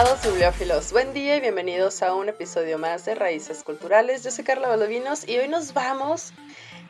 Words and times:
Bibliófilos, 0.00 0.92
buen 0.92 1.12
día 1.12 1.36
y 1.36 1.40
bienvenidos 1.42 2.02
a 2.02 2.14
un 2.14 2.30
episodio 2.30 2.78
más 2.78 3.04
de 3.04 3.14
Raíces 3.14 3.62
Culturales. 3.62 4.24
Yo 4.24 4.30
soy 4.30 4.44
Carla 4.44 4.68
Valdovinos 4.68 5.28
y 5.28 5.36
hoy 5.36 5.46
nos 5.46 5.74
vamos 5.74 6.32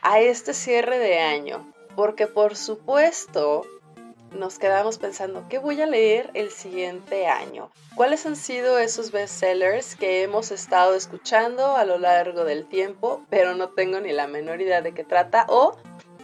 a 0.01 0.21
este 0.21 0.53
cierre 0.53 0.97
de 0.97 1.19
año, 1.19 1.73
porque 1.97 2.27
por 2.27 2.55
supuesto 2.55 3.63
nos 4.31 4.59
quedamos 4.59 4.97
pensando, 4.97 5.45
¿qué 5.49 5.57
voy 5.57 5.81
a 5.81 5.87
leer 5.87 6.31
el 6.35 6.51
siguiente 6.51 7.27
año? 7.27 7.69
¿Cuáles 7.95 8.25
han 8.25 8.37
sido 8.37 8.79
esos 8.79 9.11
bestsellers 9.11 9.97
que 9.97 10.23
hemos 10.23 10.51
estado 10.51 10.95
escuchando 10.95 11.75
a 11.75 11.83
lo 11.83 11.97
largo 11.97 12.45
del 12.45 12.65
tiempo, 12.65 13.25
pero 13.29 13.55
no 13.55 13.71
tengo 13.71 13.99
ni 13.99 14.13
la 14.13 14.27
menor 14.27 14.61
idea 14.61 14.81
de 14.81 14.93
qué 14.93 15.03
trata? 15.03 15.45
O 15.49 15.75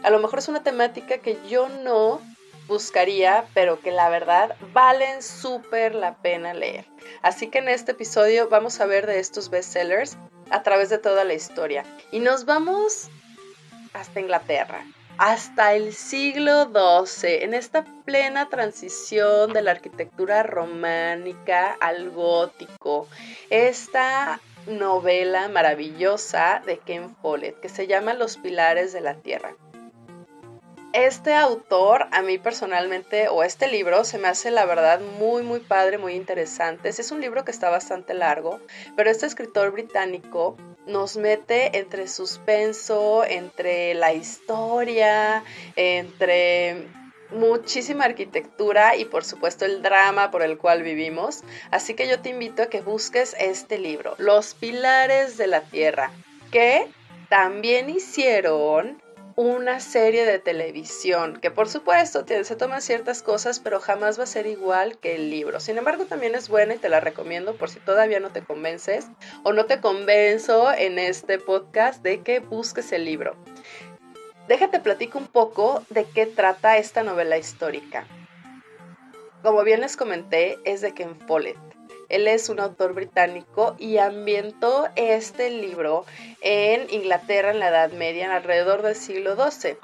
a 0.02 0.08
lo 0.08 0.20
mejor 0.20 0.38
es 0.38 0.48
una 0.48 0.62
temática 0.62 1.18
que 1.18 1.38
yo 1.50 1.68
no 1.68 2.22
buscaría, 2.68 3.46
pero 3.54 3.80
que 3.80 3.90
la 3.90 4.08
verdad 4.08 4.54
valen 4.72 5.22
súper 5.22 5.94
la 5.94 6.14
pena 6.18 6.54
leer. 6.54 6.84
Así 7.22 7.48
que 7.48 7.58
en 7.58 7.68
este 7.68 7.92
episodio 7.92 8.48
vamos 8.48 8.80
a 8.80 8.86
ver 8.86 9.06
de 9.06 9.18
estos 9.18 9.50
bestsellers 9.50 10.16
a 10.50 10.62
través 10.62 10.90
de 10.90 10.98
toda 10.98 11.24
la 11.24 11.34
historia. 11.34 11.84
Y 12.12 12.20
nos 12.20 12.44
vamos 12.44 13.08
hasta 13.94 14.20
Inglaterra, 14.20 14.84
hasta 15.16 15.74
el 15.74 15.94
siglo 15.94 16.66
XII, 16.66 17.42
en 17.42 17.54
esta 17.54 17.84
plena 18.04 18.48
transición 18.48 19.52
de 19.52 19.62
la 19.62 19.72
arquitectura 19.72 20.42
románica 20.42 21.76
al 21.80 22.10
gótico. 22.10 23.08
Esta 23.50 24.40
novela 24.66 25.48
maravillosa 25.48 26.62
de 26.66 26.78
Ken 26.78 27.16
Follett 27.16 27.58
que 27.60 27.70
se 27.70 27.86
llama 27.86 28.12
Los 28.12 28.36
Pilares 28.36 28.92
de 28.92 29.00
la 29.00 29.14
Tierra 29.14 29.54
este 30.92 31.34
autor, 31.34 32.06
a 32.12 32.22
mí 32.22 32.38
personalmente, 32.38 33.28
o 33.28 33.42
este 33.42 33.68
libro, 33.68 34.04
se 34.04 34.18
me 34.18 34.28
hace 34.28 34.50
la 34.50 34.64
verdad 34.64 35.00
muy, 35.18 35.42
muy 35.42 35.60
padre, 35.60 35.98
muy 35.98 36.14
interesante. 36.14 36.88
Es 36.88 37.10
un 37.10 37.20
libro 37.20 37.44
que 37.44 37.50
está 37.50 37.68
bastante 37.70 38.14
largo, 38.14 38.60
pero 38.96 39.10
este 39.10 39.26
escritor 39.26 39.72
británico 39.72 40.56
nos 40.86 41.16
mete 41.16 41.78
entre 41.78 42.08
suspenso, 42.08 43.24
entre 43.24 43.94
la 43.94 44.14
historia, 44.14 45.44
entre 45.76 46.88
muchísima 47.30 48.04
arquitectura 48.06 48.96
y 48.96 49.04
por 49.04 49.22
supuesto 49.24 49.66
el 49.66 49.82
drama 49.82 50.30
por 50.30 50.42
el 50.42 50.56
cual 50.56 50.82
vivimos. 50.82 51.42
Así 51.70 51.94
que 51.94 52.08
yo 52.08 52.20
te 52.20 52.30
invito 52.30 52.62
a 52.62 52.66
que 52.66 52.80
busques 52.80 53.36
este 53.38 53.78
libro, 53.78 54.14
Los 54.18 54.54
Pilares 54.54 55.36
de 55.36 55.46
la 55.46 55.60
Tierra, 55.60 56.10
que 56.50 56.86
también 57.28 57.90
hicieron 57.90 59.02
una 59.38 59.78
serie 59.78 60.24
de 60.24 60.40
televisión, 60.40 61.38
que 61.40 61.52
por 61.52 61.68
supuesto 61.68 62.24
se 62.26 62.56
toman 62.56 62.82
ciertas 62.82 63.22
cosas, 63.22 63.60
pero 63.60 63.78
jamás 63.78 64.18
va 64.18 64.24
a 64.24 64.26
ser 64.26 64.48
igual 64.48 64.98
que 64.98 65.14
el 65.14 65.30
libro. 65.30 65.60
Sin 65.60 65.78
embargo, 65.78 66.06
también 66.06 66.34
es 66.34 66.48
buena 66.48 66.74
y 66.74 66.78
te 66.78 66.88
la 66.88 66.98
recomiendo 66.98 67.54
por 67.54 67.70
si 67.70 67.78
todavía 67.78 68.18
no 68.18 68.30
te 68.30 68.42
convences 68.42 69.06
o 69.44 69.52
no 69.52 69.66
te 69.66 69.80
convenzo 69.80 70.72
en 70.72 70.98
este 70.98 71.38
podcast 71.38 72.02
de 72.02 72.22
que 72.22 72.40
busques 72.40 72.90
el 72.90 73.04
libro. 73.04 73.36
Déjate 74.48 74.80
platico 74.80 75.18
un 75.18 75.28
poco 75.28 75.84
de 75.88 76.04
qué 76.04 76.26
trata 76.26 76.76
esta 76.76 77.04
novela 77.04 77.38
histórica. 77.38 78.08
Como 79.44 79.62
bien 79.62 79.82
les 79.82 79.96
comenté, 79.96 80.58
es 80.64 80.80
de 80.80 80.94
Ken 80.94 81.16
Follett. 81.28 81.77
Él 82.08 82.26
es 82.26 82.48
un 82.48 82.60
autor 82.60 82.94
británico 82.94 83.76
y 83.78 83.98
ambientó 83.98 84.88
este 84.96 85.50
libro 85.50 86.06
en 86.40 86.88
Inglaterra 86.90 87.50
en 87.50 87.60
la 87.60 87.68
Edad 87.68 87.92
Media, 87.92 88.34
alrededor 88.34 88.82
del 88.82 88.94
siglo 88.94 89.36
XII 89.36 89.76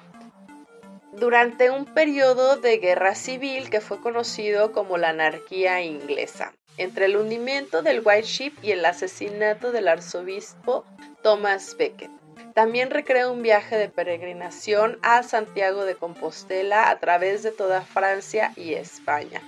durante 1.17 1.71
un 1.71 1.85
periodo 1.85 2.57
de 2.57 2.79
guerra 2.79 3.15
civil 3.15 3.71
que 3.71 3.81
fue 3.81 4.01
conocido 4.01 4.73
como 4.73 4.97
la 4.99 5.11
anarquía 5.11 5.81
inglesa, 5.81 6.53
entre 6.77 7.07
el 7.07 7.17
hundimiento 7.17 7.83
del 7.83 8.03
White 8.05 8.27
Ship 8.27 8.53
y 8.63 8.73
el 8.73 8.85
asesinato 8.85 9.71
del 9.71 9.89
arzobispo 9.89 10.85
Thomas 11.23 11.77
Becket. 11.77 12.11
También 12.53 12.91
recrea 12.91 13.31
un 13.31 13.43
viaje 13.43 13.77
de 13.77 13.89
peregrinación 13.89 14.99
a 15.03 15.23
Santiago 15.23 15.85
de 15.85 15.95
Compostela 15.95 16.91
a 16.91 16.99
través 16.99 17.43
de 17.43 17.53
toda 17.53 17.83
Francia 17.83 18.53
y 18.57 18.75
España. 18.75 19.41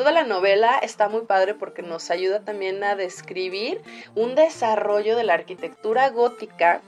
Toda 0.00 0.12
la 0.12 0.24
novela 0.24 0.78
está 0.78 1.10
muy 1.10 1.26
padre 1.26 1.52
porque 1.52 1.82
nos 1.82 2.10
ayuda 2.10 2.40
también 2.40 2.82
a 2.84 2.96
describir 2.96 3.82
un 4.14 4.34
desarrollo 4.34 5.14
de 5.14 5.24
la 5.24 5.34
arquitectura 5.34 6.08
gótica 6.08 6.80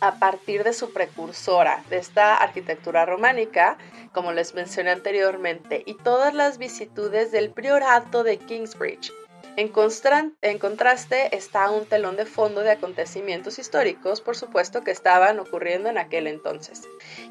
a 0.00 0.14
partir 0.18 0.64
de 0.64 0.72
su 0.72 0.94
precursora, 0.94 1.84
de 1.90 1.98
esta 1.98 2.34
arquitectura 2.38 3.04
románica, 3.04 3.76
como 4.14 4.32
les 4.32 4.54
mencioné 4.54 4.92
anteriormente, 4.92 5.82
y 5.84 5.92
todas 5.92 6.32
las 6.32 6.56
vicitudes 6.56 7.32
del 7.32 7.50
priorato 7.50 8.24
de 8.24 8.38
Kingsbridge. 8.38 9.12
En, 9.56 9.68
contraste 9.68 11.36
está 11.36 11.70
un 11.70 11.84
telón 11.84 12.16
de 12.16 12.24
fondo 12.24 12.62
de 12.62 12.70
acontecimientos 12.70 13.58
históricos, 13.58 14.22
por 14.22 14.38
supuesto, 14.38 14.80
que 14.80 14.90
estaban 14.90 15.38
ocurriendo 15.38 15.90
en 15.90 15.98
aquel 15.98 16.26
entonces. 16.26 16.80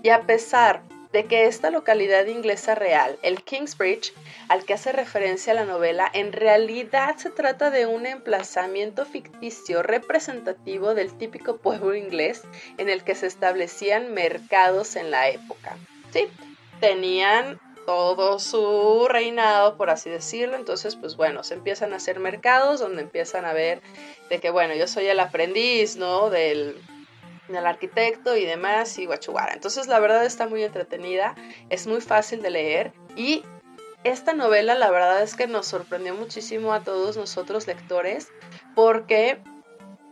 Y 0.04 0.10
a 0.10 0.28
pesar 0.28 0.84
de 0.84 1.01
que 1.12 1.46
esta 1.46 1.70
localidad 1.70 2.26
inglesa 2.26 2.74
real, 2.74 3.20
el 3.22 3.44
Kingsbridge, 3.44 4.14
al 4.48 4.64
que 4.64 4.74
hace 4.74 4.92
referencia 4.92 5.54
la 5.54 5.66
novela, 5.66 6.10
en 6.14 6.32
realidad 6.32 7.18
se 7.18 7.30
trata 7.30 7.70
de 7.70 7.86
un 7.86 8.06
emplazamiento 8.06 9.06
ficticio 9.06 9.84
representativo 9.84 10.94
del 10.94 11.14
típico 11.18 11.58
pueblo 11.58 11.96
inglés 11.96 12.44
en 12.78 12.90
el 12.90 13.04
que 13.04 13.16
se 13.16 13.28
establecían 13.28 14.14
mercados 14.14 14.96
en 14.96 15.12
la 15.12 15.30
época. 15.30 15.78
Sí, 16.12 16.28
tenían 16.80 17.60
todo 17.86 18.40
su 18.40 19.08
reinado, 19.10 19.76
por 19.76 19.90
así 19.90 20.10
decirlo. 20.10 20.56
Entonces, 20.56 20.96
pues 20.96 21.18
bueno, 21.18 21.44
se 21.44 21.56
empiezan 21.56 21.94
a 21.94 21.98
hacer 21.98 22.20
mercados 22.20 22.80
donde 22.80 23.02
empiezan 23.02 23.46
a 23.46 23.54
ver 23.54 23.82
de 24.30 24.40
que, 24.40 24.50
bueno, 24.50 24.76
yo 24.76 24.88
soy 24.88 25.08
el 25.08 25.20
aprendiz, 25.20 25.98
¿no? 25.98 26.30
Del, 26.30 26.82
del 27.52 27.66
arquitecto 27.66 28.36
y 28.36 28.46
demás 28.46 28.98
y 28.98 29.06
guachuara. 29.06 29.54
Entonces 29.54 29.88
la 29.88 30.00
verdad 30.00 30.26
está 30.26 30.48
muy 30.48 30.64
entretenida, 30.64 31.36
es 31.70 31.88
muy 31.88 32.02
fácil 32.02 32.42
de 32.42 32.50
leer 32.50 32.94
y 33.16 33.44
esta 34.04 34.34
novela 34.34 34.76
la 34.76 34.90
verdad 34.90 35.22
es 35.22 35.36
que 35.36 35.48
nos 35.48 35.68
sorprendió 35.68 36.16
muchísimo 36.16 36.74
a 36.74 36.84
todos 36.84 37.18
nosotros 37.18 37.68
lectores 37.68 38.30
porque 38.74 39.42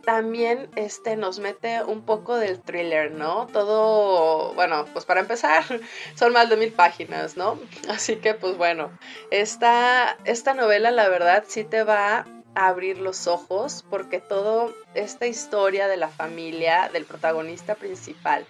también 0.04 0.70
este 0.76 1.16
nos 1.16 1.38
mete 1.40 1.82
un 1.82 2.02
poco 2.04 2.36
del 2.36 2.60
thriller, 2.60 3.12
¿no? 3.12 3.46
Todo, 3.48 4.54
bueno, 4.54 4.86
pues 4.92 5.04
para 5.04 5.20
empezar, 5.20 5.64
son 6.14 6.32
más 6.32 6.48
de 6.48 6.56
mil 6.56 6.72
páginas, 6.72 7.36
¿no? 7.36 7.58
Así 7.88 8.16
que 8.16 8.34
pues 8.34 8.56
bueno, 8.56 8.90
esta, 9.30 10.16
esta 10.24 10.54
novela 10.54 10.90
la 10.90 11.08
verdad 11.08 11.44
sí 11.46 11.64
te 11.64 11.82
va 11.82 12.26
abrir 12.54 12.98
los 12.98 13.26
ojos 13.26 13.84
porque 13.88 14.20
toda 14.20 14.70
esta 14.94 15.26
historia 15.26 15.88
de 15.88 15.96
la 15.96 16.08
familia, 16.08 16.90
del 16.92 17.04
protagonista 17.04 17.74
principal, 17.74 18.44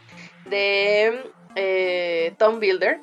de 0.47 1.33
eh, 1.55 2.35
Tom 2.39 2.61
Builder, 2.61 3.01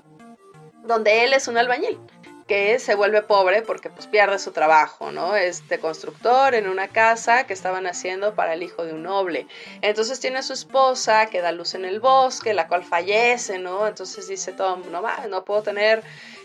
donde 0.84 1.24
él 1.24 1.34
es 1.34 1.48
un 1.48 1.58
albañil 1.58 2.00
que 2.48 2.80
se 2.80 2.96
vuelve 2.96 3.22
pobre 3.22 3.62
porque 3.62 3.90
pues 3.90 4.08
pierde 4.08 4.40
su 4.40 4.52
trabajo, 4.52 5.12
¿no? 5.12 5.36
Este 5.36 5.80
constructor 5.80 6.56
en 6.56 6.70
una 6.70 6.88
casa 6.88 7.46
que 7.46 7.54
estaban 7.54 7.86
haciendo 7.86 8.36
para 8.36 8.54
el 8.54 8.64
hijo 8.64 8.86
de 8.86 8.94
un 8.94 9.04
noble. 9.04 9.48
Entonces 9.82 10.20
tiene 10.22 10.40
a 10.40 10.44
su 10.44 10.54
esposa 10.54 11.26
que 11.26 11.42
da 11.42 11.52
luz 11.52 11.76
en 11.76 11.84
el 11.84 12.00
bosque, 12.00 12.54
la 12.54 12.70
cual 12.70 12.86
fallece, 12.86 13.60
¿no? 13.60 13.86
Entonces 13.86 14.30
dice 14.30 14.54
Tom, 14.54 14.82
no, 14.92 15.04
no 15.30 15.44
puedo 15.44 15.62
tener 15.62 16.04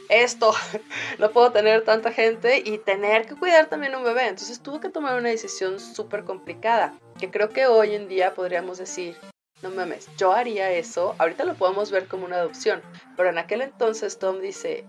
esto, 0.09 0.55
no 1.19 1.31
puedo 1.31 1.53
tener 1.53 1.85
tanta 1.85 2.13
gente 2.13 2.63
y 2.65 2.79
tener 2.79 3.27
que 3.27 3.37
cuidar 3.37 3.67
también 3.67 3.95
un 3.95 4.05
bebé. 4.05 4.29
Entonces 4.29 4.61
tuvo 4.61 4.81
que 4.81 4.89
tomar 4.89 5.19
una 5.19 5.29
decisión 5.29 5.81
súper 5.81 6.25
complicada, 6.25 6.95
que 7.19 7.31
creo 7.31 7.49
que 7.49 7.67
hoy 7.67 7.95
en 7.95 8.09
día 8.09 8.35
podríamos 8.35 8.79
decir, 8.79 9.17
no 9.63 9.71
mames, 9.71 10.09
yo 10.17 10.33
haría 10.33 10.73
eso, 10.73 11.15
ahorita 11.19 11.45
lo 11.45 11.55
podemos 11.55 11.91
ver 11.91 12.09
como 12.09 12.25
una 12.25 12.37
adopción, 12.37 12.83
pero 13.17 13.31
en 13.31 13.39
aquel 13.39 13.63
entonces 13.63 14.19
Tom 14.19 14.41
dice, 14.41 14.85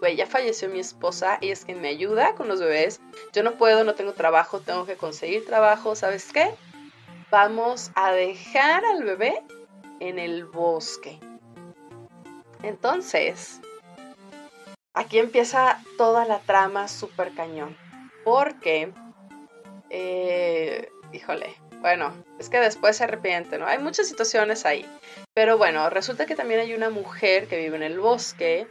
güey, 0.00 0.16
ya 0.16 0.26
falleció 0.26 0.68
mi 0.68 0.78
esposa 0.78 1.38
y 1.40 1.50
es 1.50 1.64
quien 1.64 1.80
me 1.80 1.88
ayuda 1.88 2.34
con 2.34 2.46
los 2.46 2.60
bebés, 2.60 3.00
yo 3.32 3.42
no 3.42 3.56
puedo, 3.56 3.82
no 3.82 3.94
tengo 3.94 4.12
trabajo, 4.12 4.60
tengo 4.60 4.86
que 4.86 4.96
conseguir 4.96 5.44
trabajo, 5.44 5.96
¿sabes 5.96 6.32
qué? 6.32 6.50
Vamos 7.30 7.90
a 7.96 8.12
dejar 8.12 8.84
al 8.84 9.02
bebé 9.02 9.42
en 9.98 10.20
el 10.20 10.44
bosque. 10.44 11.18
Entonces, 12.62 13.60
aquí 14.96 15.18
empieza 15.18 15.80
toda 15.96 16.24
la 16.24 16.40
trama 16.40 16.88
super 16.88 17.32
cañón. 17.34 17.76
Porque, 18.24 18.92
eh, 19.90 20.90
híjole, 21.12 21.54
bueno, 21.80 22.12
es 22.40 22.48
que 22.48 22.58
después 22.58 22.96
se 22.96 23.04
arrepiente, 23.04 23.58
¿no? 23.58 23.66
Hay 23.66 23.78
muchas 23.78 24.08
situaciones 24.08 24.66
ahí. 24.66 24.84
Pero 25.34 25.58
bueno, 25.58 25.88
resulta 25.90 26.26
que 26.26 26.34
también 26.34 26.58
hay 26.58 26.74
una 26.74 26.90
mujer 26.90 27.46
que 27.46 27.58
vive 27.58 27.76
en 27.76 27.82
el 27.82 28.00
bosque 28.00 28.66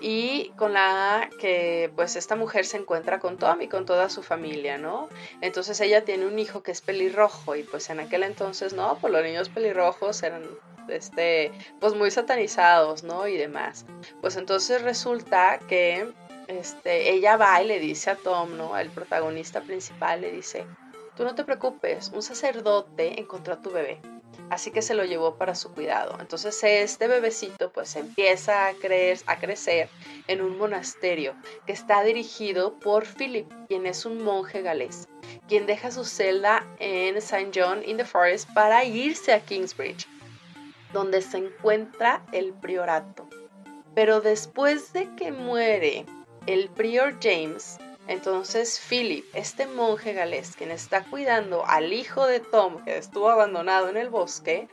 y 0.00 0.50
con 0.56 0.74
la 0.74 1.30
que 1.40 1.90
pues 1.94 2.16
esta 2.16 2.36
mujer 2.36 2.66
se 2.66 2.76
encuentra 2.76 3.20
con 3.20 3.38
Tom 3.38 3.62
y 3.62 3.68
con 3.68 3.86
toda 3.86 4.10
su 4.10 4.22
familia, 4.22 4.76
¿no? 4.76 5.08
Entonces 5.40 5.80
ella 5.80 6.04
tiene 6.04 6.26
un 6.26 6.38
hijo 6.38 6.62
que 6.62 6.72
es 6.72 6.80
pelirrojo 6.80 7.54
y 7.56 7.62
pues 7.62 7.88
en 7.88 8.00
aquel 8.00 8.24
entonces, 8.24 8.72
¿no? 8.72 8.98
Pues 9.00 9.12
los 9.12 9.22
niños 9.22 9.48
pelirrojos 9.48 10.22
eran 10.24 10.42
este 10.90 11.52
pues 11.80 11.94
muy 11.94 12.10
satanizados, 12.10 13.02
¿no? 13.02 13.26
Y 13.26 13.36
demás. 13.36 13.86
Pues 14.20 14.36
entonces 14.36 14.82
resulta 14.82 15.58
que 15.68 16.12
este 16.46 17.10
ella 17.10 17.36
va 17.36 17.62
y 17.62 17.66
le 17.66 17.78
dice 17.78 18.10
a 18.10 18.16
Tom, 18.16 18.56
¿no? 18.56 18.76
El 18.76 18.90
protagonista 18.90 19.60
principal 19.60 20.20
le 20.20 20.32
dice, 20.32 20.66
"Tú 21.16 21.24
no 21.24 21.34
te 21.34 21.44
preocupes, 21.44 22.10
un 22.14 22.22
sacerdote 22.22 23.20
encontró 23.20 23.54
a 23.54 23.60
tu 23.62 23.70
bebé." 23.70 24.00
así 24.50 24.70
que 24.70 24.82
se 24.82 24.94
lo 24.94 25.04
llevó 25.04 25.36
para 25.36 25.54
su 25.54 25.72
cuidado. 25.72 26.16
Entonces 26.20 26.58
este 26.62 27.08
bebecito 27.08 27.70
pues 27.72 27.96
empieza 27.96 28.68
a, 28.68 28.74
creer, 28.74 29.18
a 29.26 29.38
crecer 29.38 29.88
en 30.26 30.40
un 30.40 30.58
monasterio 30.58 31.34
que 31.66 31.72
está 31.72 32.02
dirigido 32.02 32.74
por 32.78 33.06
Philip, 33.06 33.50
quien 33.68 33.86
es 33.86 34.04
un 34.04 34.22
monje 34.22 34.62
galés, 34.62 35.08
quien 35.48 35.66
deja 35.66 35.90
su 35.90 36.04
celda 36.04 36.66
en 36.78 37.16
St. 37.16 37.50
John 37.54 37.82
in 37.84 37.96
the 37.96 38.04
Forest 38.04 38.52
para 38.52 38.84
irse 38.84 39.32
a 39.32 39.40
Kingsbridge, 39.40 40.06
donde 40.92 41.22
se 41.22 41.38
encuentra 41.38 42.22
el 42.32 42.52
priorato. 42.52 43.28
Pero 43.94 44.20
después 44.20 44.92
de 44.92 45.14
que 45.16 45.32
muere 45.32 46.06
el 46.46 46.68
prior 46.70 47.16
James, 47.20 47.78
entonces 48.06 48.80
Philip, 48.88 49.24
este 49.34 49.66
monje 49.66 50.14
galés, 50.14 50.56
quien 50.56 50.70
está 50.70 51.04
cuidando 51.04 51.66
al 51.66 51.92
hijo 51.92 52.26
de 52.26 52.40
Tom 52.40 52.82
que 52.84 52.96
estuvo 52.96 53.28
abandonado 53.28 53.88
en 53.88 53.96
el 53.96 54.08
bosque, 54.08 54.68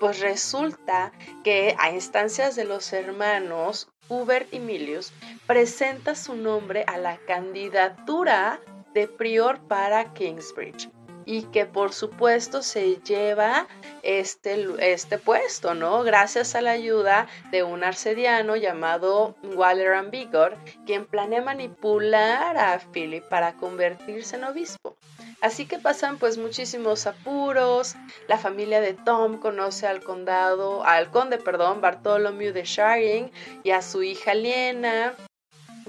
pues 0.00 0.20
resulta 0.20 1.12
que 1.42 1.74
a 1.78 1.90
instancias 1.90 2.54
de 2.54 2.64
los 2.64 2.92
hermanos 2.92 3.88
Hubert 4.08 4.52
y 4.54 4.60
Milius 4.60 5.12
presenta 5.46 6.14
su 6.14 6.36
nombre 6.36 6.84
a 6.86 6.98
la 6.98 7.16
candidatura 7.26 8.60
de 8.94 9.08
prior 9.08 9.58
para 9.66 10.14
Kingsbridge 10.14 10.88
y 11.28 11.42
que 11.42 11.66
por 11.66 11.92
supuesto 11.92 12.62
se 12.62 12.96
lleva 13.02 13.68
este, 14.02 14.66
este 14.78 15.18
puesto, 15.18 15.74
¿no? 15.74 16.02
Gracias 16.02 16.54
a 16.54 16.62
la 16.62 16.70
ayuda 16.70 17.26
de 17.50 17.62
un 17.62 17.84
arcediano 17.84 18.56
llamado 18.56 19.36
Waller 19.42 19.92
Ambigor, 19.92 20.56
quien 20.86 21.04
planea 21.04 21.42
manipular 21.42 22.56
a 22.56 22.78
Philip 22.78 23.22
para 23.24 23.52
convertirse 23.52 24.36
en 24.36 24.44
obispo. 24.44 24.96
Así 25.42 25.66
que 25.66 25.78
pasan 25.78 26.16
pues 26.16 26.38
muchísimos 26.38 27.06
apuros. 27.06 27.94
La 28.26 28.38
familia 28.38 28.80
de 28.80 28.94
Tom 28.94 29.36
conoce 29.36 29.86
al 29.86 30.02
condado, 30.02 30.82
al 30.82 31.10
conde, 31.10 31.36
perdón, 31.36 31.82
Bartholomew 31.82 32.54
de 32.54 32.64
Sharing 32.64 33.30
y 33.64 33.72
a 33.72 33.82
su 33.82 34.02
hija 34.02 34.32
Liena 34.32 35.14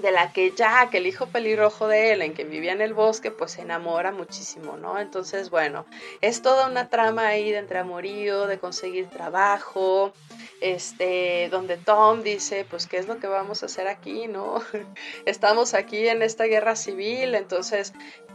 de 0.00 0.10
la 0.10 0.32
que 0.32 0.52
Jack, 0.54 0.94
el 0.94 1.06
hijo 1.06 1.26
pelirrojo 1.26 1.88
de 1.88 2.12
él, 2.12 2.22
en 2.22 2.32
quien 2.32 2.50
vivía 2.50 2.72
en 2.72 2.80
el 2.80 2.94
bosque, 2.94 3.30
pues 3.30 3.52
se 3.52 3.62
enamora 3.62 4.12
muchísimo, 4.12 4.76
¿no? 4.76 4.98
Entonces, 4.98 5.50
bueno, 5.50 5.86
es 6.20 6.42
toda 6.42 6.68
una 6.68 6.88
trama 6.88 7.26
ahí 7.26 7.50
de 7.50 7.58
entre 7.58 7.78
amorío, 7.78 8.46
de 8.46 8.58
conseguir 8.58 9.08
trabajo, 9.08 10.12
este, 10.60 11.48
donde 11.50 11.76
Tom 11.76 12.22
dice, 12.22 12.66
pues, 12.68 12.86
¿qué 12.86 12.98
es 12.98 13.08
lo 13.08 13.18
que 13.18 13.26
vamos 13.26 13.62
a 13.62 13.66
hacer 13.66 13.88
aquí, 13.88 14.26
no? 14.26 14.62
Estamos 15.24 15.74
aquí 15.74 16.08
en 16.08 16.22
esta 16.22 16.44
guerra 16.44 16.76
civil, 16.76 17.34
entonces 17.34 17.92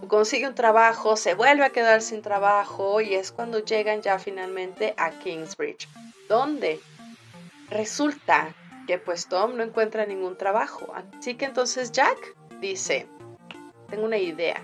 consigue 0.07 0.47
un 0.47 0.55
trabajo, 0.55 1.17
se 1.17 1.33
vuelve 1.33 1.65
a 1.65 1.69
quedar 1.69 2.01
sin 2.01 2.21
trabajo 2.21 3.01
y 3.01 3.15
es 3.15 3.31
cuando 3.31 3.59
llegan 3.59 4.01
ya 4.01 4.19
finalmente 4.19 4.93
a 4.97 5.11
Kingsbridge, 5.11 5.87
donde 6.27 6.79
resulta 7.69 8.53
que 8.85 8.97
pues 8.97 9.27
Tom 9.27 9.57
no 9.57 9.63
encuentra 9.63 10.05
ningún 10.05 10.37
trabajo. 10.37 10.93
Así 11.17 11.35
que 11.35 11.45
entonces 11.45 11.91
Jack 11.91 12.35
dice, 12.59 13.07
tengo 13.89 14.05
una 14.05 14.17
idea, 14.17 14.61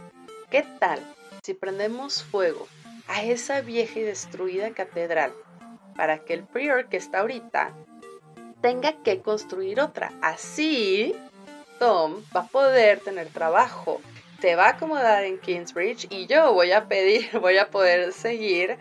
¿qué 0.49 0.65
tal 0.79 0.99
si 1.43 1.53
prendemos 1.53 2.23
fuego 2.23 2.67
a 3.07 3.23
esa 3.23 3.61
vieja 3.61 3.99
y 3.99 4.03
destruida 4.03 4.71
catedral 4.71 5.33
para 5.95 6.19
que 6.19 6.33
el 6.33 6.43
prior 6.43 6.87
que 6.87 6.97
está 6.97 7.19
ahorita 7.19 7.73
tenga 8.61 8.93
que 9.03 9.21
construir 9.21 9.79
otra? 9.81 10.13
Así 10.21 11.15
Tom 11.79 12.23
va 12.35 12.41
a 12.41 12.47
poder 12.47 12.99
tener 12.99 13.29
trabajo, 13.29 14.01
se 14.39 14.55
va 14.55 14.67
a 14.67 14.69
acomodar 14.69 15.23
en 15.23 15.39
Kingsbridge 15.39 16.07
y 16.11 16.27
yo 16.27 16.53
voy 16.53 16.71
a 16.71 16.87
pedir, 16.87 17.29
voy 17.41 17.57
a 17.57 17.69
poder 17.69 18.13
seguir 18.13 18.77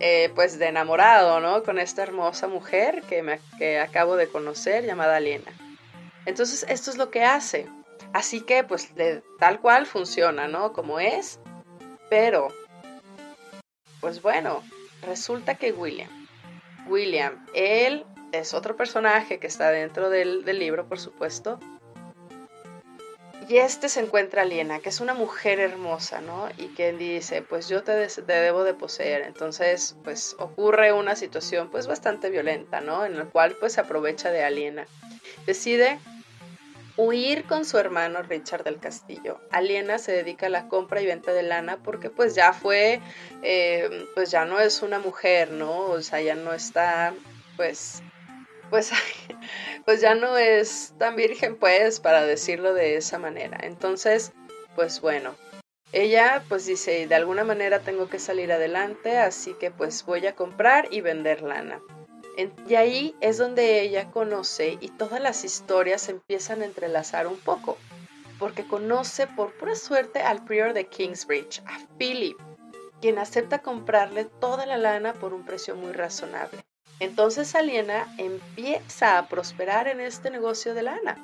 eh, 0.00 0.30
pues 0.34 0.58
de 0.58 0.68
enamorado, 0.68 1.40
¿no? 1.40 1.62
Con 1.62 1.78
esta 1.78 2.02
hermosa 2.02 2.48
mujer 2.48 3.02
que, 3.08 3.22
me, 3.22 3.40
que 3.58 3.78
acabo 3.78 4.16
de 4.16 4.28
conocer 4.28 4.84
llamada 4.84 5.20
Liena. 5.20 5.52
Entonces 6.26 6.64
esto 6.68 6.90
es 6.90 6.96
lo 6.96 7.10
que 7.10 7.24
hace. 7.24 7.66
Así 8.12 8.40
que 8.42 8.64
pues 8.64 8.94
de, 8.94 9.22
tal 9.38 9.60
cual 9.60 9.86
funciona, 9.86 10.48
¿no? 10.48 10.72
Como 10.72 11.00
es. 11.00 11.40
Pero, 12.10 12.48
pues 14.00 14.20
bueno, 14.20 14.62
resulta 15.02 15.54
que 15.54 15.72
William, 15.72 16.10
William, 16.86 17.46
él 17.54 18.04
es 18.32 18.52
otro 18.54 18.76
personaje 18.76 19.38
que 19.38 19.46
está 19.46 19.70
dentro 19.70 20.10
del, 20.10 20.44
del 20.44 20.58
libro, 20.58 20.86
por 20.86 20.98
supuesto, 20.98 21.58
y 23.48 23.58
este 23.58 23.88
se 23.88 24.00
encuentra 24.00 24.44
Liena, 24.44 24.80
que 24.80 24.88
es 24.88 25.00
una 25.00 25.14
mujer 25.14 25.60
hermosa, 25.60 26.20
¿no? 26.20 26.48
Y 26.58 26.68
que 26.68 26.92
dice, 26.92 27.42
pues 27.42 27.68
yo 27.68 27.82
te, 27.82 27.92
debo 28.26 28.64
de 28.64 28.74
poseer. 28.74 29.22
Entonces, 29.22 29.96
pues 30.04 30.36
ocurre 30.38 30.92
una 30.92 31.16
situación 31.16 31.70
pues 31.70 31.86
bastante 31.86 32.30
violenta, 32.30 32.80
¿no? 32.80 33.04
En 33.04 33.18
la 33.18 33.24
cual 33.24 33.56
pues 33.58 33.74
se 33.74 33.80
aprovecha 33.80 34.30
de 34.30 34.44
Aliena. 34.44 34.86
Decide 35.46 35.98
huir 36.96 37.44
con 37.44 37.64
su 37.64 37.78
hermano 37.78 38.22
Richard 38.22 38.64
del 38.64 38.78
castillo. 38.78 39.40
Aliena 39.50 39.98
se 39.98 40.12
dedica 40.12 40.46
a 40.46 40.50
la 40.50 40.68
compra 40.68 41.00
y 41.00 41.06
venta 41.06 41.32
de 41.32 41.42
lana 41.42 41.78
porque 41.82 42.10
pues 42.10 42.34
ya 42.34 42.52
fue, 42.52 43.00
eh, 43.42 44.06
pues 44.14 44.30
ya 44.30 44.44
no 44.44 44.60
es 44.60 44.82
una 44.82 44.98
mujer, 44.98 45.50
¿no? 45.52 45.78
O 45.86 46.02
sea, 46.02 46.20
ya 46.20 46.34
no 46.34 46.52
está 46.52 47.14
pues 47.56 48.02
pues, 48.72 48.90
pues 49.84 50.00
ya 50.00 50.14
no 50.14 50.38
es 50.38 50.94
tan 50.98 51.14
virgen, 51.14 51.56
pues, 51.56 52.00
para 52.00 52.24
decirlo 52.24 52.72
de 52.72 52.96
esa 52.96 53.18
manera. 53.18 53.58
Entonces, 53.62 54.32
pues 54.74 55.02
bueno, 55.02 55.34
ella 55.92 56.42
pues 56.48 56.64
dice, 56.64 57.06
de 57.06 57.14
alguna 57.14 57.44
manera 57.44 57.80
tengo 57.80 58.08
que 58.08 58.18
salir 58.18 58.50
adelante, 58.50 59.18
así 59.18 59.52
que 59.60 59.70
pues 59.70 60.06
voy 60.06 60.26
a 60.26 60.34
comprar 60.34 60.88
y 60.90 61.02
vender 61.02 61.42
lana. 61.42 61.82
Y 62.66 62.74
ahí 62.76 63.14
es 63.20 63.36
donde 63.36 63.82
ella 63.82 64.10
conoce 64.10 64.78
y 64.80 64.88
todas 64.88 65.20
las 65.20 65.44
historias 65.44 66.08
empiezan 66.08 66.62
a 66.62 66.64
entrelazar 66.64 67.26
un 67.26 67.38
poco, 67.38 67.76
porque 68.38 68.66
conoce 68.66 69.26
por 69.26 69.52
pura 69.52 69.74
suerte 69.74 70.20
al 70.20 70.46
prior 70.46 70.72
de 70.72 70.86
Kingsbridge, 70.86 71.60
a 71.66 71.78
Philip, 71.98 72.38
quien 73.02 73.18
acepta 73.18 73.58
comprarle 73.60 74.24
toda 74.24 74.64
la 74.64 74.78
lana 74.78 75.12
por 75.12 75.34
un 75.34 75.44
precio 75.44 75.76
muy 75.76 75.92
razonable. 75.92 76.64
Entonces 77.02 77.56
Aliena 77.56 78.14
empieza 78.16 79.18
a 79.18 79.26
prosperar 79.26 79.88
en 79.88 80.00
este 80.00 80.30
negocio 80.30 80.72
de 80.72 80.84
lana. 80.84 81.18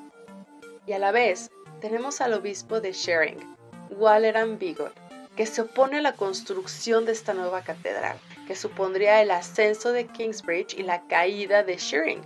Y 0.85 0.91
a 0.91 0.99
la 0.99 1.13
vez 1.13 1.51
tenemos 1.79 2.19
al 2.19 2.33
obispo 2.33 2.81
de 2.81 2.91
Shering, 2.91 3.55
Walleran 3.91 4.59
Bigot, 4.59 4.93
que 5.37 5.45
se 5.45 5.61
opone 5.61 5.99
a 5.99 6.01
la 6.01 6.17
construcción 6.17 7.05
de 7.05 7.13
esta 7.13 7.33
nueva 7.33 7.61
catedral, 7.61 8.17
que 8.45 8.57
supondría 8.57 9.21
el 9.21 9.31
ascenso 9.31 9.93
de 9.93 10.07
Kingsbridge 10.07 10.77
y 10.77 10.83
la 10.83 11.07
caída 11.07 11.63
de 11.63 11.77
Shering. 11.77 12.23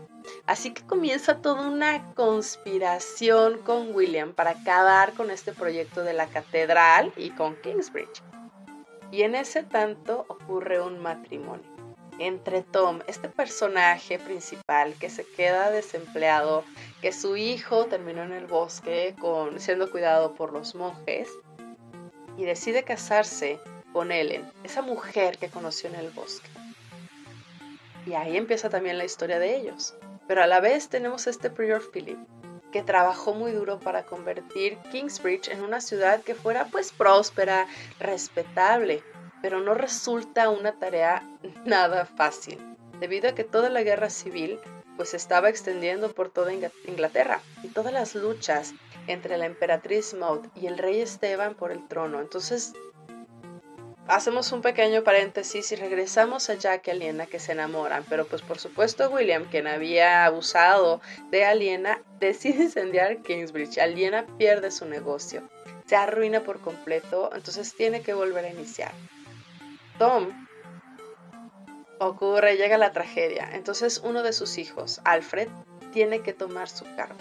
Así 0.47 0.73
que 0.73 0.81
comienza 0.87 1.39
toda 1.39 1.67
una 1.67 2.11
conspiración 2.15 3.59
con 3.59 3.93
William 3.93 4.33
para 4.33 4.49
acabar 4.49 5.13
con 5.13 5.29
este 5.29 5.53
proyecto 5.53 6.01
de 6.01 6.13
la 6.13 6.25
catedral 6.25 7.13
y 7.17 7.29
con 7.29 7.55
Kingsbridge. 7.57 8.23
Y 9.11 9.21
en 9.21 9.35
ese 9.35 9.61
tanto 9.61 10.25
ocurre 10.27 10.81
un 10.81 10.97
matrimonio 10.97 11.72
entre 12.19 12.61
Tom, 12.61 12.99
este 13.07 13.29
personaje 13.29 14.19
principal 14.19 14.93
que 14.99 15.09
se 15.09 15.25
queda 15.25 15.71
desempleado, 15.71 16.63
que 17.01 17.11
su 17.11 17.37
hijo 17.37 17.85
terminó 17.85 18.23
en 18.23 18.33
el 18.33 18.45
bosque 18.45 19.15
con, 19.19 19.59
siendo 19.59 19.91
cuidado 19.91 20.33
por 20.33 20.53
los 20.53 20.75
monjes, 20.75 21.29
y 22.37 22.45
decide 22.45 22.83
casarse 22.83 23.59
con 23.91 24.11
Ellen, 24.11 24.49
esa 24.63 24.81
mujer 24.81 25.37
que 25.37 25.49
conoció 25.49 25.89
en 25.89 25.95
el 25.95 26.09
bosque. 26.09 26.49
Y 28.05 28.13
ahí 28.13 28.37
empieza 28.37 28.69
también 28.69 28.97
la 28.97 29.05
historia 29.05 29.39
de 29.39 29.55
ellos. 29.55 29.95
Pero 30.27 30.41
a 30.43 30.47
la 30.47 30.59
vez 30.59 30.89
tenemos 30.89 31.27
este 31.27 31.49
prior 31.49 31.81
Philip, 31.91 32.17
que 32.71 32.81
trabajó 32.81 33.33
muy 33.33 33.51
duro 33.51 33.79
para 33.79 34.03
convertir 34.03 34.77
Kingsbridge 34.91 35.49
en 35.49 35.61
una 35.61 35.79
ciudad 35.79 36.21
que 36.21 36.33
fuera 36.33 36.65
pues 36.65 36.91
próspera, 36.91 37.67
respetable, 37.99 39.03
pero 39.43 39.59
no 39.59 39.73
resulta 39.73 40.47
una 40.47 40.79
tarea 40.79 41.21
nada 41.65 42.05
fácil. 42.05 42.57
debido 43.01 43.29
a 43.29 43.35
que 43.35 43.43
toda 43.43 43.69
la 43.69 43.83
guerra 43.83 44.09
civil 44.09 44.57
pues 44.95 45.09
se 45.09 45.17
estaba 45.17 45.49
extendiendo 45.49 46.13
por 46.13 46.29
toda 46.29 46.53
Inglaterra 46.53 47.41
y 47.61 47.67
todas 47.67 47.91
las 47.91 48.15
luchas 48.15 48.73
entre 49.07 49.37
la 49.37 49.45
emperatriz 49.45 50.13
Maud 50.13 50.45
y 50.55 50.67
el 50.67 50.77
rey 50.77 51.01
Esteban 51.01 51.55
por 51.55 51.71
el 51.73 51.85
trono. 51.87 52.21
Entonces, 52.21 52.73
hacemos 54.07 54.51
un 54.53 54.61
pequeño 54.61 55.03
paréntesis 55.03 55.71
y 55.73 55.75
regresamos 55.75 56.49
a 56.49 56.53
Jack 56.53 56.87
y 56.87 56.91
Aliena 56.91 57.25
que 57.25 57.39
se 57.39 57.51
enamoran, 57.51 58.05
pero 58.07 58.25
pues 58.25 58.41
por 58.43 58.59
supuesto 58.59 59.09
William, 59.09 59.45
quien 59.49 59.67
había 59.67 60.25
abusado 60.25 61.01
de 61.31 61.43
Aliena, 61.43 62.01
decide 62.21 62.63
incendiar 62.63 63.23
Kingsbridge. 63.23 63.79
Aliena 63.79 64.25
pierde 64.37 64.71
su 64.71 64.85
negocio, 64.85 65.49
se 65.85 65.97
arruina 65.97 66.43
por 66.43 66.61
completo, 66.61 67.29
entonces 67.35 67.75
tiene 67.75 68.03
que 68.03 68.13
volver 68.13 68.45
a 68.45 68.49
iniciar. 68.49 68.93
Tom 69.97 70.47
ocurre, 71.99 72.57
llega 72.57 72.77
la 72.77 72.91
tragedia, 72.91 73.49
entonces 73.53 74.01
uno 74.03 74.23
de 74.23 74.33
sus 74.33 74.57
hijos, 74.57 75.01
Alfred, 75.05 75.47
tiene 75.91 76.21
que 76.21 76.33
tomar 76.33 76.67
su 76.69 76.85
cargo. 76.95 77.19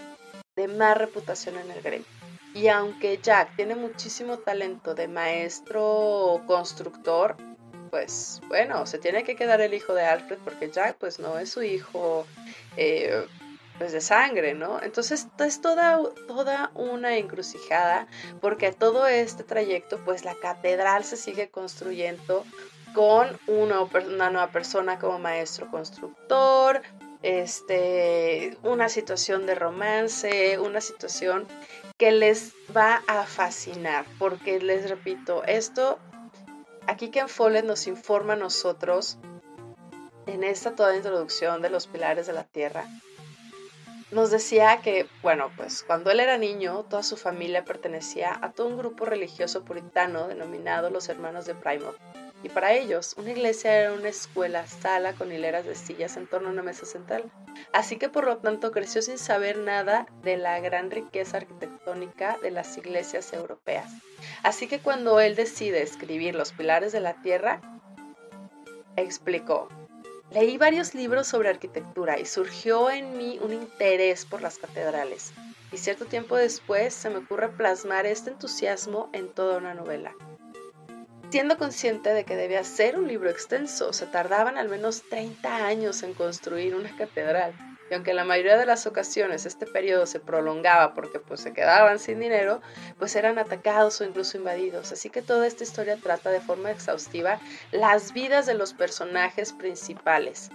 De 0.55 0.67
más 0.67 0.97
reputación 0.97 1.57
en 1.57 1.71
el 1.71 1.81
gremio. 1.81 2.05
Y 2.53 2.67
aunque 2.67 3.19
Jack 3.21 3.55
tiene 3.55 3.75
muchísimo 3.75 4.37
talento 4.37 4.93
de 4.93 5.07
maestro 5.07 6.41
constructor, 6.45 7.35
pues 7.89 8.41
bueno, 8.47 8.85
se 8.85 8.99
tiene 8.99 9.23
que 9.23 9.35
quedar 9.35 9.61
el 9.61 9.73
hijo 9.73 9.93
de 9.93 10.03
Alfred 10.05 10.37
porque 10.43 10.69
Jack 10.69 10.97
pues 10.99 11.19
no 11.19 11.39
es 11.39 11.49
su 11.49 11.63
hijo. 11.63 12.27
Eh, 12.77 13.25
de 13.91 14.01
sangre, 14.01 14.53
¿no? 14.53 14.81
Entonces 14.81 15.27
es 15.39 15.61
toda, 15.61 15.99
toda 16.27 16.71
una 16.75 17.17
encrucijada 17.17 18.07
porque 18.41 18.71
todo 18.71 19.07
este 19.07 19.43
trayecto 19.43 20.03
pues 20.05 20.25
la 20.25 20.35
catedral 20.35 21.03
se 21.03 21.17
sigue 21.17 21.49
construyendo 21.49 22.45
con 22.93 23.39
una, 23.47 23.81
una 23.81 24.29
nueva 24.29 24.51
persona 24.51 24.99
como 24.99 25.19
maestro 25.19 25.69
constructor, 25.69 26.81
este, 27.23 28.57
una 28.63 28.89
situación 28.89 29.45
de 29.45 29.55
romance, 29.55 30.59
una 30.59 30.81
situación 30.81 31.47
que 31.97 32.11
les 32.11 32.53
va 32.75 33.01
a 33.07 33.23
fascinar, 33.25 34.05
porque 34.19 34.59
les 34.59 34.89
repito, 34.89 35.43
esto, 35.45 35.99
aquí 36.87 37.09
Ken 37.09 37.29
Follett 37.29 37.65
nos 37.65 37.87
informa 37.87 38.33
a 38.33 38.37
nosotros 38.37 39.17
en 40.25 40.43
esta 40.43 40.75
toda 40.75 40.95
introducción 40.95 41.61
de 41.61 41.69
los 41.69 41.87
pilares 41.87 42.27
de 42.27 42.33
la 42.33 42.43
tierra, 42.43 42.85
nos 44.13 44.31
decía 44.31 44.79
que, 44.81 45.07
bueno, 45.21 45.51
pues 45.57 45.83
cuando 45.83 46.11
él 46.11 46.19
era 46.19 46.37
niño, 46.37 46.85
toda 46.89 47.03
su 47.03 47.17
familia 47.17 47.65
pertenecía 47.65 48.37
a 48.41 48.51
todo 48.51 48.67
un 48.67 48.77
grupo 48.77 49.05
religioso 49.05 49.65
puritano 49.65 50.27
denominado 50.27 50.89
los 50.89 51.09
Hermanos 51.09 51.45
de 51.45 51.55
Plymouth. 51.55 51.97
Y 52.43 52.49
para 52.49 52.73
ellos, 52.73 53.15
una 53.17 53.31
iglesia 53.31 53.73
era 53.73 53.93
una 53.93 54.09
escuela, 54.09 54.67
sala 54.67 55.13
con 55.13 55.31
hileras 55.31 55.65
de 55.65 55.75
sillas 55.75 56.17
en 56.17 56.27
torno 56.27 56.49
a 56.49 56.51
una 56.51 56.61
mesa 56.61 56.85
central. 56.85 57.31
Así 57.71 57.97
que 57.97 58.09
por 58.09 58.25
lo 58.25 58.37
tanto 58.37 58.71
creció 58.71 59.01
sin 59.01 59.17
saber 59.17 59.57
nada 59.57 60.07
de 60.23 60.37
la 60.37 60.59
gran 60.59 60.91
riqueza 60.91 61.37
arquitectónica 61.37 62.37
de 62.41 62.51
las 62.51 62.77
iglesias 62.77 63.31
europeas. 63.31 63.89
Así 64.43 64.67
que 64.67 64.79
cuando 64.79 65.21
él 65.21 65.35
decide 65.35 65.81
escribir 65.81 66.35
Los 66.35 66.51
Pilares 66.51 66.91
de 66.91 66.99
la 66.99 67.21
Tierra, 67.21 67.61
explicó, 68.97 69.69
leí 70.33 70.57
varios 70.57 70.95
libros 70.95 71.27
sobre 71.27 71.49
arquitectura 71.49 72.19
y 72.19 72.25
surgió 72.25 72.89
en 72.89 73.17
mí 73.17 73.39
un 73.41 73.53
interés 73.53 74.25
por 74.25 74.41
las 74.41 74.57
catedrales. 74.57 75.31
Y 75.71 75.77
cierto 75.77 76.05
tiempo 76.05 76.35
después 76.35 76.93
se 76.93 77.09
me 77.09 77.17
ocurre 77.17 77.49
plasmar 77.49 78.05
este 78.05 78.31
entusiasmo 78.31 79.09
en 79.13 79.29
toda 79.29 79.57
una 79.57 79.73
novela. 79.73 80.13
Siendo 81.29 81.57
consciente 81.57 82.13
de 82.13 82.25
que 82.25 82.35
debía 82.35 82.63
ser 82.63 82.97
un 82.97 83.07
libro 83.07 83.29
extenso, 83.29 83.91
se 83.91 84.05
tardaban 84.05 84.57
al 84.57 84.69
menos 84.69 85.03
30 85.09 85.65
años 85.65 86.03
en 86.03 86.13
construir 86.13 86.75
una 86.75 86.95
catedral. 86.95 87.53
Aunque 87.93 88.11
en 88.11 88.17
la 88.17 88.23
mayoría 88.23 88.57
de 88.57 88.65
las 88.65 88.87
ocasiones 88.87 89.45
este 89.45 89.65
periodo 89.65 90.05
se 90.05 90.19
prolongaba 90.19 90.93
porque 90.93 91.19
pues 91.19 91.41
se 91.41 91.53
quedaban 91.53 91.99
sin 91.99 92.19
dinero, 92.19 92.61
pues 92.97 93.15
eran 93.15 93.37
atacados 93.37 93.99
o 94.01 94.05
incluso 94.05 94.37
invadidos. 94.37 94.91
Así 94.91 95.09
que 95.09 95.21
toda 95.21 95.45
esta 95.47 95.63
historia 95.63 95.97
trata 95.97 96.29
de 96.29 96.41
forma 96.41 96.71
exhaustiva 96.71 97.39
las 97.71 98.13
vidas 98.13 98.45
de 98.45 98.55
los 98.55 98.73
personajes 98.73 99.53
principales. 99.53 100.49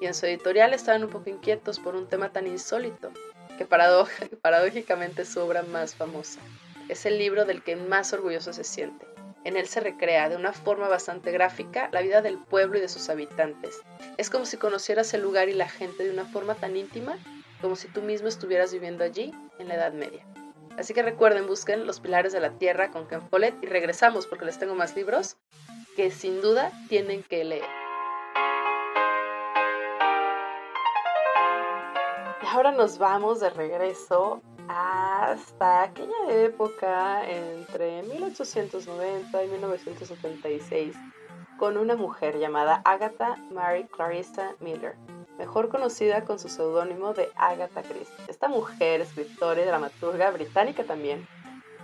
Y 0.00 0.06
en 0.06 0.14
su 0.14 0.26
editorial 0.26 0.74
estaban 0.74 1.02
un 1.02 1.10
poco 1.10 1.28
inquietos 1.28 1.80
por 1.80 1.96
un 1.96 2.08
tema 2.08 2.32
tan 2.32 2.46
insólito, 2.46 3.10
que 3.56 3.66
paradójicamente 4.42 5.22
es 5.22 5.28
su 5.28 5.40
obra 5.40 5.62
más 5.62 5.96
famosa. 5.96 6.40
Es 6.88 7.04
el 7.04 7.18
libro 7.18 7.44
del 7.44 7.62
que 7.62 7.74
más 7.74 8.12
orgulloso 8.12 8.52
se 8.52 8.64
siente. 8.64 9.07
En 9.48 9.56
él 9.56 9.66
se 9.66 9.80
recrea 9.80 10.28
de 10.28 10.36
una 10.36 10.52
forma 10.52 10.88
bastante 10.88 11.32
gráfica 11.32 11.88
la 11.90 12.02
vida 12.02 12.20
del 12.20 12.36
pueblo 12.36 12.76
y 12.76 12.82
de 12.82 12.88
sus 12.90 13.08
habitantes. 13.08 13.80
Es 14.18 14.28
como 14.28 14.44
si 14.44 14.58
conocieras 14.58 15.14
el 15.14 15.22
lugar 15.22 15.48
y 15.48 15.54
la 15.54 15.70
gente 15.70 16.04
de 16.04 16.10
una 16.10 16.26
forma 16.26 16.54
tan 16.54 16.76
íntima 16.76 17.16
como 17.62 17.74
si 17.74 17.88
tú 17.88 18.02
mismo 18.02 18.28
estuvieras 18.28 18.74
viviendo 18.74 19.04
allí 19.04 19.32
en 19.58 19.68
la 19.68 19.76
Edad 19.76 19.94
Media. 19.94 20.22
Así 20.76 20.92
que 20.92 21.02
recuerden, 21.02 21.46
busquen 21.46 21.86
Los 21.86 21.98
Pilares 21.98 22.34
de 22.34 22.40
la 22.40 22.58
Tierra 22.58 22.90
con 22.90 23.06
Ken 23.08 23.22
Follett 23.22 23.54
y 23.62 23.66
regresamos 23.68 24.26
porque 24.26 24.44
les 24.44 24.58
tengo 24.58 24.74
más 24.74 24.94
libros 24.94 25.38
que 25.96 26.10
sin 26.10 26.42
duda 26.42 26.70
tienen 26.90 27.22
que 27.22 27.42
leer. 27.42 27.64
Y 32.42 32.46
ahora 32.48 32.72
nos 32.72 32.98
vamos 32.98 33.40
de 33.40 33.48
regreso 33.48 34.42
hasta 35.20 35.82
aquella 35.82 36.30
época 36.30 37.28
entre 37.28 38.02
1890 38.04 39.44
y 39.44 39.48
1976 39.48 40.94
con 41.58 41.76
una 41.76 41.96
mujer 41.96 42.38
llamada 42.38 42.80
Agatha 42.84 43.36
Mary 43.50 43.84
Clarissa 43.88 44.54
Miller, 44.60 44.94
mejor 45.36 45.70
conocida 45.70 46.24
con 46.24 46.38
su 46.38 46.48
seudónimo 46.48 47.14
de 47.14 47.28
Agatha 47.34 47.82
Christie. 47.82 48.24
Esta 48.28 48.46
mujer, 48.46 49.00
escritora 49.00 49.60
y 49.60 49.64
dramaturga 49.64 50.30
británica 50.30 50.84
también, 50.84 51.26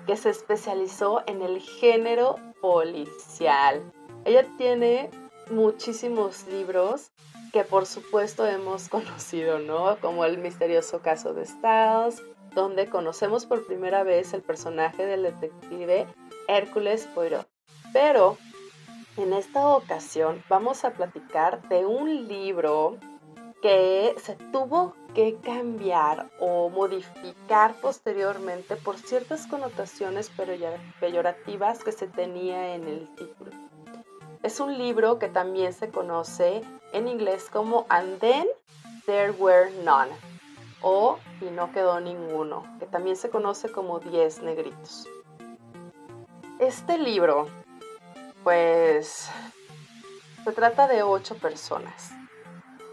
que 0.07 0.17
se 0.17 0.31
especializó 0.31 1.25
en 1.27 1.43
el 1.43 1.61
género 1.61 2.37
policial. 2.61 3.83
Ella 4.25 4.47
tiene 4.57 5.11
muchísimos 5.51 6.47
libros 6.47 7.11
que 7.53 7.65
por 7.65 7.87
supuesto 7.87 8.47
hemos 8.47 8.89
conocido, 8.91 9.59
¿no? 9.59 9.97
Como 10.01 10.25
el 10.25 10.39
misterioso 10.39 11.01
caso 11.01 11.35
de 11.35 11.47
Styles, 11.47 12.23
donde 12.55 12.89
conocemos 12.89 13.47
por 13.47 13.67
primera 13.67 14.03
vez 14.05 14.33
el 14.33 14.43
personaje 14.43 15.05
del 15.07 15.25
detective 15.25 16.07
Hércules 16.49 17.07
Poirot. 17.15 17.47
Pero 17.93 18.37
en 19.17 19.33
esta 19.33 19.69
ocasión 19.69 20.43
vamos 20.49 20.85
a 20.85 20.91
platicar 20.93 21.67
de 21.69 21.85
un 21.85 22.29
libro 22.29 22.99
que 23.63 24.15
se 24.19 24.37
tuvo 24.53 24.95
que 25.15 25.37
cambiar 25.43 26.29
o 26.39 26.69
modificar 26.69 27.75
posteriormente 27.81 28.77
por 28.77 28.99
ciertas 28.99 29.47
connotaciones 29.47 30.31
peyorativas 31.01 31.83
que 31.83 31.93
se 31.93 32.09
tenía 32.09 32.75
en 32.75 32.85
el 32.85 33.09
título. 33.15 33.53
Es 34.43 34.61
un 34.61 34.77
libro 34.77 35.19
que 35.19 35.29
también 35.29 35.73
se 35.73 35.89
conoce 35.89 36.63
en 36.93 37.09
inglés 37.09 37.49
como 37.51 37.87
And 37.89 38.19
Then 38.19 38.47
There 39.07 39.31
Were 39.31 39.71
None 39.83 40.34
o 40.85 41.19
Y 41.41 41.47
no 41.47 41.73
quedó 41.73 41.99
ninguno, 41.99 42.63
que 42.79 42.87
también 42.87 43.17
se 43.17 43.31
conoce 43.31 43.73
como 43.73 43.99
Diez 44.01 44.43
negritos. 44.43 45.09
Este 46.59 46.99
libro, 46.99 47.49
pues, 48.45 49.29
se 50.45 50.53
trata 50.53 50.87
de 50.87 51.03
ocho 51.03 51.35
personas. 51.37 52.13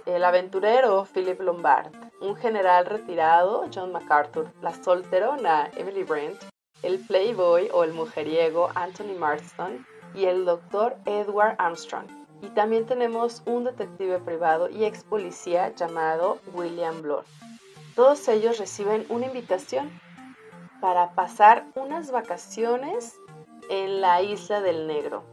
El 0.05 0.23
aventurero 0.23 1.05
Philip 1.13 1.39
Lombard, 1.41 1.91
un 2.21 2.35
general 2.35 2.85
retirado 2.85 3.65
John 3.73 3.91
MacArthur, 3.91 4.51
la 4.61 4.73
solterona 4.73 5.69
Emily 5.75 6.03
Brent, 6.03 6.41
el 6.81 6.97
playboy 7.05 7.69
o 7.73 7.83
el 7.83 7.93
mujeriego 7.93 8.69
Anthony 8.73 9.17
Marston 9.19 9.85
y 10.15 10.25
el 10.25 10.45
doctor 10.45 10.95
Edward 11.05 11.55
Armstrong. 11.59 12.07
Y 12.41 12.47
también 12.49 12.85
tenemos 12.85 13.43
un 13.45 13.65
detective 13.65 14.19
privado 14.19 14.69
y 14.69 14.85
ex 14.85 15.03
policía 15.03 15.75
llamado 15.75 16.39
William 16.53 17.01
Bloor. 17.01 17.25
Todos 17.95 18.27
ellos 18.27 18.57
reciben 18.57 19.05
una 19.09 19.27
invitación 19.27 19.91
para 20.79 21.11
pasar 21.11 21.65
unas 21.75 22.11
vacaciones 22.11 23.15
en 23.69 24.01
la 24.01 24.21
isla 24.21 24.61
del 24.61 24.87
Negro, 24.87 25.23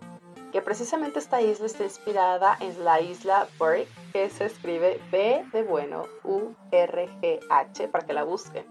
que 0.53 0.61
precisamente 0.61 1.19
esta 1.19 1.41
isla 1.41 1.67
está 1.67 1.85
inspirada 1.85 2.57
en 2.61 2.85
la 2.85 3.01
isla 3.01 3.49
Burg, 3.59 3.87
que 4.13 4.29
se 4.31 4.47
escribe 4.47 5.01
B 5.11 5.45
de 5.53 5.63
bueno, 5.63 6.07
U 6.25 6.55
R 6.73 7.09
G 7.21 7.41
H, 7.49 7.89
para 7.89 8.07
que 8.07 8.13
la 8.13 8.25
busquen. 8.25 8.67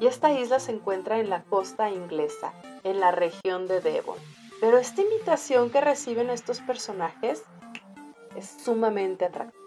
Y 0.00 0.06
esta 0.06 0.32
isla 0.32 0.58
se 0.60 0.72
encuentra 0.72 1.18
en 1.18 1.30
la 1.30 1.42
costa 1.44 1.88
inglesa, 1.90 2.52
en 2.82 3.00
la 3.00 3.12
región 3.12 3.66
de 3.68 3.80
Devon. 3.80 4.18
Pero 4.60 4.78
esta 4.78 5.00
invitación 5.00 5.70
que 5.70 5.80
reciben 5.80 6.30
estos 6.30 6.60
personajes 6.60 7.42
es 8.36 8.48
sumamente 8.64 9.24
atractiva. 9.24 9.61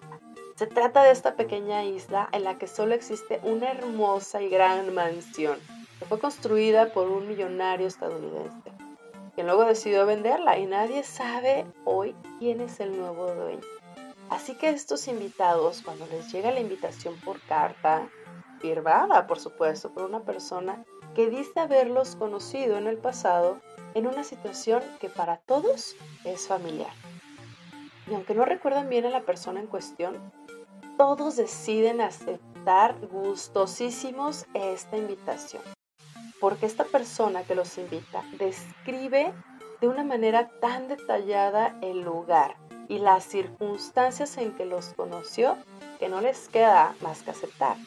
Se 0.56 0.68
trata 0.68 1.04
de 1.04 1.12
esta 1.12 1.36
pequeña 1.36 1.84
isla 1.84 2.30
en 2.32 2.46
la 2.46 2.58
que 2.58 2.68
solo 2.68 2.96
existe 2.96 3.42
una 3.44 3.72
hermosa 3.72 4.42
y 4.42 4.48
gran 4.48 4.94
mansión 4.94 5.60
que 6.00 6.06
fue 6.06 6.18
construida 6.18 6.94
por 6.94 7.10
un 7.10 7.28
millonario 7.28 7.88
estadounidense, 7.88 8.72
quien 9.34 9.48
luego 9.48 9.66
decidió 9.66 10.06
venderla 10.06 10.58
y 10.58 10.66
nadie 10.66 11.04
sabe 11.04 11.66
hoy 11.84 12.16
quién 12.40 12.62
es 12.62 12.80
el 12.80 12.98
nuevo 12.98 13.34
dueño. 13.34 13.60
Así 14.30 14.56
que 14.56 14.70
estos 14.70 15.10
invitados, 15.10 15.82
cuando 15.84 16.08
les 16.08 16.32
llega 16.32 16.52
la 16.52 16.62
invitación 16.62 17.20
por 17.26 17.42
carta, 17.42 18.08
firmada 18.62 19.28
por 19.28 19.40
supuesto 19.40 19.92
por 19.92 20.04
una 20.04 20.22
persona 20.22 20.86
que 21.16 21.30
dice 21.30 21.60
haberlos 21.60 22.16
conocido 22.16 22.78
en 22.78 22.88
el 22.88 22.98
pasado 22.98 23.60
en 23.94 24.08
una 24.08 24.24
situación 24.24 24.82
que 25.02 25.10
para 25.10 25.36
todos 25.36 25.98
es 26.24 26.48
familiar. 26.48 26.94
Y 28.08 28.14
aunque 28.14 28.36
no 28.36 28.46
recuerdan 28.46 28.88
bien 28.88 29.06
a 29.06 29.10
la 29.10 29.22
persona 29.22 29.60
en 29.60 29.68
cuestión, 29.68 30.32
todos 30.98 31.36
deciden 31.36 32.02
aceptar 32.02 32.96
gustosísimos 33.12 34.46
esta 34.54 34.98
invitación. 34.98 35.62
Porque 36.40 36.66
esta 36.66 36.86
persona 36.86 37.44
que 37.44 37.56
los 37.56 37.78
invita 37.78 38.24
describe 38.38 39.34
de 39.82 39.88
una 39.88 40.04
manera 40.04 40.50
tan 40.60 40.88
detallada 40.88 41.78
el 41.82 42.02
lugar 42.02 42.56
y 42.88 43.00
las 43.00 43.24
circunstancias 43.24 44.38
en 44.38 44.54
que 44.54 44.66
los 44.66 44.94
conoció 44.94 45.58
que 46.00 46.10
no 46.10 46.22
les 46.22 46.50
queda 46.50 46.96
más 47.02 47.24
que 47.24 47.32
aceptar. 47.32 47.78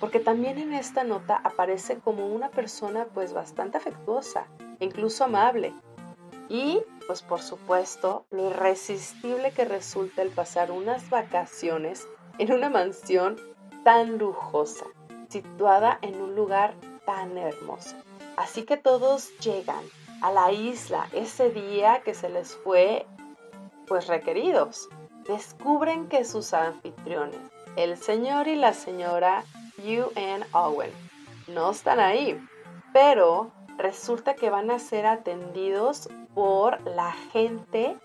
Porque 0.00 0.20
también 0.20 0.58
en 0.58 0.72
esta 0.72 1.04
nota 1.04 1.36
aparece 1.36 1.98
como 1.98 2.26
una 2.26 2.50
persona 2.50 3.06
pues 3.12 3.32
bastante 3.32 3.78
afectuosa, 3.78 4.46
incluso 4.80 5.24
amable. 5.24 5.72
Y 6.48 6.82
pues 7.06 7.22
por 7.22 7.40
supuesto 7.40 8.26
lo 8.30 8.50
irresistible 8.50 9.52
que 9.52 9.64
resulta 9.64 10.22
el 10.22 10.30
pasar 10.30 10.70
unas 10.70 11.08
vacaciones 11.10 12.06
en 12.38 12.52
una 12.52 12.68
mansión 12.68 13.36
tan 13.84 14.18
lujosa, 14.18 14.86
situada 15.28 15.98
en 16.02 16.20
un 16.20 16.34
lugar 16.34 16.74
tan 17.04 17.36
hermoso. 17.36 17.96
Así 18.36 18.64
que 18.64 18.76
todos 18.76 19.36
llegan 19.38 19.84
a 20.22 20.32
la 20.32 20.52
isla 20.52 21.06
ese 21.12 21.50
día 21.50 22.02
que 22.02 22.14
se 22.14 22.28
les 22.28 22.56
fue 22.56 23.06
pues 23.86 24.06
requeridos. 24.06 24.88
Descubren 25.28 26.08
que 26.08 26.24
sus 26.24 26.52
anfitriones, 26.54 27.40
el 27.76 27.96
señor 27.96 28.48
y 28.48 28.56
la 28.56 28.72
señora 28.72 29.44
UN 29.78 30.44
Owen, 30.52 30.90
no 31.48 31.70
están 31.70 32.00
ahí, 32.00 32.40
pero 32.92 33.50
resulta 33.76 34.34
que 34.34 34.50
van 34.50 34.70
a 34.70 34.78
ser 34.78 35.06
atendidos 35.06 36.08
por 36.34 36.80
la 36.86 37.12
gente 37.32 37.96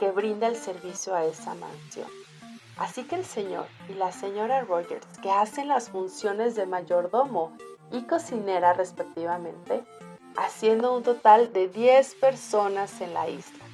que 0.00 0.10
brinda 0.10 0.46
el 0.46 0.56
servicio 0.56 1.14
a 1.14 1.24
esa 1.24 1.54
mansión. 1.54 2.08
Así 2.78 3.04
que 3.04 3.16
el 3.16 3.24
señor 3.24 3.66
y 3.88 3.94
la 3.94 4.12
señora 4.12 4.62
Rogers, 4.62 5.06
que 5.20 5.30
hacen 5.30 5.68
las 5.68 5.90
funciones 5.90 6.54
de 6.54 6.66
mayordomo 6.66 7.52
y 7.90 8.02
cocinera 8.02 8.72
respectivamente, 8.72 9.84
haciendo 10.36 10.96
un 10.96 11.02
total 11.02 11.52
de 11.52 11.68
10 11.68 12.14
personas 12.16 13.00
en 13.00 13.14
la 13.14 13.28
isla. 13.28 13.64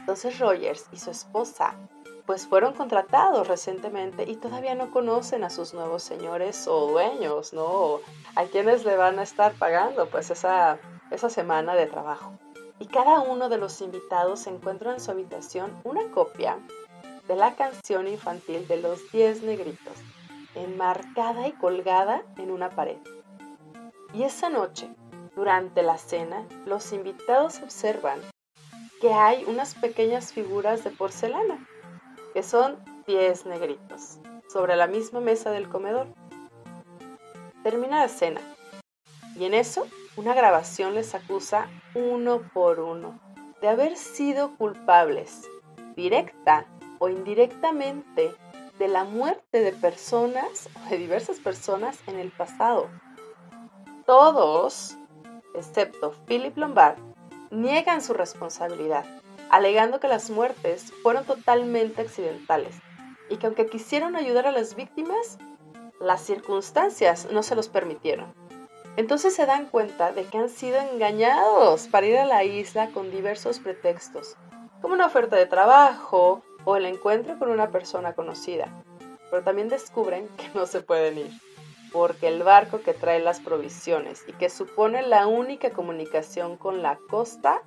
Entonces 0.00 0.38
Rogers 0.38 0.86
y 0.92 0.98
su 0.98 1.10
esposa 1.10 1.74
pues 2.26 2.46
fueron 2.46 2.74
contratados 2.74 3.48
recientemente 3.48 4.30
y 4.30 4.36
todavía 4.36 4.74
no 4.74 4.90
conocen 4.90 5.42
a 5.42 5.50
sus 5.50 5.74
nuevos 5.74 6.02
señores 6.02 6.68
o 6.68 6.88
dueños, 6.88 7.52
¿no? 7.52 8.00
A 8.36 8.44
quienes 8.44 8.84
le 8.84 8.96
van 8.96 9.18
a 9.18 9.22
estar 9.22 9.52
pagando 9.54 10.08
pues 10.08 10.30
esa, 10.30 10.78
esa 11.10 11.30
semana 11.30 11.74
de 11.74 11.86
trabajo. 11.86 12.32
Y 12.78 12.86
cada 12.86 13.20
uno 13.20 13.48
de 13.48 13.58
los 13.58 13.80
invitados 13.80 14.46
encuentra 14.46 14.92
en 14.92 15.00
su 15.00 15.10
habitación 15.10 15.72
una 15.84 16.10
copia 16.10 16.58
de 17.28 17.36
la 17.36 17.54
canción 17.54 18.08
infantil 18.08 18.66
de 18.66 18.80
los 18.80 19.10
10 19.12 19.42
negritos, 19.42 19.94
enmarcada 20.54 21.48
y 21.48 21.52
colgada 21.52 22.22
en 22.36 22.50
una 22.50 22.70
pared. 22.70 22.98
Y 24.12 24.24
esa 24.24 24.48
noche, 24.48 24.88
durante 25.34 25.82
la 25.82 25.98
cena, 25.98 26.46
los 26.66 26.92
invitados 26.92 27.60
observan 27.62 28.20
que 29.00 29.12
hay 29.12 29.44
unas 29.44 29.74
pequeñas 29.74 30.32
figuras 30.32 30.84
de 30.84 30.90
porcelana, 30.90 31.66
que 32.34 32.42
son 32.42 32.78
10 33.06 33.46
negritos, 33.46 34.18
sobre 34.52 34.76
la 34.76 34.86
misma 34.86 35.20
mesa 35.20 35.50
del 35.50 35.68
comedor. 35.68 36.08
Termina 37.62 38.00
la 38.00 38.08
cena, 38.08 38.40
y 39.36 39.44
en 39.44 39.54
eso 39.54 39.86
una 40.16 40.34
grabación 40.34 40.94
les 40.94 41.14
acusa 41.14 41.68
uno 41.94 42.42
por 42.52 42.80
uno 42.80 43.18
de 43.62 43.68
haber 43.68 43.96
sido 43.96 44.56
culpables, 44.56 45.48
directa 45.96 46.66
o 47.02 47.08
indirectamente, 47.08 48.32
de 48.78 48.86
la 48.86 49.02
muerte 49.02 49.58
de 49.58 49.72
personas, 49.72 50.68
de 50.88 50.98
diversas 50.98 51.40
personas 51.40 51.98
en 52.06 52.20
el 52.20 52.30
pasado. 52.30 52.88
Todos, 54.06 54.96
excepto 55.56 56.12
Philip 56.28 56.56
Lombard, 56.56 56.96
niegan 57.50 58.02
su 58.02 58.14
responsabilidad, 58.14 59.04
alegando 59.50 59.98
que 59.98 60.06
las 60.06 60.30
muertes 60.30 60.92
fueron 61.02 61.24
totalmente 61.24 62.02
accidentales 62.02 62.76
y 63.28 63.36
que 63.38 63.46
aunque 63.46 63.66
quisieron 63.66 64.14
ayudar 64.14 64.46
a 64.46 64.52
las 64.52 64.76
víctimas, 64.76 65.38
las 65.98 66.20
circunstancias 66.22 67.26
no 67.32 67.42
se 67.42 67.56
los 67.56 67.68
permitieron. 67.68 68.32
Entonces 68.96 69.34
se 69.34 69.44
dan 69.44 69.66
cuenta 69.66 70.12
de 70.12 70.22
que 70.22 70.38
han 70.38 70.48
sido 70.48 70.78
engañados 70.78 71.88
para 71.88 72.06
ir 72.06 72.18
a 72.18 72.26
la 72.26 72.44
isla 72.44 72.90
con 72.90 73.10
diversos 73.10 73.58
pretextos, 73.58 74.36
como 74.80 74.94
una 74.94 75.06
oferta 75.06 75.34
de 75.34 75.46
trabajo 75.46 76.44
o 76.64 76.76
el 76.76 76.86
encuentro 76.86 77.38
con 77.38 77.50
una 77.50 77.70
persona 77.70 78.14
conocida. 78.14 78.68
Pero 79.30 79.42
también 79.42 79.68
descubren 79.68 80.28
que 80.36 80.50
no 80.54 80.66
se 80.66 80.80
pueden 80.80 81.18
ir, 81.18 81.30
porque 81.92 82.28
el 82.28 82.42
barco 82.42 82.80
que 82.80 82.94
trae 82.94 83.20
las 83.20 83.40
provisiones 83.40 84.24
y 84.26 84.32
que 84.32 84.50
supone 84.50 85.02
la 85.02 85.26
única 85.26 85.70
comunicación 85.70 86.56
con 86.56 86.82
la 86.82 86.98
costa, 87.08 87.62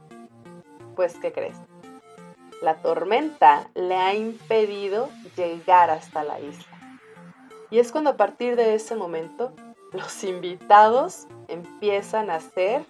pues 0.96 1.18
¿qué 1.20 1.32
crees? 1.32 1.58
La 2.62 2.76
tormenta 2.82 3.70
le 3.74 3.96
ha 3.96 4.14
impedido 4.14 5.10
llegar 5.36 5.90
hasta 5.90 6.24
la 6.24 6.40
isla. 6.40 6.76
Y 7.70 7.80
es 7.80 7.92
cuando 7.92 8.12
a 8.12 8.18
partir 8.18 8.56
de 8.56 8.76
ese 8.76 8.96
momento 8.96 9.54
los 9.92 10.24
invitados 10.24 11.28
empiezan 11.48 12.30
a 12.30 12.40
ser 12.40 12.86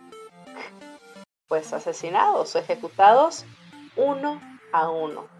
pues 1.47 1.73
asesinados 1.73 2.55
o 2.55 2.59
ejecutados 2.59 3.45
uno 3.95 4.41
a 4.71 4.89
uno. 4.89 5.34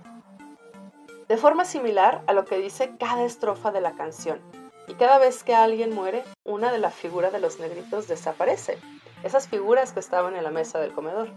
De 1.28 1.38
forma 1.38 1.66
similar 1.66 2.24
a 2.28 2.34
lo 2.34 2.46
que 2.46 2.58
dice 2.58 2.96
cada 3.00 3.24
estrofa 3.24 3.72
de 3.72 3.82
la 3.82 3.94
canción. 3.94 4.40
Y 4.88 4.94
cada 4.94 5.18
vez 5.18 5.44
que 5.44 5.56
alguien 5.56 5.94
muere, 5.94 6.24
una 6.44 6.72
de 6.72 6.80
las 6.80 6.94
figuras 6.94 7.34
de 7.34 7.40
los 7.40 7.60
negritos 7.60 8.08
desaparece. 8.08 8.78
Esas 9.24 9.48
figuras 9.48 9.92
que 9.92 10.00
estaban 10.00 10.36
en 10.36 10.44
la 10.44 10.52
mesa 10.52 10.80
del 10.80 10.94
comedor. 10.94 11.30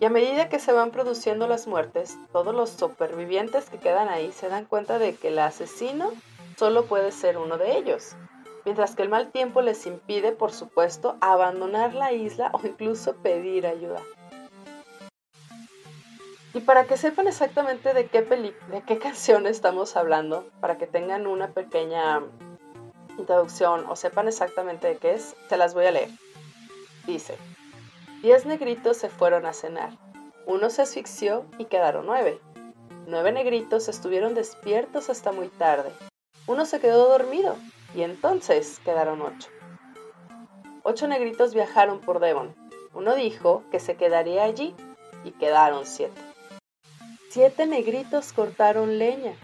Y 0.00 0.04
a 0.04 0.10
medida 0.10 0.48
que 0.48 0.58
se 0.58 0.72
van 0.72 0.90
produciendo 0.90 1.46
las 1.46 1.66
muertes, 1.66 2.18
todos 2.32 2.54
los 2.54 2.70
supervivientes 2.70 3.70
que 3.70 3.78
quedan 3.78 4.08
ahí 4.08 4.32
se 4.32 4.48
dan 4.48 4.66
cuenta 4.66 4.98
de 4.98 5.14
que 5.14 5.28
el 5.28 5.38
asesino 5.38 6.12
solo 6.56 6.84
puede 6.84 7.12
ser 7.12 7.38
uno 7.38 7.56
de 7.58 7.78
ellos 7.78 8.16
mientras 8.64 8.94
que 8.94 9.02
el 9.02 9.08
mal 9.08 9.30
tiempo 9.30 9.62
les 9.62 9.86
impide, 9.86 10.32
por 10.32 10.52
supuesto, 10.52 11.16
abandonar 11.20 11.94
la 11.94 12.12
isla 12.12 12.50
o 12.52 12.66
incluso 12.66 13.16
pedir 13.16 13.66
ayuda. 13.66 14.00
Y 16.52 16.60
para 16.60 16.84
que 16.84 16.96
sepan 16.96 17.28
exactamente 17.28 17.94
de 17.94 18.06
qué, 18.06 18.22
de 18.22 18.82
qué 18.86 18.98
canción 19.00 19.46
estamos 19.46 19.96
hablando, 19.96 20.48
para 20.60 20.78
que 20.78 20.86
tengan 20.86 21.26
una 21.26 21.48
pequeña 21.48 22.22
introducción 23.18 23.84
o 23.88 23.96
sepan 23.96 24.28
exactamente 24.28 24.88
de 24.88 24.96
qué 24.96 25.14
es, 25.14 25.36
se 25.48 25.56
las 25.56 25.74
voy 25.74 25.86
a 25.86 25.92
leer. 25.92 26.10
Dice, 27.06 27.36
diez 28.22 28.46
negritos 28.46 28.96
se 28.96 29.08
fueron 29.08 29.46
a 29.46 29.52
cenar, 29.52 29.90
uno 30.46 30.70
se 30.70 30.82
asfixió 30.82 31.44
y 31.58 31.66
quedaron 31.66 32.06
nueve. 32.06 32.40
Nueve 33.06 33.32
negritos 33.32 33.88
estuvieron 33.88 34.34
despiertos 34.34 35.10
hasta 35.10 35.32
muy 35.32 35.48
tarde. 35.48 35.92
Uno 36.46 36.66
se 36.66 36.80
quedó 36.80 37.08
dormido 37.08 37.56
y 37.94 38.02
entonces 38.02 38.80
quedaron 38.84 39.22
ocho. 39.22 39.48
Ocho 40.82 41.06
negritos 41.06 41.54
viajaron 41.54 42.00
por 42.00 42.20
Devon. 42.20 42.54
Uno 42.94 43.14
dijo 43.14 43.62
que 43.70 43.80
se 43.80 43.96
quedaría 43.96 44.44
allí 44.44 44.74
y 45.24 45.32
quedaron 45.32 45.86
siete. 45.86 46.29
Siete 47.32 47.64
negritos 47.64 48.32
cortaron 48.32 48.98
leña. 48.98 49.36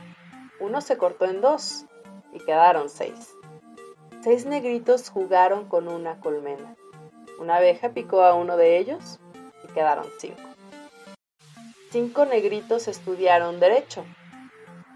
Uno 0.59 0.81
se 0.81 0.99
cortó 0.99 1.25
en 1.27 1.40
dos 1.40 1.85
y 2.33 2.40
quedaron 2.40 2.88
seis. 2.90 3.33
Seis 4.25 4.44
negritos 4.44 5.09
jugaron 5.09 5.68
con 5.68 5.87
una 5.87 6.18
colmena. 6.18 6.75
Una 7.38 7.59
abeja 7.59 7.90
picó 7.90 8.22
a 8.22 8.35
uno 8.35 8.57
de 8.57 8.79
ellos 8.79 9.20
y 9.62 9.72
quedaron 9.72 10.05
cinco. 10.18 10.40
Cinco 11.92 12.25
negritos 12.25 12.88
estudiaron 12.88 13.61
derecho. 13.61 14.05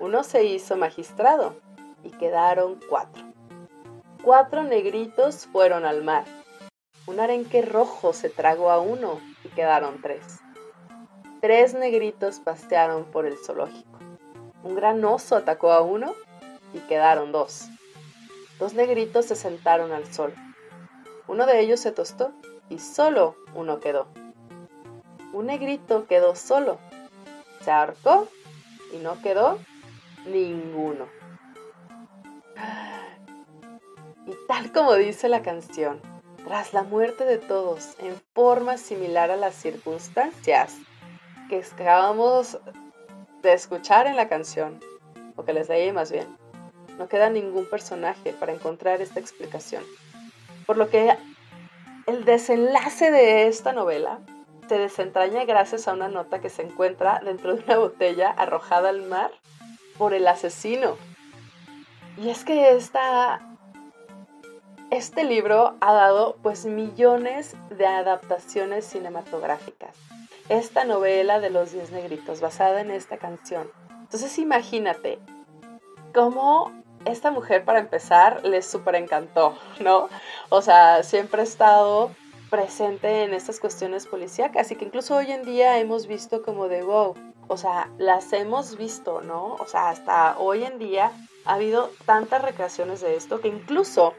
Uno 0.00 0.24
se 0.24 0.42
hizo 0.42 0.76
magistrado 0.76 1.54
y 2.02 2.10
quedaron 2.10 2.80
cuatro. 2.88 3.22
Cuatro 4.24 4.64
negritos 4.64 5.46
fueron 5.46 5.84
al 5.84 6.02
mar. 6.02 6.24
Un 7.06 7.20
arenque 7.20 7.62
rojo 7.62 8.12
se 8.12 8.30
tragó 8.30 8.68
a 8.68 8.80
uno 8.80 9.20
y 9.44 9.48
quedaron 9.50 10.02
tres. 10.02 10.40
Tres 11.40 11.72
negritos 11.72 12.38
pasearon 12.38 13.04
por 13.04 13.24
el 13.24 13.38
zoológico. 13.38 13.98
Un 14.62 14.74
gran 14.74 15.02
oso 15.06 15.36
atacó 15.36 15.72
a 15.72 15.80
uno 15.80 16.14
y 16.74 16.80
quedaron 16.80 17.32
dos. 17.32 17.66
Dos 18.58 18.74
negritos 18.74 19.24
se 19.24 19.36
sentaron 19.36 19.90
al 19.92 20.04
sol. 20.12 20.34
Uno 21.28 21.46
de 21.46 21.60
ellos 21.60 21.80
se 21.80 21.92
tostó 21.92 22.32
y 22.68 22.78
solo 22.78 23.36
uno 23.54 23.80
quedó. 23.80 24.08
Un 25.32 25.46
negrito 25.46 26.06
quedó 26.06 26.36
solo. 26.36 26.78
Se 27.62 27.70
y 28.92 28.98
no 28.98 29.22
quedó 29.22 29.58
ninguno. 30.26 31.06
Y 34.26 34.32
tal 34.46 34.72
como 34.72 34.92
dice 34.94 35.30
la 35.30 35.40
canción, 35.40 36.02
tras 36.44 36.74
la 36.74 36.82
muerte 36.82 37.24
de 37.24 37.38
todos, 37.38 37.94
en 37.98 38.20
forma 38.34 38.76
similar 38.76 39.30
a 39.30 39.36
las 39.36 39.54
circunstancias 39.54 40.76
que 41.50 41.64
acabamos 41.72 42.60
de 43.42 43.52
escuchar 43.52 44.06
en 44.06 44.14
la 44.14 44.28
canción, 44.28 44.78
o 45.34 45.44
que 45.44 45.52
les 45.52 45.68
leí 45.68 45.90
más 45.90 46.12
bien, 46.12 46.28
no 46.96 47.08
queda 47.08 47.28
ningún 47.28 47.68
personaje 47.68 48.32
para 48.32 48.52
encontrar 48.52 49.00
esta 49.00 49.18
explicación. 49.18 49.82
Por 50.64 50.76
lo 50.76 50.88
que 50.90 51.16
el 52.06 52.24
desenlace 52.24 53.10
de 53.10 53.48
esta 53.48 53.72
novela 53.72 54.20
se 54.68 54.78
desentraña 54.78 55.44
gracias 55.44 55.88
a 55.88 55.92
una 55.92 56.06
nota 56.06 56.40
que 56.40 56.50
se 56.50 56.62
encuentra 56.62 57.20
dentro 57.24 57.56
de 57.56 57.64
una 57.64 57.78
botella 57.78 58.30
arrojada 58.30 58.90
al 58.90 59.02
mar 59.02 59.32
por 59.98 60.14
el 60.14 60.28
asesino. 60.28 60.96
Y 62.16 62.30
es 62.30 62.44
que 62.44 62.76
esta, 62.76 63.40
este 64.92 65.24
libro 65.24 65.74
ha 65.80 65.92
dado 65.92 66.36
pues 66.42 66.64
millones 66.64 67.56
de 67.70 67.86
adaptaciones 67.86 68.84
cinematográficas. 68.84 69.96
Esta 70.50 70.84
novela 70.84 71.38
de 71.38 71.48
los 71.48 71.70
diez 71.70 71.92
negritos 71.92 72.40
basada 72.40 72.80
en 72.80 72.90
esta 72.90 73.18
canción. 73.18 73.70
Entonces 74.00 74.36
imagínate 74.36 75.20
cómo 76.12 76.72
esta 77.04 77.30
mujer, 77.30 77.64
para 77.64 77.78
empezar, 77.78 78.44
les 78.44 78.66
súper 78.66 78.96
encantó, 78.96 79.56
¿no? 79.78 80.08
O 80.48 80.60
sea, 80.60 81.04
siempre 81.04 81.42
ha 81.42 81.44
estado 81.44 82.10
presente 82.50 83.22
en 83.22 83.32
estas 83.32 83.60
cuestiones 83.60 84.08
policíacas 84.08 84.72
y 84.72 84.74
que 84.74 84.86
incluso 84.86 85.14
hoy 85.14 85.30
en 85.30 85.44
día 85.44 85.78
hemos 85.78 86.08
visto 86.08 86.42
como 86.42 86.66
de 86.66 86.82
wow, 86.82 87.14
o 87.46 87.56
sea, 87.56 87.88
las 87.96 88.32
hemos 88.32 88.76
visto, 88.76 89.20
¿no? 89.20 89.54
O 89.54 89.66
sea, 89.66 89.90
hasta 89.90 90.36
hoy 90.36 90.64
en 90.64 90.80
día 90.80 91.12
ha 91.44 91.54
habido 91.54 91.92
tantas 92.06 92.42
recreaciones 92.42 93.00
de 93.02 93.14
esto 93.14 93.40
que 93.40 93.46
incluso 93.46 94.14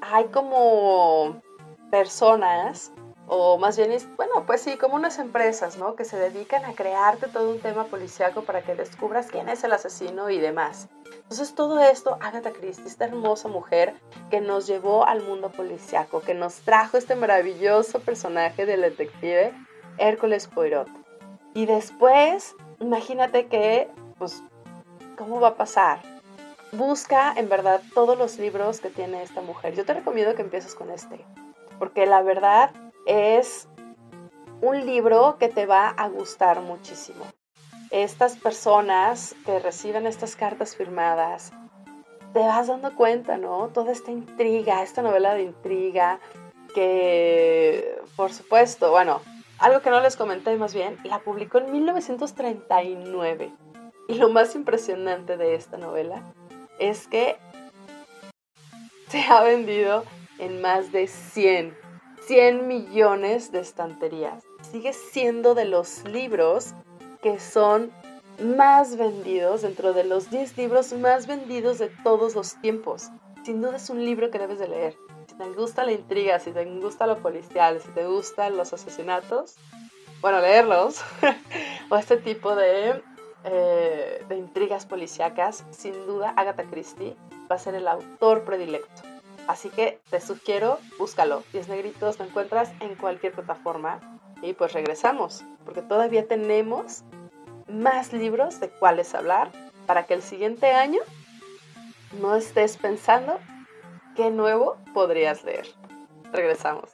hay 0.00 0.24
como 0.28 1.42
personas 1.90 2.91
o 3.26 3.56
más 3.58 3.76
bien, 3.76 3.96
bueno, 4.16 4.44
pues 4.46 4.62
sí, 4.62 4.76
como 4.76 4.96
unas 4.96 5.18
empresas, 5.18 5.78
¿no? 5.78 5.94
Que 5.94 6.04
se 6.04 6.18
dedican 6.18 6.64
a 6.64 6.74
crearte 6.74 7.28
todo 7.28 7.50
un 7.50 7.60
tema 7.60 7.84
policíaco 7.84 8.42
para 8.42 8.62
que 8.62 8.74
descubras 8.74 9.28
quién 9.28 9.48
es 9.48 9.64
el 9.64 9.72
asesino 9.72 10.28
y 10.28 10.38
demás. 10.38 10.88
Entonces 11.14 11.54
todo 11.54 11.80
esto, 11.80 12.18
Agatha 12.20 12.52
Christie, 12.52 12.86
esta 12.86 13.06
hermosa 13.06 13.48
mujer 13.48 13.94
que 14.30 14.40
nos 14.40 14.66
llevó 14.66 15.06
al 15.06 15.22
mundo 15.22 15.50
policíaco, 15.50 16.20
que 16.20 16.34
nos 16.34 16.56
trajo 16.56 16.98
este 16.98 17.14
maravilloso 17.14 18.00
personaje 18.00 18.66
del 18.66 18.82
detective 18.82 19.54
Hércules 19.98 20.48
Poirot. 20.48 20.88
Y 21.54 21.66
después, 21.66 22.54
imagínate 22.80 23.46
que, 23.46 23.90
pues, 24.18 24.42
¿cómo 25.16 25.40
va 25.40 25.48
a 25.48 25.54
pasar? 25.54 26.02
Busca 26.72 27.32
en 27.36 27.48
verdad 27.48 27.82
todos 27.94 28.18
los 28.18 28.38
libros 28.38 28.80
que 28.80 28.90
tiene 28.90 29.22
esta 29.22 29.42
mujer. 29.42 29.74
Yo 29.74 29.84
te 29.84 29.94
recomiendo 29.94 30.34
que 30.34 30.42
empieces 30.42 30.74
con 30.74 30.90
este, 30.90 31.24
porque 31.78 32.06
la 32.06 32.22
verdad 32.22 32.70
es 33.06 33.68
un 34.60 34.86
libro 34.86 35.36
que 35.38 35.48
te 35.48 35.66
va 35.66 35.88
a 35.88 36.08
gustar 36.08 36.60
muchísimo. 36.60 37.24
Estas 37.90 38.36
personas 38.36 39.34
que 39.44 39.58
reciben 39.58 40.06
estas 40.06 40.36
cartas 40.36 40.76
firmadas, 40.76 41.52
te 42.32 42.40
vas 42.40 42.68
dando 42.68 42.94
cuenta, 42.94 43.36
¿no? 43.36 43.68
Toda 43.68 43.92
esta 43.92 44.10
intriga, 44.10 44.82
esta 44.82 45.02
novela 45.02 45.34
de 45.34 45.42
intriga, 45.42 46.20
que 46.74 48.00
por 48.16 48.32
supuesto, 48.32 48.90
bueno, 48.90 49.20
algo 49.58 49.80
que 49.80 49.90
no 49.90 50.00
les 50.00 50.16
comenté 50.16 50.56
más 50.56 50.74
bien, 50.74 50.96
la 51.04 51.18
publicó 51.18 51.58
en 51.58 51.70
1939. 51.72 53.52
Y 54.08 54.14
lo 54.14 54.28
más 54.30 54.54
impresionante 54.54 55.36
de 55.36 55.54
esta 55.54 55.76
novela 55.76 56.22
es 56.78 57.06
que 57.06 57.36
se 59.08 59.22
ha 59.22 59.42
vendido 59.42 60.04
en 60.38 60.60
más 60.60 60.90
de 60.90 61.06
100 61.06 61.81
100 62.26 62.68
millones 62.68 63.50
de 63.50 63.60
estanterías. 63.60 64.44
Sigue 64.70 64.92
siendo 64.92 65.54
de 65.54 65.64
los 65.64 66.04
libros 66.04 66.74
que 67.20 67.40
son 67.40 67.90
más 68.42 68.96
vendidos, 68.96 69.62
dentro 69.62 69.92
de 69.92 70.04
los 70.04 70.30
10 70.30 70.56
libros 70.56 70.92
más 70.92 71.26
vendidos 71.26 71.78
de 71.78 71.90
todos 72.02 72.34
los 72.34 72.60
tiempos. 72.60 73.08
Sin 73.44 73.60
duda 73.60 73.76
es 73.76 73.90
un 73.90 74.04
libro 74.04 74.30
que 74.30 74.38
debes 74.38 74.58
de 74.58 74.68
leer. 74.68 74.96
Si 75.26 75.34
te 75.34 75.48
gusta 75.50 75.84
la 75.84 75.92
intriga, 75.92 76.38
si 76.38 76.52
te 76.52 76.64
gusta 76.64 77.06
lo 77.06 77.18
policial, 77.18 77.80
si 77.80 77.88
te 77.88 78.06
gustan 78.06 78.56
los 78.56 78.72
asesinatos, 78.72 79.56
bueno, 80.20 80.40
leerlos, 80.40 81.02
o 81.90 81.96
este 81.96 82.16
tipo 82.16 82.54
de, 82.54 83.02
eh, 83.44 84.24
de 84.28 84.36
intrigas 84.36 84.86
policíacas, 84.86 85.64
sin 85.70 85.94
duda 86.06 86.32
Agatha 86.36 86.64
Christie 86.64 87.16
va 87.50 87.56
a 87.56 87.58
ser 87.58 87.74
el 87.74 87.88
autor 87.88 88.44
predilecto. 88.44 89.11
Así 89.48 89.70
que 89.70 90.00
te 90.10 90.20
sugiero, 90.20 90.78
búscalo. 90.98 91.42
10 91.52 91.68
negritos 91.68 92.18
lo 92.18 92.24
encuentras 92.24 92.72
en 92.80 92.94
cualquier 92.94 93.32
plataforma. 93.32 94.00
Y 94.42 94.54
pues 94.54 94.72
regresamos, 94.72 95.44
porque 95.64 95.82
todavía 95.82 96.26
tenemos 96.26 97.04
más 97.68 98.12
libros 98.12 98.60
de 98.60 98.68
cuáles 98.70 99.14
hablar 99.14 99.50
para 99.86 100.04
que 100.04 100.14
el 100.14 100.22
siguiente 100.22 100.72
año 100.72 101.00
no 102.20 102.34
estés 102.34 102.76
pensando 102.76 103.38
qué 104.16 104.30
nuevo 104.30 104.76
podrías 104.92 105.44
leer. 105.44 105.66
Regresamos. 106.32 106.90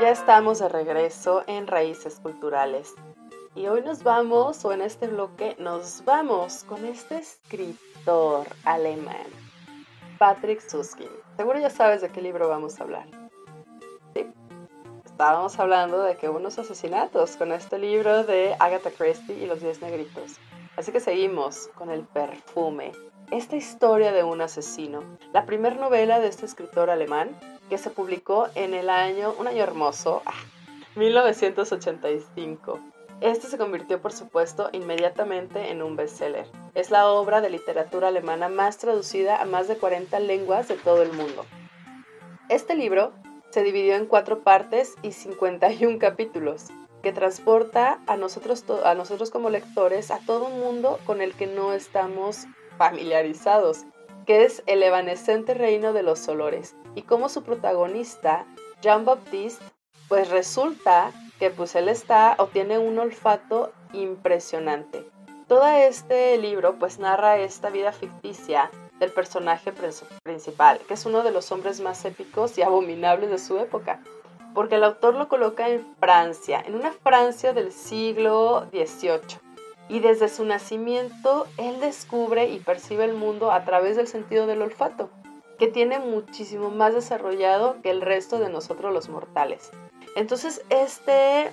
Ya 0.00 0.10
estamos 0.10 0.60
de 0.60 0.68
regreso 0.68 1.44
en 1.46 1.66
Raíces 1.66 2.20
Culturales. 2.20 2.94
Y 3.56 3.66
hoy 3.66 3.82
nos 3.82 4.04
vamos, 4.04 4.64
o 4.64 4.72
en 4.72 4.80
este 4.80 5.08
bloque, 5.08 5.56
nos 5.58 6.04
vamos 6.04 6.62
con 6.62 6.84
este 6.84 7.16
escritor 7.18 8.46
alemán, 8.64 9.26
Patrick 10.20 10.60
Susskind. 10.60 11.10
Seguro 11.36 11.58
ya 11.58 11.68
sabes 11.68 12.00
de 12.00 12.10
qué 12.10 12.22
libro 12.22 12.48
vamos 12.48 12.78
a 12.78 12.84
hablar. 12.84 13.08
Sí, 14.14 14.24
estábamos 15.04 15.58
hablando 15.58 16.00
de 16.00 16.16
que 16.16 16.28
unos 16.28 16.60
asesinatos 16.60 17.36
con 17.36 17.50
este 17.50 17.76
libro 17.80 18.22
de 18.22 18.54
Agatha 18.60 18.92
Christie 18.92 19.42
y 19.42 19.46
los 19.46 19.60
Diez 19.60 19.82
Negritos. 19.82 20.36
Así 20.76 20.92
que 20.92 21.00
seguimos 21.00 21.66
con 21.74 21.90
El 21.90 22.04
Perfume, 22.04 22.92
esta 23.32 23.56
historia 23.56 24.12
de 24.12 24.22
un 24.22 24.42
asesino. 24.42 25.02
La 25.32 25.44
primera 25.44 25.74
novela 25.74 26.20
de 26.20 26.28
este 26.28 26.46
escritor 26.46 26.88
alemán 26.88 27.36
que 27.68 27.78
se 27.78 27.90
publicó 27.90 28.46
en 28.54 28.74
el 28.74 28.88
año, 28.88 29.34
un 29.40 29.48
año 29.48 29.64
hermoso, 29.64 30.22
1985 30.94 32.78
ah, 32.78 32.89
este 33.20 33.48
se 33.48 33.58
convirtió, 33.58 34.00
por 34.00 34.12
supuesto, 34.12 34.70
inmediatamente 34.72 35.70
en 35.70 35.82
un 35.82 35.96
bestseller. 35.96 36.46
Es 36.74 36.90
la 36.90 37.08
obra 37.08 37.40
de 37.40 37.50
literatura 37.50 38.08
alemana 38.08 38.48
más 38.48 38.78
traducida 38.78 39.40
a 39.40 39.44
más 39.44 39.68
de 39.68 39.76
40 39.76 40.18
lenguas 40.20 40.68
de 40.68 40.76
todo 40.76 41.02
el 41.02 41.12
mundo. 41.12 41.44
Este 42.48 42.74
libro 42.74 43.12
se 43.50 43.62
dividió 43.62 43.94
en 43.96 44.06
cuatro 44.06 44.40
partes 44.40 44.94
y 45.02 45.12
51 45.12 45.98
capítulos, 45.98 46.68
que 47.02 47.12
transporta 47.12 48.00
a 48.06 48.16
nosotros, 48.16 48.64
a 48.84 48.94
nosotros 48.94 49.30
como 49.30 49.50
lectores 49.50 50.10
a 50.10 50.20
todo 50.24 50.46
un 50.46 50.60
mundo 50.60 50.98
con 51.04 51.20
el 51.20 51.34
que 51.34 51.46
no 51.46 51.72
estamos 51.72 52.46
familiarizados, 52.78 53.84
que 54.26 54.44
es 54.44 54.62
el 54.66 54.82
evanescente 54.82 55.54
reino 55.54 55.92
de 55.92 56.02
los 56.02 56.26
olores, 56.28 56.74
y 56.94 57.02
como 57.02 57.28
su 57.28 57.42
protagonista, 57.42 58.46
Jean-Baptiste, 58.82 59.64
pues 60.08 60.30
resulta 60.30 61.12
que 61.40 61.50
pues 61.50 61.74
él 61.74 61.88
está 61.88 62.36
o 62.38 62.46
tiene 62.46 62.78
un 62.78 62.98
olfato 62.98 63.72
impresionante. 63.94 65.04
Todo 65.48 65.66
este 65.66 66.36
libro 66.36 66.78
pues 66.78 66.98
narra 66.98 67.38
esta 67.38 67.70
vida 67.70 67.92
ficticia 67.92 68.70
del 69.00 69.10
personaje 69.10 69.72
principal, 70.22 70.78
que 70.86 70.94
es 70.94 71.06
uno 71.06 71.22
de 71.22 71.32
los 71.32 71.50
hombres 71.50 71.80
más 71.80 72.04
épicos 72.04 72.58
y 72.58 72.62
abominables 72.62 73.30
de 73.30 73.38
su 73.38 73.58
época, 73.58 74.02
porque 74.54 74.74
el 74.74 74.84
autor 74.84 75.14
lo 75.14 75.28
coloca 75.28 75.68
en 75.70 75.86
Francia, 75.98 76.62
en 76.64 76.74
una 76.74 76.92
Francia 76.92 77.54
del 77.54 77.72
siglo 77.72 78.68
XVIII. 78.70 79.40
Y 79.88 80.00
desde 80.00 80.28
su 80.28 80.44
nacimiento, 80.44 81.46
él 81.56 81.80
descubre 81.80 82.50
y 82.50 82.60
percibe 82.60 83.04
el 83.04 83.14
mundo 83.14 83.50
a 83.50 83.64
través 83.64 83.96
del 83.96 84.06
sentido 84.06 84.46
del 84.46 84.62
olfato, 84.62 85.08
que 85.58 85.68
tiene 85.68 85.98
muchísimo 85.98 86.70
más 86.70 86.94
desarrollado 86.94 87.80
que 87.82 87.90
el 87.90 88.02
resto 88.02 88.38
de 88.38 88.50
nosotros 88.50 88.92
los 88.92 89.08
mortales. 89.08 89.70
Entonces, 90.16 90.62
este, 90.70 91.52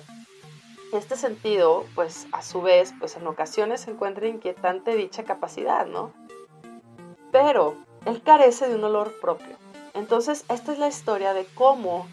este 0.92 1.16
sentido, 1.16 1.84
pues 1.94 2.26
a 2.32 2.42
su 2.42 2.62
vez, 2.62 2.92
pues 2.98 3.16
en 3.16 3.26
ocasiones 3.26 3.82
se 3.82 3.90
encuentra 3.90 4.26
inquietante 4.26 4.96
dicha 4.96 5.24
capacidad, 5.24 5.86
¿no? 5.86 6.12
Pero 7.30 7.76
él 8.04 8.22
carece 8.22 8.68
de 8.68 8.74
un 8.74 8.84
olor 8.84 9.12
propio. 9.20 9.56
Entonces, 9.94 10.44
esta 10.48 10.72
es 10.72 10.78
la 10.78 10.88
historia 10.88 11.34
de 11.34 11.46
cómo 11.54 12.06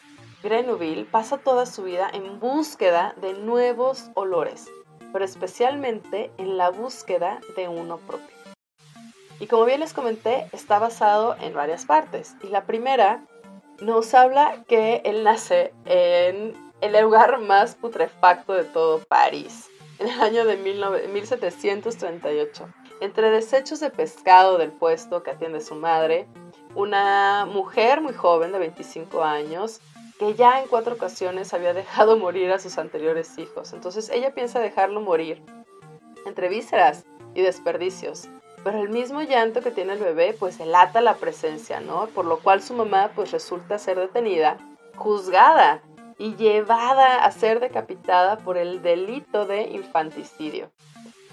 Grenouille 0.44 1.06
pasa 1.06 1.38
toda 1.38 1.66
su 1.66 1.84
vida 1.84 2.10
en 2.14 2.40
búsqueda 2.40 3.16
de 3.22 3.34
nuevos 3.34 4.12
olores, 4.14 4.68
pero 5.12 5.26
especialmente 5.26 6.32
en 6.38 6.58
la 6.58 6.70
búsqueda 6.70 7.40
de 7.56 7.68
uno 7.68 7.98
propio. 7.98 8.36
Y 9.40 9.48
como 9.48 9.66
bien 9.66 9.82
les 9.82 9.94
comenté, 9.94 10.48
está 10.54 10.80
basado 10.80 11.36
en 11.42 11.54
varias 11.54 11.86
partes. 11.86 12.36
Y 12.44 12.48
la 12.48 12.66
primera 12.66 13.24
nos 13.82 14.14
habla 14.14 14.64
que 14.68 15.02
él 15.06 15.24
nace 15.24 15.74
en 15.86 16.54
el 16.82 17.04
lugar 17.04 17.40
más 17.40 17.76
putrefacto 17.76 18.54
de 18.54 18.64
todo 18.64 19.00
París, 19.08 19.70
en 20.00 20.08
el 20.08 20.22
año 20.22 20.46
de 20.46 20.58
1738. 20.58 22.68
Entre 23.02 23.30
desechos 23.30 23.80
de 23.80 23.90
pescado 23.90 24.58
del 24.58 24.72
puesto 24.72 25.24
que 25.24 25.32
atiende 25.32 25.62
su 25.62 25.76
madre, 25.76 26.28
una 26.76 27.46
mujer 27.46 28.02
muy 28.02 28.14
joven 28.14 28.52
de 28.52 28.60
25 28.60 29.24
años 29.24 29.80
que 30.20 30.34
ya 30.34 30.62
en 30.62 30.68
cuatro 30.68 30.96
ocasiones 30.96 31.54
había 31.54 31.74
dejado 31.74 32.18
morir 32.18 32.52
a 32.52 32.60
sus 32.60 32.78
anteriores 32.78 33.38
hijos. 33.38 33.74
Entonces 33.74 34.10
ella 34.10 34.34
piensa 34.34 34.60
dejarlo 34.60 35.02
morir 35.02 35.42
entre 36.26 36.50
vísceras 36.50 37.06
y 37.34 37.42
desperdicios. 37.42 38.28
Pero 38.66 38.82
el 38.82 38.90
mismo 38.90 39.22
llanto 39.22 39.62
que 39.62 39.70
tiene 39.70 39.94
el 39.94 40.00
bebé 40.00 40.36
pues 40.40 40.58
delata 40.58 41.00
la 41.00 41.18
presencia, 41.18 41.82
¿no? 41.82 42.08
Por 42.08 42.26
lo 42.26 42.40
cual 42.40 42.64
su 42.64 42.74
mamá 42.74 43.12
pues 43.14 43.32
resulta 43.32 43.78
ser 43.78 44.00
detenida, 44.00 44.58
juzgada 44.96 45.84
y 46.18 46.34
llevada 46.34 47.24
a 47.24 47.30
ser 47.30 47.60
decapitada 47.60 48.38
por 48.38 48.58
el 48.58 48.82
delito 48.82 49.46
de 49.46 49.68
infanticidio. 49.68 50.72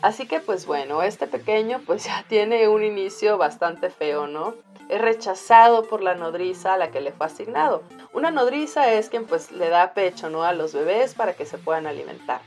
Así 0.03 0.27
que 0.27 0.41
pues 0.41 0.67
bueno, 0.67 1.03
este 1.03 1.27
pequeño 1.27 1.81
pues 1.87 2.05
ya 2.05 2.23
tiene 2.29 2.69
un 2.69 2.85
inicio 2.85 3.39
bastante 3.39 3.89
feo, 3.89 4.27
¿no? 4.27 4.55
Es 4.91 5.01
rechazado 5.01 5.85
por 5.85 6.03
la 6.03 6.15
nodriza 6.15 6.75
a 6.75 6.77
la 6.77 6.91
que 6.91 7.01
le 7.01 7.13
fue 7.13 7.25
asignado. 7.25 7.83
Una 8.13 8.31
nodriza 8.31 8.93
es 8.93 9.09
quien 9.09 9.25
pues 9.25 9.53
le 9.53 9.71
da 9.71 9.95
pecho, 9.95 10.29
¿no? 10.29 10.43
A 10.43 10.53
los 10.53 10.75
bebés 10.75 11.15
para 11.15 11.33
que 11.33 11.47
se 11.47 11.57
puedan 11.57 11.87
alimentar. 11.87 12.43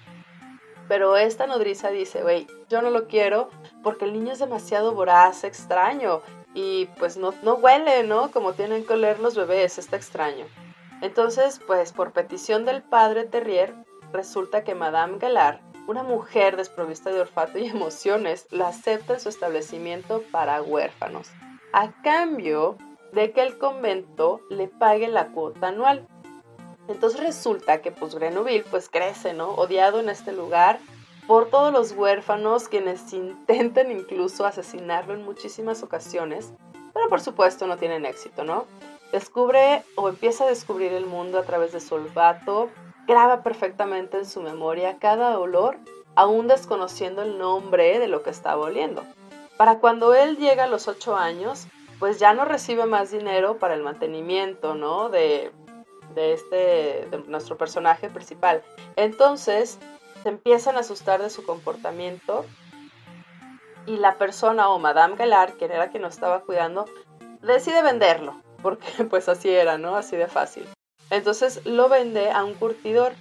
Pero 0.87 1.17
esta 1.17 1.47
nodriza 1.47 1.89
dice, 1.89 2.21
güey, 2.21 2.47
yo 2.69 2.81
no 2.81 2.89
lo 2.89 3.07
quiero 3.07 3.49
porque 3.83 4.05
el 4.05 4.13
niño 4.13 4.33
es 4.33 4.39
demasiado 4.39 4.93
voraz, 4.93 5.43
extraño 5.43 6.21
y 6.53 6.85
pues 6.97 7.17
no, 7.17 7.33
no 7.43 7.55
huele, 7.55 8.03
¿no? 8.03 8.31
Como 8.31 8.53
tienen 8.53 8.85
que 8.85 8.93
oler 8.93 9.19
los 9.19 9.35
bebés, 9.35 9.77
está 9.77 9.97
extraño. 9.97 10.45
Entonces, 11.01 11.59
pues 11.67 11.91
por 11.91 12.13
petición 12.13 12.65
del 12.65 12.81
padre 12.81 13.25
Terrier, 13.25 13.75
resulta 14.13 14.63
que 14.63 14.75
Madame 14.75 15.17
Galar, 15.17 15.61
una 15.87 16.03
mujer 16.03 16.55
desprovista 16.55 17.11
de 17.11 17.21
olfato 17.21 17.57
y 17.59 17.67
emociones, 17.67 18.47
la 18.51 18.69
acepta 18.69 19.13
en 19.13 19.19
su 19.19 19.29
establecimiento 19.29 20.23
para 20.31 20.61
huérfanos, 20.61 21.29
a 21.73 21.91
cambio 22.01 22.77
de 23.11 23.31
que 23.31 23.41
el 23.41 23.57
convento 23.57 24.41
le 24.49 24.67
pague 24.67 25.07
la 25.07 25.27
cuota 25.27 25.67
anual. 25.67 26.07
Entonces 26.87 27.19
resulta 27.19 27.81
que 27.81 27.91
pues 27.91 28.15
pues 28.69 28.89
crece, 28.89 29.33
¿no? 29.33 29.49
Odiado 29.49 29.99
en 29.99 30.09
este 30.09 30.31
lugar 30.31 30.79
por 31.27 31.49
todos 31.49 31.73
los 31.73 31.91
huérfanos 31.93 32.67
quienes 32.67 33.11
intentan 33.13 33.91
incluso 33.91 34.45
asesinarlo 34.45 35.13
en 35.13 35.23
muchísimas 35.23 35.83
ocasiones, 35.83 36.53
pero 36.93 37.09
por 37.09 37.21
supuesto 37.21 37.67
no 37.67 37.77
tienen 37.77 38.05
éxito, 38.05 38.43
¿no? 38.43 38.65
Descubre 39.11 39.83
o 39.95 40.09
empieza 40.09 40.43
a 40.43 40.47
descubrir 40.47 40.91
el 40.93 41.05
mundo 41.05 41.39
a 41.39 41.43
través 41.43 41.71
de 41.71 41.79
su 41.79 41.95
olfato, 41.95 42.69
graba 43.07 43.43
perfectamente 43.43 44.17
en 44.17 44.25
su 44.25 44.41
memoria 44.41 44.97
cada 44.99 45.39
olor, 45.39 45.77
aún 46.15 46.47
desconociendo 46.47 47.21
el 47.21 47.37
nombre 47.37 47.99
de 47.99 48.07
lo 48.07 48.23
que 48.23 48.29
estaba 48.29 48.65
oliendo. 48.65 49.03
Para 49.57 49.79
cuando 49.79 50.13
él 50.13 50.37
llega 50.37 50.65
a 50.65 50.67
los 50.67 50.87
8 50.87 51.15
años, 51.15 51.67
pues 51.99 52.19
ya 52.19 52.33
no 52.33 52.45
recibe 52.45 52.85
más 52.85 53.11
dinero 53.11 53.57
para 53.57 53.73
el 53.73 53.83
mantenimiento, 53.83 54.75
¿no? 54.75 55.09
De 55.09 55.51
de 56.15 56.33
este, 56.33 57.07
nuestro 57.27 57.57
personaje 57.57 58.09
principal. 58.09 58.63
Entonces, 58.95 59.77
se 60.23 60.29
empiezan 60.29 60.77
a 60.77 60.79
asustar 60.79 61.21
de 61.21 61.29
su 61.29 61.45
comportamiento 61.45 62.45
y 63.85 63.97
la 63.97 64.15
persona 64.15 64.69
o 64.69 64.79
Madame 64.79 65.15
Galard, 65.15 65.53
quien 65.53 65.71
era 65.71 65.89
quien 65.89 66.01
nos 66.01 66.15
estaba 66.15 66.41
cuidando, 66.41 66.85
decide 67.41 67.83
venderlo, 67.83 68.41
porque 68.61 68.87
pues 69.09 69.29
así 69.29 69.49
era, 69.49 69.77
¿no? 69.77 69.95
Así 69.95 70.15
de 70.15 70.27
fácil. 70.27 70.67
Entonces 71.11 71.63
lo 71.65 71.87
vende 71.89 72.31
a 72.31 72.43
un 72.43 72.55
curtidor 72.55 73.13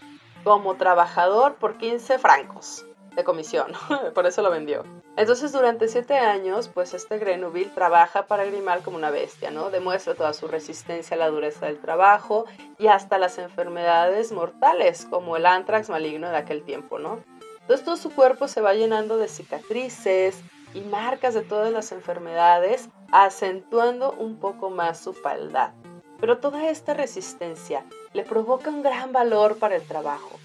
como 0.42 0.76
trabajador 0.76 1.56
por 1.56 1.76
15 1.76 2.18
francos 2.18 2.86
de 3.14 3.24
comisión, 3.24 3.72
por 4.14 4.26
eso 4.26 4.42
lo 4.42 4.50
vendió. 4.50 4.84
Entonces 5.16 5.52
durante 5.52 5.88
siete 5.88 6.18
años, 6.18 6.68
pues 6.68 6.94
este 6.94 7.18
Grenouille 7.18 7.70
trabaja 7.70 8.26
para 8.26 8.44
Grimal 8.44 8.82
como 8.82 8.96
una 8.96 9.10
bestia, 9.10 9.50
¿no? 9.50 9.70
Demuestra 9.70 10.14
toda 10.14 10.32
su 10.32 10.48
resistencia 10.48 11.16
a 11.16 11.18
la 11.18 11.28
dureza 11.28 11.66
del 11.66 11.78
trabajo 11.78 12.46
y 12.78 12.88
hasta 12.88 13.18
las 13.18 13.38
enfermedades 13.38 14.32
mortales, 14.32 15.06
como 15.08 15.36
el 15.36 15.46
antrax 15.46 15.88
maligno 15.88 16.28
de 16.30 16.36
aquel 16.36 16.64
tiempo, 16.64 16.98
¿no? 16.98 17.22
Entonces 17.60 17.84
todo 17.84 17.96
su 17.96 18.10
cuerpo 18.10 18.48
se 18.48 18.60
va 18.60 18.74
llenando 18.74 19.16
de 19.16 19.28
cicatrices 19.28 20.42
y 20.74 20.80
marcas 20.80 21.34
de 21.34 21.42
todas 21.42 21.72
las 21.72 21.92
enfermedades, 21.92 22.88
acentuando 23.12 24.12
un 24.12 24.38
poco 24.38 24.70
más 24.70 24.98
su 24.98 25.14
fealdad. 25.14 25.72
Pero 26.20 26.38
toda 26.38 26.68
esta 26.68 26.94
resistencia 26.94 27.84
le 28.12 28.24
provoca 28.24 28.70
un 28.70 28.82
gran 28.82 29.12
valor 29.12 29.58
para 29.58 29.76
el 29.76 29.82
trabajo 29.82 30.38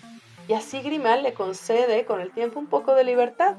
y 0.50 0.56
así 0.56 0.82
Grimal 0.82 1.22
le 1.22 1.36
concede 1.36 2.06
con 2.06 2.22
el 2.22 2.32
tiempo 2.32 2.60
un 2.60 2.66
poco 2.66 2.96
de 2.96 3.04
libertad. 3.04 3.58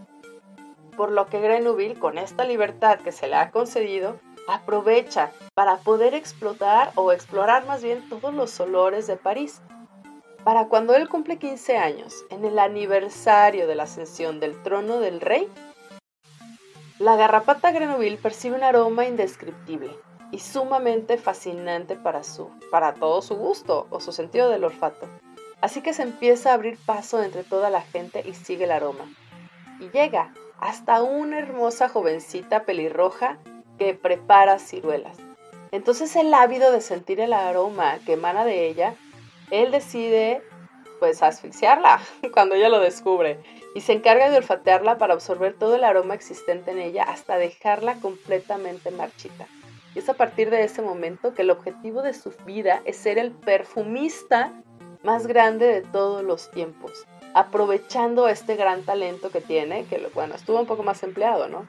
Por 0.97 1.13
lo 1.13 1.27
que 1.27 1.41
Grenouille, 1.41 1.95
con 1.95 2.19
esta 2.19 2.45
libertad 2.45 2.99
que 2.99 3.13
se 3.13 3.29
le 3.29 3.37
ha 3.37 3.53
concedido, 3.53 4.19
aprovecha 4.49 5.31
para 5.55 5.77
poder 5.77 6.15
explotar 6.15 6.91
o 6.97 7.13
explorar 7.13 7.65
más 7.65 7.85
bien 7.85 8.09
todos 8.09 8.35
los 8.35 8.59
olores 8.59 9.07
de 9.07 9.17
París. 9.17 9.63
Para 10.43 10.67
cuando 10.67 10.97
él 10.97 11.09
cumple 11.09 11.39
15 11.39 11.77
años, 11.77 12.13
en 12.29 12.45
el 12.45 12.59
aniversario 12.59 13.69
de 13.69 13.77
la 13.77 13.85
ascensión 13.85 14.41
del 14.41 14.61
trono 14.65 14.99
del 14.99 15.21
rey, 15.21 15.47
la 16.99 17.15
garrapata 17.15 17.71
Grenouille 17.71 18.17
percibe 18.17 18.57
un 18.57 18.65
aroma 18.65 19.07
indescriptible 19.07 19.97
y 20.33 20.41
sumamente 20.41 21.19
fascinante 21.19 21.95
para, 21.95 22.25
su, 22.25 22.51
para 22.73 22.95
todo 22.95 23.23
su 23.23 23.37
gusto 23.37 23.87
o 23.91 24.01
su 24.01 24.11
sentido 24.11 24.49
del 24.49 24.65
olfato. 24.65 25.07
Así 25.61 25.83
que 25.83 25.93
se 25.93 26.03
empieza 26.03 26.51
a 26.51 26.55
abrir 26.55 26.79
paso 26.85 27.23
entre 27.23 27.45
toda 27.45 27.71
la 27.71 27.83
gente 27.83 28.23
y 28.27 28.35
sigue 28.35 28.65
el 28.65 28.71
aroma. 28.71 29.11
Y 29.79 29.91
llega 29.91 30.33
hasta 30.59 31.03
una 31.03 31.39
hermosa 31.39 31.89
jovencita 31.89 32.65
pelirroja 32.65 33.39
que 33.79 33.95
prepara 33.95 34.59
ciruelas. 34.59 35.19
Entonces 35.73 36.15
el 36.17 36.33
ávido 36.35 36.73
de 36.73 36.81
sentir 36.81 37.21
el 37.21 37.33
aroma 37.33 37.99
que 38.05 38.15
emana 38.15 38.45
de 38.45 38.69
ella, 38.69 38.95
él 39.51 39.71
decide 39.71 40.43
pues 40.99 41.23
asfixiarla 41.23 42.01
cuando 42.33 42.55
ella 42.55 42.69
lo 42.69 42.81
descubre 42.81 43.41
y 43.75 43.81
se 43.81 43.93
encarga 43.93 44.31
de 44.31 44.37
olfatearla 44.37 44.99
para 44.99 45.15
absorber 45.15 45.55
todo 45.55 45.77
el 45.77 45.85
aroma 45.85 46.15
existente 46.15 46.73
en 46.73 46.79
ella 46.79 47.05
hasta 47.05 47.39
dejarla 47.39 47.95
completamente 47.95 48.91
marchita. 48.91 49.47
Y 49.95 50.01
es 50.01 50.09
a 50.09 50.15
partir 50.15 50.51
de 50.51 50.63
ese 50.63 50.83
momento 50.83 51.35
que 51.35 51.43
el 51.43 51.51
objetivo 51.51 52.03
de 52.03 52.15
su 52.15 52.33
vida 52.45 52.83
es 52.85 52.97
ser 52.97 53.19
el 53.19 53.33
perfumista 53.33 54.53
más 55.03 55.27
grande 55.27 55.67
de 55.67 55.83
todos 55.83 56.23
los 56.23 56.51
tiempos, 56.51 57.07
aprovechando 57.35 58.29
este 58.29 58.57
gran 58.57 58.83
talento 58.85 59.31
que 59.31 59.41
tiene, 59.41 59.85
que 59.87 60.11
bueno, 60.15 60.35
estuvo 60.35 60.61
un 60.61 60.67
poco 60.67 60.83
más 60.83 61.03
empleado, 61.03 61.49
¿no? 61.49 61.69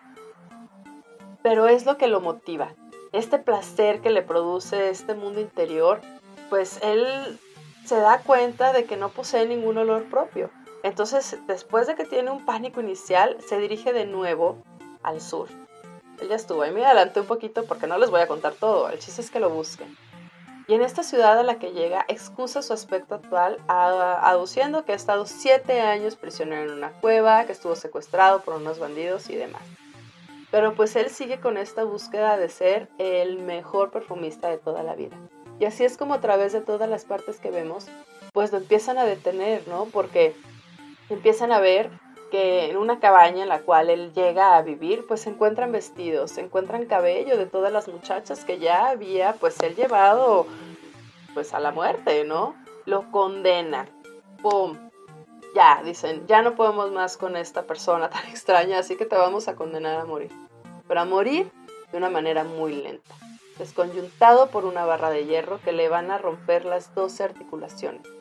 Pero 1.41 1.67
es 1.67 1.86
lo 1.86 1.98
que 1.98 2.08
lo 2.08 2.22
motiva, 2.22 2.76
este 3.12 3.39
placer 3.39 4.02
que 4.02 4.10
le 4.10 4.22
produce 4.22 4.89
este 4.89 5.15
mundo 5.15 5.39
interior, 5.41 6.02
pues 6.50 6.80
él 6.84 7.39
se 7.86 7.96
da 7.96 8.20
cuenta 8.20 8.74
de 8.74 8.86
que 8.86 8.98
no 8.98 9.10
posee 9.10 9.46
ningún 9.46 9.78
olor 9.78 10.06
propio. 10.06 10.50
Entonces, 10.84 11.38
después 11.48 11.88
de 11.88 11.96
que 11.96 12.06
tiene 12.06 12.32
un 12.32 12.46
pánico 12.46 12.80
inicial, 12.82 13.38
se 13.48 13.58
dirige 13.60 13.94
de 13.94 14.06
nuevo 14.06 14.58
al 15.04 15.22
sur. 15.22 15.48
Él 16.22 16.30
ya 16.30 16.36
estuvo 16.36 16.62
ahí, 16.62 16.72
me 16.72 16.86
adelanté 16.86 17.22
un 17.22 17.28
poquito 17.28 17.65
porque 17.65 17.88
no 17.88 17.98
les 17.98 18.12
voy 18.12 18.22
a 18.22 18.28
contar 18.28 18.54
todo, 18.54 18.89
el 18.89 19.00
chiste 19.00 19.22
es 19.22 19.32
que 19.32 19.39
lo 19.39 19.50
busquen 19.50 19.96
y 20.67 20.74
en 20.74 20.82
esta 20.82 21.04
ciudad 21.04 21.39
a 21.39 21.43
la 21.43 21.60
que 21.60 21.71
llega 21.71 22.06
excusa 22.08 22.62
su 22.62 22.74
aspecto 22.74 23.15
actual 23.15 23.58
aduciendo 23.67 24.86
que 24.86 24.93
ha 24.93 24.95
estado 24.95 25.26
siete 25.26 25.82
años 25.82 26.15
prisionero 26.15 26.71
en 26.71 26.78
una 26.78 26.91
cueva, 26.91 27.45
que 27.45 27.52
estuvo 27.52 27.76
secuestrado 27.76 28.41
por 28.41 28.56
unos 28.56 28.80
bandidos 28.80 29.30
y 29.30 29.36
demás. 29.36 29.63
Pero 30.50 30.76
pues 30.76 30.95
él 30.95 31.10
sigue 31.10 31.39
con 31.39 31.58
esta 31.58 31.84
búsqueda 31.84 32.38
de 32.38 32.50
ser 32.50 32.89
el 32.97 33.39
mejor 33.39 33.91
perfumista 33.91 34.50
de 34.50 34.58
toda 34.58 34.84
la 34.84 34.95
vida. 34.95 35.17
Y 35.60 35.65
así 35.65 35.84
es 35.86 35.97
como 35.97 36.13
a 36.13 36.21
través 36.21 36.54
de 36.54 36.62
todas 36.62 36.89
las 36.89 37.06
partes 37.06 37.39
que 37.39 37.52
vemos, 37.52 37.88
pues 38.34 38.52
lo 38.52 38.58
empiezan 38.58 38.97
a 38.97 39.06
detener, 39.06 39.67
¿no? 39.67 39.86
Porque 39.86 40.36
empiezan 41.10 41.52
a 41.52 41.60
ver 41.60 41.89
que 42.32 42.72
en 42.72 42.78
una 42.78 43.00
cabaña 43.00 43.44
en 43.44 43.50
la 43.50 43.62
cual 43.62 43.89
él 43.89 44.13
llega 44.13 44.58
a 44.58 44.62
vivir, 44.63 45.06
pues 45.06 45.22
se 45.22 45.30
encuentran 45.30 45.72
vestidos, 45.72 46.32
se 46.32 46.41
encuentran 46.41 46.86
cabello 46.86 47.38
de 47.38 47.46
todas 47.46 47.72
las 47.72 47.88
muchachas 47.88 48.44
que 48.46 48.58
ya 48.58 48.89
había, 48.89 49.34
pues 49.34 49.60
él 49.60 49.76
llevado, 49.76 50.48
pues 51.36 51.54
a 51.54 51.60
la 51.60 51.72
muerte, 51.72 52.24
¿no? 52.24 52.56
Lo 52.86 53.12
condenan. 53.12 53.88
¡Pum! 54.41 54.78
Ya, 55.54 55.82
dicen, 55.84 56.26
ya 56.28 56.41
no 56.41 56.56
podemos 56.56 56.91
más 56.91 57.17
con 57.17 57.36
esta 57.36 57.63
persona 57.63 58.10
tan 58.10 58.26
extraña, 58.30 58.80
así 58.80 58.96
que 58.96 59.06
te 59.06 59.15
vamos 59.15 59.48
a 59.48 59.56
condenar 59.56 60.00
a 60.00 60.06
morir. 60.06 60.32
Pero 60.88 61.02
a 61.02 61.06
morir 61.06 61.52
de 61.91 61.98
una 61.98 62.10
manera 62.10 62.44
muy 62.46 62.74
lenta, 62.74 63.13
desconyuntado 63.60 64.48
por 64.48 64.65
una 64.65 64.86
barra 64.86 65.10
de 65.10 65.26
hierro 65.26 65.60
que 65.62 65.74
le 65.74 65.89
van 65.89 66.10
a 66.10 66.17
romper 66.17 66.65
las 66.65 66.96
12 66.96 67.24
articulaciones. 67.24 68.21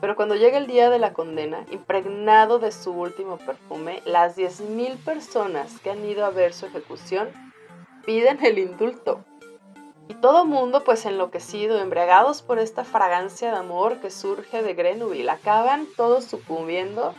Pero 0.00 0.14
cuando 0.14 0.36
llega 0.36 0.58
el 0.58 0.66
día 0.66 0.90
de 0.90 0.98
la 0.98 1.12
condena, 1.12 1.64
impregnado 1.70 2.58
de 2.58 2.70
su 2.70 2.92
último 2.92 3.38
perfume, 3.38 4.02
las 4.04 4.36
10.000 4.36 4.96
personas 5.04 5.80
que 5.80 5.90
han 5.90 6.04
ido 6.04 6.24
a 6.24 6.30
ver 6.30 6.52
su 6.52 6.66
ejecución 6.66 7.28
piden 8.06 8.44
el 8.44 8.58
indulto. 8.58 9.24
Y 10.08 10.14
todo 10.14 10.46
mundo, 10.46 10.84
pues 10.84 11.04
enloquecido, 11.04 11.78
embriagados 11.80 12.42
por 12.42 12.58
esta 12.58 12.84
fragancia 12.84 13.50
de 13.50 13.58
amor 13.58 13.98
que 14.00 14.10
surge 14.10 14.62
de 14.62 14.74
Grenouille, 14.74 15.28
acaban 15.28 15.86
todos 15.96 16.24
sucumbiendo 16.24 17.14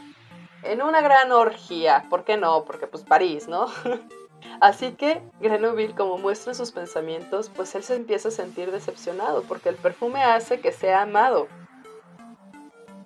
en 0.64 0.82
una 0.82 1.02
gran 1.02 1.32
orgía. 1.32 2.06
¿Por 2.10 2.24
qué 2.24 2.38
no? 2.38 2.64
Porque 2.66 2.88
pues 2.88 3.04
París, 3.04 3.48
¿no? 3.48 3.68
Así 4.62 4.94
que 4.94 5.22
Grenouille, 5.40 5.94
como 5.94 6.18
muestra 6.18 6.54
sus 6.54 6.72
pensamientos, 6.72 7.52
pues 7.56 7.76
él 7.76 7.84
se 7.84 7.96
empieza 7.96 8.30
a 8.30 8.32
sentir 8.32 8.72
decepcionado 8.72 9.44
porque 9.44 9.70
el 9.70 9.76
perfume 9.76 10.24
hace 10.24 10.60
que 10.60 10.72
sea 10.72 11.04
amado. 11.04 11.48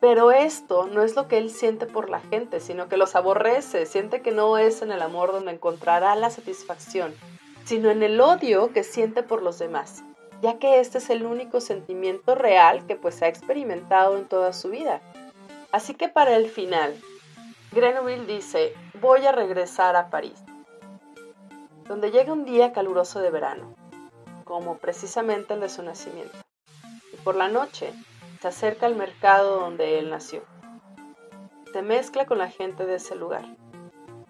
Pero 0.03 0.33
esto 0.33 0.85
no 0.87 1.01
es 1.01 1.15
lo 1.15 1.29
que 1.29 1.37
él 1.37 1.49
siente 1.49 1.85
por 1.85 2.09
la 2.09 2.19
gente, 2.19 2.59
sino 2.59 2.89
que 2.89 2.97
los 2.97 3.15
aborrece, 3.15 3.85
siente 3.85 4.21
que 4.21 4.31
no 4.31 4.57
es 4.57 4.81
en 4.81 4.91
el 4.91 5.01
amor 5.01 5.31
donde 5.31 5.53
encontrará 5.53 6.13
la 6.17 6.29
satisfacción, 6.29 7.15
sino 7.63 7.89
en 7.89 8.03
el 8.03 8.19
odio 8.19 8.73
que 8.73 8.83
siente 8.83 9.23
por 9.23 9.41
los 9.41 9.59
demás, 9.59 10.03
ya 10.41 10.59
que 10.59 10.81
este 10.81 10.97
es 10.97 11.09
el 11.09 11.25
único 11.25 11.61
sentimiento 11.61 12.35
real 12.35 12.85
que 12.85 12.97
pues 12.97 13.21
ha 13.21 13.29
experimentado 13.29 14.17
en 14.17 14.25
toda 14.25 14.51
su 14.51 14.71
vida. 14.71 14.99
Así 15.71 15.93
que 15.93 16.09
para 16.09 16.35
el 16.35 16.49
final, 16.49 16.93
Grenouille 17.71 18.25
dice, 18.25 18.73
voy 18.99 19.25
a 19.25 19.31
regresar 19.31 19.95
a 19.95 20.09
París 20.09 20.43
donde 21.87 22.11
llega 22.11 22.33
un 22.33 22.43
día 22.43 22.73
caluroso 22.73 23.21
de 23.21 23.31
verano, 23.31 23.73
como 24.43 24.79
precisamente 24.79 25.53
el 25.53 25.61
de 25.61 25.69
su 25.69 25.81
nacimiento. 25.81 26.37
Y 27.13 27.15
por 27.23 27.35
la 27.35 27.47
noche 27.47 27.93
se 28.43 28.49
acerca 28.49 28.87
al 28.87 28.97
mercado 28.97 29.61
donde 29.61 29.99
él 29.99 30.09
nació. 30.09 30.43
Se 31.71 31.81
mezcla 31.81 32.25
con 32.25 32.39
la 32.39 32.49
gente 32.49 32.85
de 32.85 32.95
ese 32.95 33.15
lugar, 33.15 33.45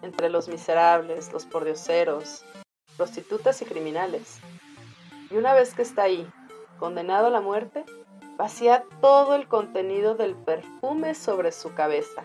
entre 0.02 0.30
los 0.30 0.48
miserables, 0.48 1.32
los 1.32 1.46
pordioseros, 1.46 2.44
prostitutas 2.96 3.60
y 3.60 3.64
criminales. 3.64 4.38
Y 5.32 5.36
una 5.36 5.52
vez 5.52 5.74
que 5.74 5.82
está 5.82 6.04
ahí, 6.04 6.30
condenado 6.78 7.26
a 7.26 7.30
la 7.30 7.40
muerte, 7.40 7.84
vacía 8.36 8.84
todo 9.00 9.34
el 9.34 9.48
contenido 9.48 10.14
del 10.14 10.36
perfume 10.36 11.16
sobre 11.16 11.50
su 11.50 11.74
cabeza 11.74 12.22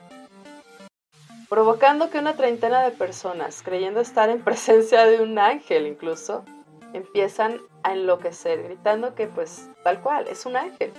provocando 1.49 2.11
que 2.11 2.19
una 2.19 2.35
treintena 2.35 2.83
de 2.83 2.91
personas, 2.91 3.63
creyendo 3.63 4.01
estar 4.01 4.29
en 4.29 4.43
presencia 4.43 5.07
de 5.07 5.23
un 5.23 5.39
ángel 5.39 5.87
incluso, 5.87 6.45
empiezan 6.93 7.59
a 7.81 7.93
enloquecer, 7.93 8.61
gritando 8.61 9.15
que 9.15 9.25
pues 9.25 9.67
tal 9.83 9.99
cual, 10.03 10.27
es 10.27 10.45
un 10.45 10.55
ángel. 10.55 10.93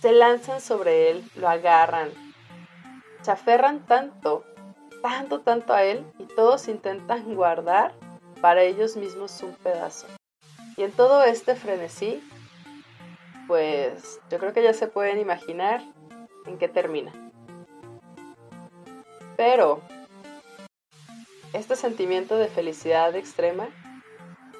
Se 0.00 0.12
lanzan 0.12 0.60
sobre 0.60 1.10
él, 1.10 1.28
lo 1.34 1.48
agarran, 1.48 2.10
se 3.22 3.32
aferran 3.32 3.84
tanto, 3.86 4.44
tanto, 5.02 5.40
tanto 5.40 5.72
a 5.72 5.82
él 5.82 6.04
y 6.18 6.24
todos 6.24 6.68
intentan 6.68 7.34
guardar 7.34 7.92
para 8.40 8.62
ellos 8.62 8.96
mismos 8.96 9.42
un 9.42 9.54
pedazo. 9.54 10.06
Y 10.76 10.84
en 10.84 10.92
todo 10.92 11.24
este 11.24 11.56
frenesí, 11.56 12.22
pues 13.48 14.20
yo 14.30 14.38
creo 14.38 14.52
que 14.52 14.62
ya 14.62 14.72
se 14.72 14.86
pueden 14.86 15.18
imaginar 15.18 15.82
en 16.46 16.58
qué 16.58 16.68
termina. 16.68 17.12
Pero 19.36 19.80
este 21.52 21.74
sentimiento 21.74 22.36
de 22.36 22.48
felicidad 22.48 23.16
extrema 23.16 23.68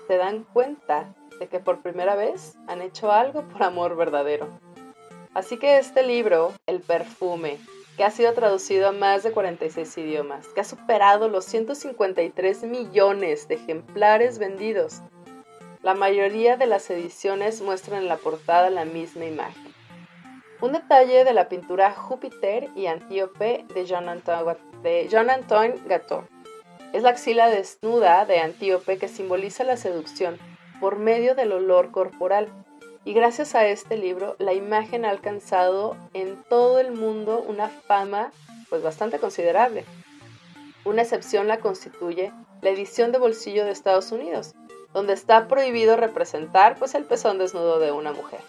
se 0.09 0.17
dan 0.17 0.43
cuenta 0.43 1.15
de 1.39 1.49
que 1.49 1.61
por 1.61 1.83
primera 1.83 2.17
vez 2.17 2.57
han 2.67 2.83
hecho 2.83 3.13
algo 3.13 3.43
por 3.43 3.63
amor 3.63 3.97
verdadero. 3.97 4.49
Así 5.39 5.57
que 5.57 5.79
este 5.79 6.03
libro, 6.03 6.53
El 6.67 6.81
perfume, 6.81 7.59
que 7.97 8.03
ha 8.03 8.11
sido 8.11 8.33
traducido 8.33 8.89
a 8.89 8.93
más 8.93 9.23
de 9.23 9.31
46 9.31 9.97
idiomas, 9.99 10.49
que 10.49 10.63
ha 10.63 10.65
superado 10.65 11.29
los 11.29 11.45
153 11.45 12.65
millones 12.65 13.47
de 13.47 13.55
ejemplares 13.55 14.41
vendidos, 14.41 15.01
la 15.81 15.95
mayoría 15.95 16.57
de 16.57 16.67
las 16.67 16.91
ediciones 16.91 17.63
muestran 17.63 18.03
en 18.03 18.09
la 18.09 18.17
portada 18.17 18.69
la 18.69 18.85
misma 18.85 19.27
imagen. 19.27 19.73
Un 20.61 20.73
detalle 20.73 21.23
de 21.23 21.33
la 21.33 21.49
pintura 21.49 21.93
Júpiter 21.93 22.69
y 22.75 22.87
Antíope 22.87 23.65
de 23.73 23.87
Jean-Antoine 23.87 25.81
Gatto. 25.87 26.27
Es 26.93 27.05
la 27.05 27.11
axila 27.11 27.49
desnuda 27.49 28.25
de 28.25 28.41
Antíope 28.41 28.99
que 28.99 29.07
simboliza 29.07 29.63
la 29.63 29.77
seducción 29.77 30.37
por 30.81 30.99
medio 30.99 31.37
del 31.37 31.53
olor 31.53 31.93
corporal. 31.93 32.49
Y 33.09 33.15
gracias 33.15 33.55
a 33.55 33.67
este 33.67 33.97
libro, 33.97 34.37
la 34.39 34.53
imagen 34.53 35.07
ha 35.07 35.09
alcanzado 35.09 35.97
en 36.13 36.37
todo 36.51 36.79
el 36.79 36.93
mundo 36.93 37.43
una 37.49 37.71
fama 37.71 38.33
pues 38.69 38.83
bastante 38.83 39.19
considerable. 39.19 39.87
Una 40.85 41.01
excepción 41.01 41.49
la 41.49 41.59
constituye 41.59 42.35
la 42.61 42.69
edición 42.69 43.11
de 43.11 43.19
bolsillo 43.19 43.65
de 43.65 43.71
Estados 43.71 44.13
Unidos, 44.13 44.55
donde 44.93 45.15
está 45.15 45.49
prohibido 45.49 45.97
representar 45.97 46.77
pues 46.79 46.95
el 46.95 47.05
pezón 47.05 47.39
desnudo 47.39 47.79
de 47.79 47.93
una 47.93 48.13
mujer. 48.13 48.41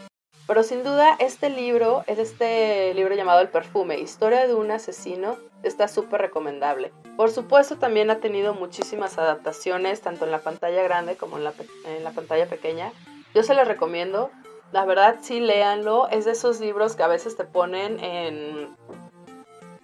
Pero 0.46 0.64
sin 0.64 0.84
duda 0.84 1.16
este 1.20 1.50
libro 1.50 2.04
es 2.08 2.20
este 2.20 2.94
libro 2.96 3.16
llamado 3.16 3.40
El 3.40 3.48
perfume, 3.48 3.98
historia 4.00 4.46
de 4.46 4.56
un 4.56 4.72
asesino, 4.72 5.38
está 5.64 5.88
súper 5.88 6.20
recomendable. 6.20 6.92
Por 7.16 7.32
supuesto 7.32 7.78
también 7.78 8.10
ha 8.10 8.20
tenido 8.20 8.54
muchísimas 8.56 9.18
adaptaciones, 9.20 10.02
tanto 10.02 10.26
en 10.26 10.32
la 10.32 10.40
pantalla 10.40 10.84
grande 10.84 11.16
como 11.16 11.38
en 11.38 11.46
la, 11.46 11.54
en 11.86 12.04
la 12.04 12.12
pantalla 12.12 12.48
pequeña. 12.48 12.92
Yo 13.34 13.44
se 13.44 13.54
los 13.54 13.68
recomiendo, 13.68 14.32
la 14.72 14.86
verdad 14.86 15.18
sí 15.22 15.40
léanlo, 15.40 16.08
es 16.10 16.26
de 16.26 16.32
esos 16.32 16.60
libros 16.60 16.96
que 16.96 17.04
a 17.04 17.08
veces 17.08 17.36
te 17.36 17.44
ponen 17.44 18.00
en 18.04 18.76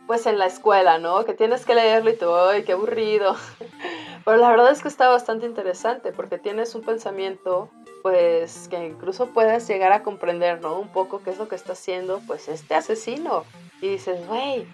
pues 0.07 0.27
en 0.27 0.37
la 0.37 0.45
escuela, 0.45 0.99
¿no? 0.99 1.25
Que 1.25 1.33
tienes 1.33 1.65
que 1.65 1.73
leerlo 1.73 2.11
y 2.11 2.15
te 2.15 2.25
¡ay, 2.25 2.63
qué 2.63 2.73
aburrido! 2.73 3.35
Pero 4.25 4.37
la 4.37 4.49
verdad 4.49 4.71
es 4.71 4.81
que 4.81 4.87
está 4.87 5.07
bastante 5.07 5.45
interesante 5.45 6.11
porque 6.11 6.37
tienes 6.37 6.75
un 6.75 6.83
pensamiento 6.83 7.69
pues 8.03 8.67
que 8.67 8.85
incluso 8.85 9.27
puedas 9.27 9.67
llegar 9.67 9.91
a 9.91 10.03
comprender, 10.03 10.61
¿no? 10.61 10.79
Un 10.79 10.89
poco 10.89 11.23
qué 11.23 11.31
es 11.31 11.39
lo 11.39 11.47
que 11.47 11.55
está 11.55 11.73
haciendo, 11.73 12.21
pues 12.27 12.47
este 12.47 12.75
asesino. 12.75 13.45
Y 13.81 13.89
dices, 13.89 14.27
güey, 14.27 14.67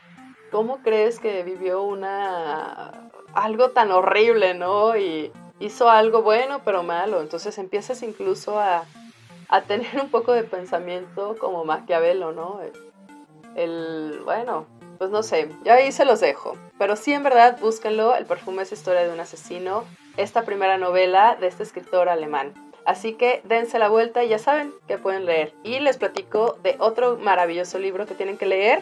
¿cómo 0.52 0.80
crees 0.80 1.20
que 1.20 1.44
vivió 1.44 1.82
una 1.82 3.10
algo 3.34 3.70
tan 3.70 3.92
horrible, 3.92 4.54
¿no? 4.54 4.98
Y 4.98 5.32
hizo 5.60 5.90
algo 5.90 6.24
bueno 6.24 6.60
pero 6.66 6.84
malo. 6.84 7.22
Entonces 7.22 7.58
empiezas 7.58 8.04
incluso 8.04 8.60
a, 8.60 8.84
a 9.52 9.62
tener 9.62 10.02
un 10.02 10.10
poco 10.10 10.32
de 10.34 10.44
pensamiento 10.44 11.36
como 11.38 11.64
Maquiavelo, 11.66 12.32
¿no? 12.32 12.60
El, 13.56 14.22
bueno, 14.24 14.66
pues 14.98 15.12
no 15.12 15.22
sé, 15.24 15.50
yo 15.64 15.74
ahí 15.74 15.92
se 15.92 16.06
los 16.06 16.22
dejo. 16.22 16.58
Pero 16.80 16.96
sí, 16.96 17.14
en 17.14 17.24
verdad, 17.24 17.60
búsquenlo. 17.60 18.16
El 18.16 18.26
perfume 18.26 18.64
es 18.64 18.72
historia 18.72 19.04
de 19.04 19.14
un 19.14 19.20
asesino. 19.20 19.84
Esta 20.18 20.44
primera 20.44 20.78
novela 20.78 21.38
de 21.40 21.48
este 21.48 21.64
escritor 21.64 22.10
alemán. 22.10 22.54
Así 22.86 23.14
que 23.14 23.42
dense 23.44 23.78
la 23.78 23.90
vuelta 23.90 24.24
y 24.24 24.30
ya 24.30 24.40
saben 24.40 24.74
que 24.88 24.98
pueden 24.98 25.26
leer. 25.26 25.54
Y 25.64 25.80
les 25.80 25.98
platico 25.98 26.58
de 26.64 26.78
otro 26.80 27.18
maravilloso 27.18 27.78
libro 27.78 28.06
que 28.06 28.16
tienen 28.16 28.38
que 28.38 28.46
leer 28.46 28.82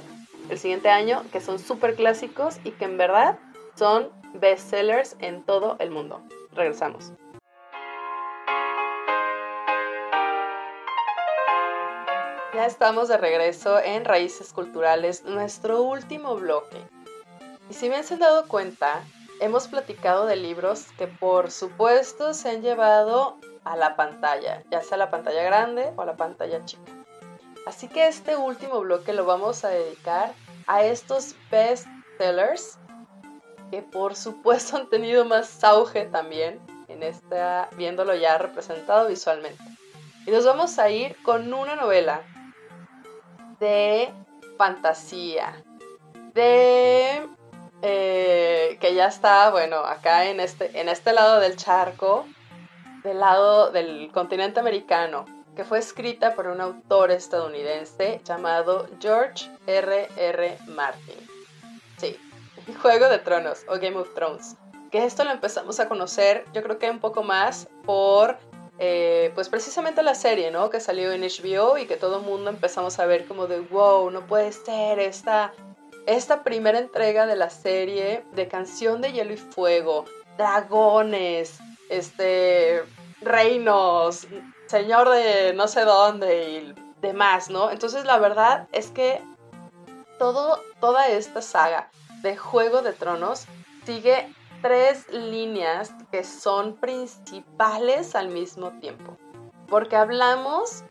el 0.50 0.58
siguiente 0.58 0.90
año, 0.90 1.24
que 1.32 1.42
son 1.42 1.60
súper 1.60 1.96
clásicos 1.96 2.60
y 2.64 2.72
que 2.72 2.86
en 2.86 2.98
verdad 2.98 3.38
son 3.76 4.10
bestsellers 4.36 5.16
en 5.20 5.44
todo 5.44 5.76
el 5.80 5.90
mundo. 5.92 6.22
Regresamos. 6.54 7.12
Ya 12.60 12.66
estamos 12.66 13.08
de 13.08 13.16
regreso 13.16 13.80
en 13.80 14.04
Raíces 14.04 14.52
Culturales, 14.52 15.24
nuestro 15.24 15.82
último 15.82 16.36
bloque. 16.36 16.76
Y 17.70 17.74
si 17.74 17.88
bien 17.88 18.04
se 18.04 18.16
han 18.16 18.20
dado 18.20 18.50
cuenta, 18.50 19.02
hemos 19.40 19.70
platicado 19.70 20.26
de 20.26 20.36
libros 20.36 20.88
que 20.98 21.08
por 21.08 21.52
supuesto 21.52 22.34
se 22.34 22.50
han 22.50 22.62
llevado 22.62 23.38
a 23.64 23.78
la 23.78 23.96
pantalla, 23.96 24.62
ya 24.70 24.82
sea 24.82 24.98
la 24.98 25.10
pantalla 25.10 25.42
grande 25.44 25.94
o 25.96 26.04
la 26.04 26.18
pantalla 26.18 26.66
chica. 26.66 26.92
Así 27.66 27.88
que 27.88 28.10
este 28.10 28.36
último 28.36 28.82
bloque 28.82 29.14
lo 29.14 29.24
vamos 29.24 29.64
a 29.64 29.70
dedicar 29.70 30.34
a 30.68 30.84
estos 30.84 31.38
best 31.50 31.88
sellers 32.18 32.78
que 33.72 33.84
por 33.84 34.18
supuesto 34.18 34.76
han 34.80 34.90
tenido 34.90 35.24
más 35.24 35.64
auge 35.64 36.08
también 36.08 36.60
en 36.90 37.04
esta 37.04 37.70
viéndolo 37.78 38.16
ya 38.16 38.38
representado 38.38 39.08
visualmente. 39.08 39.64
Y 40.26 40.32
nos 40.32 40.44
vamos 40.44 40.78
a 40.78 40.90
ir 40.90 41.16
con 41.24 41.54
una 41.54 41.78
novela 41.78 42.22
de 43.60 44.12
fantasía, 44.58 45.64
de 46.34 47.28
eh, 47.82 48.78
que 48.82 48.94
ya 48.94 49.08
está, 49.08 49.50
bueno, 49.52 49.78
acá 49.78 50.26
en 50.26 50.40
este, 50.40 50.80
en 50.80 50.90
este 50.90 51.14
lado 51.14 51.40
del 51.40 51.56
charco, 51.56 52.26
del 53.04 53.20
lado 53.20 53.72
del 53.72 54.12
continente 54.12 54.60
americano, 54.60 55.26
que 55.56 55.64
fue 55.64 55.80
escrita 55.80 56.36
por 56.36 56.48
un 56.48 56.62
autor 56.62 57.12
estadounidense 57.12 58.22
llamado 58.24 58.88
George 59.00 59.50
R. 59.68 60.08
R. 60.18 60.58
Martin. 60.68 61.16
Sí, 61.98 62.18
Juego 62.82 63.08
de 63.10 63.20
Tronos 63.20 63.64
o 63.68 63.78
Game 63.80 63.98
of 63.98 64.14
Thrones. 64.14 64.56
Que 64.92 65.06
esto 65.06 65.24
lo 65.24 65.32
empezamos 65.32 65.80
a 65.80 65.88
conocer, 65.88 66.46
yo 66.54 66.64
creo 66.64 66.80
que 66.80 66.90
un 66.90 67.00
poco 67.00 67.24
más 67.24 67.68
por, 67.86 68.38
eh, 68.82 69.32
pues 69.36 69.50
precisamente 69.50 70.02
la 70.04 70.16
serie, 70.16 70.52
¿no? 70.52 70.70
Que 70.70 70.80
salió 70.80 71.12
en 71.12 71.22
HBO 71.22 71.78
y 71.78 71.86
que 71.86 71.98
todo 71.98 72.20
el 72.20 72.26
mundo 72.26 72.50
empezamos 72.50 72.98
a 73.00 73.06
ver 73.06 73.26
como 73.28 73.46
de, 73.46 73.60
wow, 73.60 74.10
no 74.10 74.26
puede 74.26 74.54
ser 74.54 75.00
esta, 75.00 75.54
esta 76.06 76.44
primera 76.44 76.80
entrega 76.80 77.26
de 77.26 77.36
la 77.36 77.50
serie 77.50 78.24
de 78.32 78.48
Canción 78.48 79.02
de 79.02 79.12
Hielo 79.12 79.34
y 79.34 79.38
Fuego, 79.38 80.06
dragones, 80.38 81.60
este, 81.90 82.84
reinos, 83.20 84.28
señor 84.68 85.10
de 85.10 85.54
no 85.54 85.68
sé 85.68 85.82
dónde 85.82 86.50
y 86.50 86.76
demás, 87.02 87.50
¿no? 87.50 87.72
Entonces 87.72 88.06
la 88.06 88.18
verdad 88.18 88.70
es 88.72 88.92
que 88.92 89.22
todo, 90.20 90.64
toda 90.80 91.10
esta 91.10 91.42
saga 91.42 91.90
de 92.22 92.38
Juego 92.38 92.82
de 92.82 92.94
Tronos 92.94 93.46
sigue 93.86 94.34
tres 94.62 95.08
líneas 95.12 95.92
que 96.12 96.24
son 96.24 96.76
principales 96.78 98.16
al 98.16 98.30
mismo 98.30 98.72
tiempo. 98.80 99.18
Porque 99.68 99.96
hablamos 99.96 100.84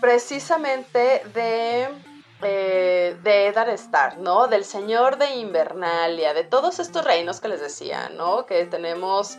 precisamente 0.00 1.22
de, 1.34 1.88
eh, 2.42 3.16
de 3.22 3.72
Stark, 3.74 4.18
¿no? 4.18 4.46
Del 4.46 4.64
Señor 4.64 5.18
de 5.18 5.36
Invernalia, 5.36 6.34
de 6.34 6.44
todos 6.44 6.78
estos 6.78 7.04
reinos 7.04 7.40
que 7.40 7.48
les 7.48 7.60
decía, 7.60 8.08
¿no? 8.10 8.46
Que 8.46 8.66
tenemos, 8.66 9.38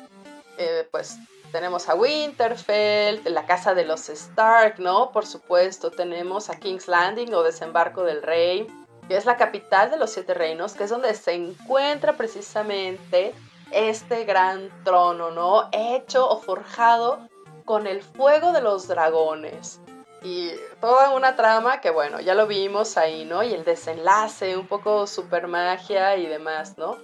eh, 0.58 0.88
pues, 0.92 1.18
tenemos 1.52 1.90
a 1.90 1.96
Winterfell, 1.96 3.22
la 3.26 3.46
casa 3.46 3.74
de 3.74 3.86
los 3.86 4.10
Stark, 4.10 4.80
¿no? 4.80 5.12
Por 5.12 5.26
supuesto, 5.26 5.92
tenemos 5.92 6.50
a 6.50 6.60
King's 6.60 6.88
Landing 6.88 7.34
o 7.34 7.44
Desembarco 7.44 8.04
del 8.04 8.22
Rey, 8.22 8.68
que 9.10 9.18
es 9.18 9.26
la 9.26 9.38
capital 9.38 9.90
de 9.90 9.98
los 9.98 10.12
Siete 10.12 10.36
Reinos, 10.36 10.74
que 10.74 10.84
es 10.84 10.92
donde 10.92 11.16
se 11.16 11.34
encuentra 11.34 12.14
precisamente 12.14 13.34
este 13.72 14.24
gran 14.24 14.70
trono, 14.84 15.32
¿no? 15.32 15.68
Hecho 15.72 16.30
o 16.30 16.40
forjado 16.40 17.28
con 17.66 17.88
el 17.88 18.04
fuego 18.04 18.52
de 18.52 18.62
los 18.62 18.88
dragones. 18.88 19.82
Y 20.22 20.52
toda 20.80 21.10
una 21.10 21.36
trama 21.36 21.82
que, 21.82 21.90
bueno, 21.90 22.20
ya 22.20 22.36
lo 22.36 22.46
vimos 22.46 22.98
ahí, 22.98 23.26
¿no? 23.26 23.42
Y 23.42 23.52
el 23.52 23.66
desenlace, 23.66 24.56
un 24.56 24.68
poco 24.68 25.08
super 25.08 25.48
magia 25.48 26.16
y 26.16 26.28
demás, 26.28 26.78
¿no? 26.78 26.98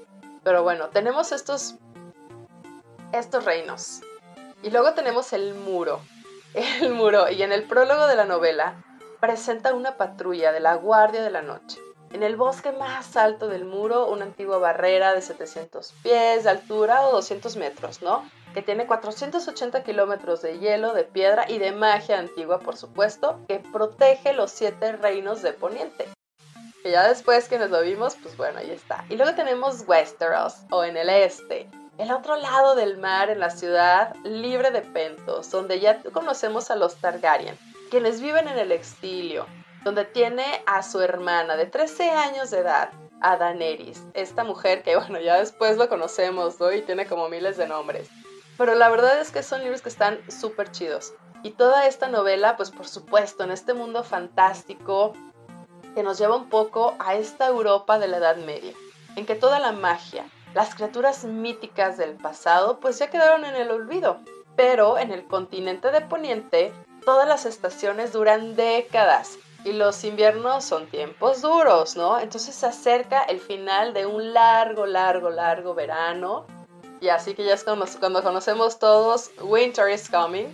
Pero 0.44 0.62
bueno, 0.62 0.90
tenemos 0.90 1.32
estos, 1.32 1.74
estos 3.14 3.46
reinos. 3.46 4.02
Y 4.62 4.70
luego 4.70 4.94
tenemos 4.94 5.34
el 5.34 5.56
muro. 5.56 6.02
El 6.82 6.94
muro. 6.94 7.30
Y 7.30 7.42
en 7.42 7.52
el 7.52 7.64
prólogo 7.64 8.06
de 8.08 8.16
la 8.16 8.26
novela 8.26 8.76
presenta 9.20 9.74
una 9.74 9.98
patrulla 9.98 10.52
de 10.52 10.60
la 10.60 10.76
Guardia 10.76 11.24
de 11.24 11.32
la 11.32 11.42
Noche. 11.42 11.80
En 12.16 12.24
el 12.24 12.38
bosque 12.38 12.72
más 12.72 13.18
alto 13.18 13.50
del 13.50 13.66
muro, 13.66 14.08
una 14.08 14.24
antigua 14.24 14.58
barrera 14.58 15.14
de 15.14 15.22
700 15.22 15.92
pies 16.02 16.46
de 16.46 16.50
altura 16.50 17.06
o 17.06 17.12
200 17.12 17.58
metros, 17.58 18.02
¿no? 18.02 18.24
que 18.54 18.62
tiene 18.62 18.88
480 18.88 19.84
kilómetros 19.84 20.42
de 20.42 20.58
hielo, 20.60 20.94
de 20.94 21.04
piedra 21.04 21.44
y 21.50 21.58
de 21.58 21.74
magia 21.74 22.18
antigua, 22.18 22.60
por 22.60 22.78
supuesto, 22.78 23.42
que 23.50 23.60
protege 23.60 24.32
los 24.32 24.50
siete 24.50 24.94
reinos 24.94 25.42
de 25.42 25.52
Poniente. 25.52 26.08
Que 26.84 26.92
ya 26.92 27.06
después 27.06 27.50
que 27.50 27.60
nos 27.60 27.70
lo 27.70 27.82
vimos, 27.82 28.16
pues 28.24 28.38
bueno, 28.38 28.60
ahí 28.60 28.72
está. 28.72 29.04
Y 29.10 29.18
luego 29.18 29.36
tenemos 29.36 29.84
Westeros, 29.86 30.60
o 30.72 30.86
en 30.86 30.96
el 30.96 31.10
este, 31.10 31.70
el 31.98 32.14
otro 32.14 32.38
lado 32.38 32.76
del 32.76 32.98
mar, 32.98 33.30
en 33.30 33.42
la 33.42 33.50
ciudad 33.50 34.16
libre 34.24 34.72
de 34.72 34.84
Pentos, 34.84 35.52
donde 35.52 35.82
ya 35.82 36.02
conocemos 36.14 36.72
a 36.72 36.78
los 36.78 36.96
Targaryen, 36.96 37.60
quienes 37.92 38.22
viven 38.22 38.48
en 38.48 38.58
el 38.58 38.72
exilio, 38.72 39.46
donde 39.86 40.04
tiene 40.04 40.64
a 40.66 40.82
su 40.82 41.00
hermana 41.00 41.56
de 41.56 41.68
13 41.68 42.10
años 42.10 42.50
de 42.50 42.58
edad, 42.58 42.90
a 43.22 43.38
Daenerys, 43.38 44.04
esta 44.16 44.44
mujer 44.44 44.82
que 44.82 44.96
bueno, 44.98 45.20
ya 45.20 45.38
después 45.38 45.78
lo 45.78 45.88
conocemos, 45.88 46.60
¿no? 46.60 46.74
Y 46.74 46.82
tiene 46.82 47.06
como 47.06 47.30
miles 47.30 47.56
de 47.56 47.68
nombres. 47.68 48.10
Pero 48.58 48.74
la 48.74 48.90
verdad 48.90 49.22
es 49.22 49.32
que 49.32 49.44
son 49.44 49.62
libros 49.62 49.84
que 49.84 49.90
están 49.90 50.20
súper 50.30 50.72
chidos. 50.72 51.14
Y 51.44 51.52
toda 51.52 51.86
esta 51.86 52.08
novela, 52.08 52.58
pues 52.58 52.72
por 52.72 52.88
supuesto, 52.88 53.44
en 53.44 53.52
este 53.52 53.76
mundo 53.76 54.04
fantástico 54.04 55.14
que 55.94 56.02
nos 56.02 56.18
lleva 56.18 56.36
un 56.36 56.50
poco 56.50 56.96
a 56.98 57.14
esta 57.14 57.48
Europa 57.48 58.00
de 58.00 58.08
la 58.08 58.18
Edad 58.18 58.38
Media, 58.38 58.74
en 59.16 59.28
que 59.28 59.36
toda 59.36 59.60
la 59.60 59.72
magia, 59.72 60.26
las 60.56 60.74
criaturas 60.74 61.26
míticas 61.26 61.98
del 61.98 62.16
pasado, 62.16 62.80
pues 62.80 62.98
ya 62.98 63.12
quedaron 63.12 63.46
en 63.46 63.56
el 63.56 63.70
olvido. 63.70 64.18
Pero 64.56 64.98
en 64.98 65.12
el 65.12 65.28
continente 65.28 65.92
de 65.92 66.02
Poniente, 66.02 66.74
todas 67.06 67.28
las 67.28 67.46
estaciones 67.46 68.14
duran 68.14 68.56
décadas 68.56 69.38
y 69.66 69.74
los 69.74 70.04
inviernos 70.04 70.64
son 70.64 70.88
tiempos 70.88 71.42
duros, 71.42 71.98
¿no? 71.98 72.20
Entonces 72.20 72.56
se 72.56 72.68
acerca 72.68 73.24
el 73.24 73.40
final 73.40 73.94
de 73.94 74.06
un 74.06 74.34
largo, 74.34 74.86
largo, 74.86 75.30
largo 75.30 75.74
verano 75.74 76.46
y 77.02 77.10
así 77.10 77.34
que 77.34 77.44
ya 77.44 77.54
es 77.54 77.64
cuando, 77.64 77.86
cuando 78.00 78.24
conocemos 78.24 78.80
todos 78.80 79.32
Winter 79.42 79.90
is 79.90 80.10
Coming. 80.10 80.48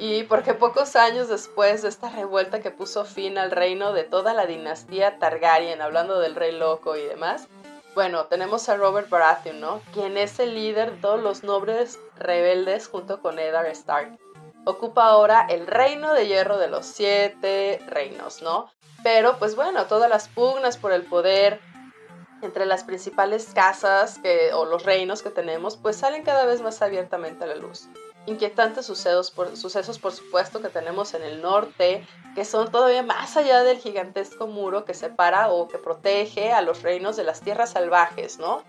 Y 0.00 0.22
porque 0.24 0.54
pocos 0.54 0.94
años 0.94 1.28
después 1.28 1.82
de 1.82 1.88
esta 1.88 2.08
revuelta 2.08 2.60
que 2.60 2.70
puso 2.70 3.04
fin 3.04 3.36
al 3.36 3.50
reino 3.50 3.92
de 3.92 4.04
toda 4.04 4.32
la 4.32 4.46
dinastía 4.46 5.18
Targaryen, 5.18 5.82
hablando 5.82 6.20
del 6.20 6.36
rey 6.36 6.52
loco 6.52 6.96
y 6.96 7.02
demás, 7.02 7.48
bueno, 7.96 8.26
tenemos 8.26 8.68
a 8.68 8.76
Robert 8.76 9.08
Baratheon, 9.08 9.60
¿no? 9.60 9.80
Quien 9.92 10.16
es 10.16 10.38
el 10.38 10.54
líder 10.54 11.00
de 11.00 11.18
los 11.18 11.42
nobles 11.42 11.98
rebeldes 12.16 12.86
junto 12.86 13.20
con 13.20 13.40
Eddard 13.40 13.66
Stark. 13.66 14.16
Ocupa 14.68 15.06
ahora 15.06 15.46
el 15.48 15.66
reino 15.66 16.12
de 16.12 16.26
hierro 16.26 16.58
de 16.58 16.68
los 16.68 16.84
siete 16.84 17.80
reinos, 17.86 18.42
¿no? 18.42 18.70
Pero 19.02 19.38
pues 19.38 19.56
bueno, 19.56 19.86
todas 19.86 20.10
las 20.10 20.28
pugnas 20.28 20.76
por 20.76 20.92
el 20.92 21.04
poder, 21.04 21.58
entre 22.42 22.66
las 22.66 22.84
principales 22.84 23.48
casas 23.54 24.20
o 24.52 24.66
los 24.66 24.84
reinos 24.84 25.22
que 25.22 25.30
tenemos, 25.30 25.78
pues 25.78 25.96
salen 25.96 26.22
cada 26.22 26.44
vez 26.44 26.60
más 26.60 26.82
abiertamente 26.82 27.44
a 27.44 27.46
la 27.46 27.54
luz. 27.54 27.88
Inquietantes 28.26 28.84
sucesos 28.84 29.30
por, 29.30 29.56
sucesos, 29.56 29.98
por 29.98 30.12
supuesto, 30.12 30.60
que 30.60 30.68
tenemos 30.68 31.14
en 31.14 31.22
el 31.22 31.40
norte, 31.40 32.06
que 32.34 32.44
son 32.44 32.70
todavía 32.70 33.02
más 33.02 33.38
allá 33.38 33.62
del 33.62 33.78
gigantesco 33.78 34.48
muro 34.48 34.84
que 34.84 34.92
separa 34.92 35.48
o 35.48 35.66
que 35.68 35.78
protege 35.78 36.52
a 36.52 36.60
los 36.60 36.82
reinos 36.82 37.16
de 37.16 37.24
las 37.24 37.40
tierras 37.40 37.70
salvajes, 37.70 38.38
¿no? 38.38 38.64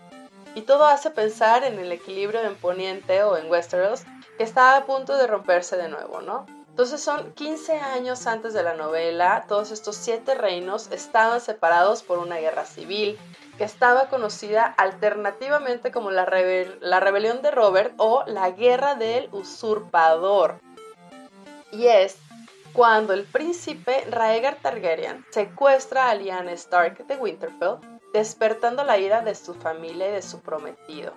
Y 0.54 0.62
todo 0.62 0.86
hace 0.86 1.10
pensar 1.10 1.62
en 1.62 1.78
el 1.78 1.92
equilibrio 1.92 2.40
en 2.40 2.56
Poniente 2.56 3.22
o 3.22 3.36
en 3.36 3.50
Westeros, 3.50 4.04
que 4.40 4.44
está 4.44 4.74
a 4.74 4.86
punto 4.86 5.18
de 5.18 5.26
romperse 5.26 5.76
de 5.76 5.90
nuevo, 5.90 6.22
¿no? 6.22 6.46
Entonces 6.70 7.02
son 7.02 7.34
15 7.34 7.78
años 7.78 8.26
antes 8.26 8.54
de 8.54 8.62
la 8.62 8.72
novela, 8.72 9.44
todos 9.46 9.70
estos 9.70 9.96
siete 9.96 10.34
reinos 10.34 10.90
estaban 10.92 11.42
separados 11.42 12.02
por 12.02 12.18
una 12.18 12.38
guerra 12.38 12.64
civil, 12.64 13.18
que 13.58 13.64
estaba 13.64 14.08
conocida 14.08 14.64
alternativamente 14.64 15.92
como 15.92 16.10
la, 16.10 16.24
la 16.80 17.00
rebelión 17.00 17.42
de 17.42 17.50
Robert 17.50 17.92
o 17.98 18.24
la 18.26 18.50
guerra 18.52 18.94
del 18.94 19.28
usurpador. 19.30 20.58
Y 21.70 21.88
es 21.88 22.16
cuando 22.72 23.12
el 23.12 23.24
príncipe 23.24 24.06
Raegar 24.08 24.56
Targaryen 24.62 25.22
secuestra 25.28 26.08
a 26.08 26.14
Lyanna 26.14 26.52
Stark 26.52 27.06
de 27.06 27.16
Winterfell, 27.16 27.76
despertando 28.14 28.84
la 28.84 28.96
ira 28.96 29.20
de 29.20 29.34
su 29.34 29.52
familia 29.52 30.08
y 30.08 30.12
de 30.12 30.22
su 30.22 30.40
prometido. 30.40 31.12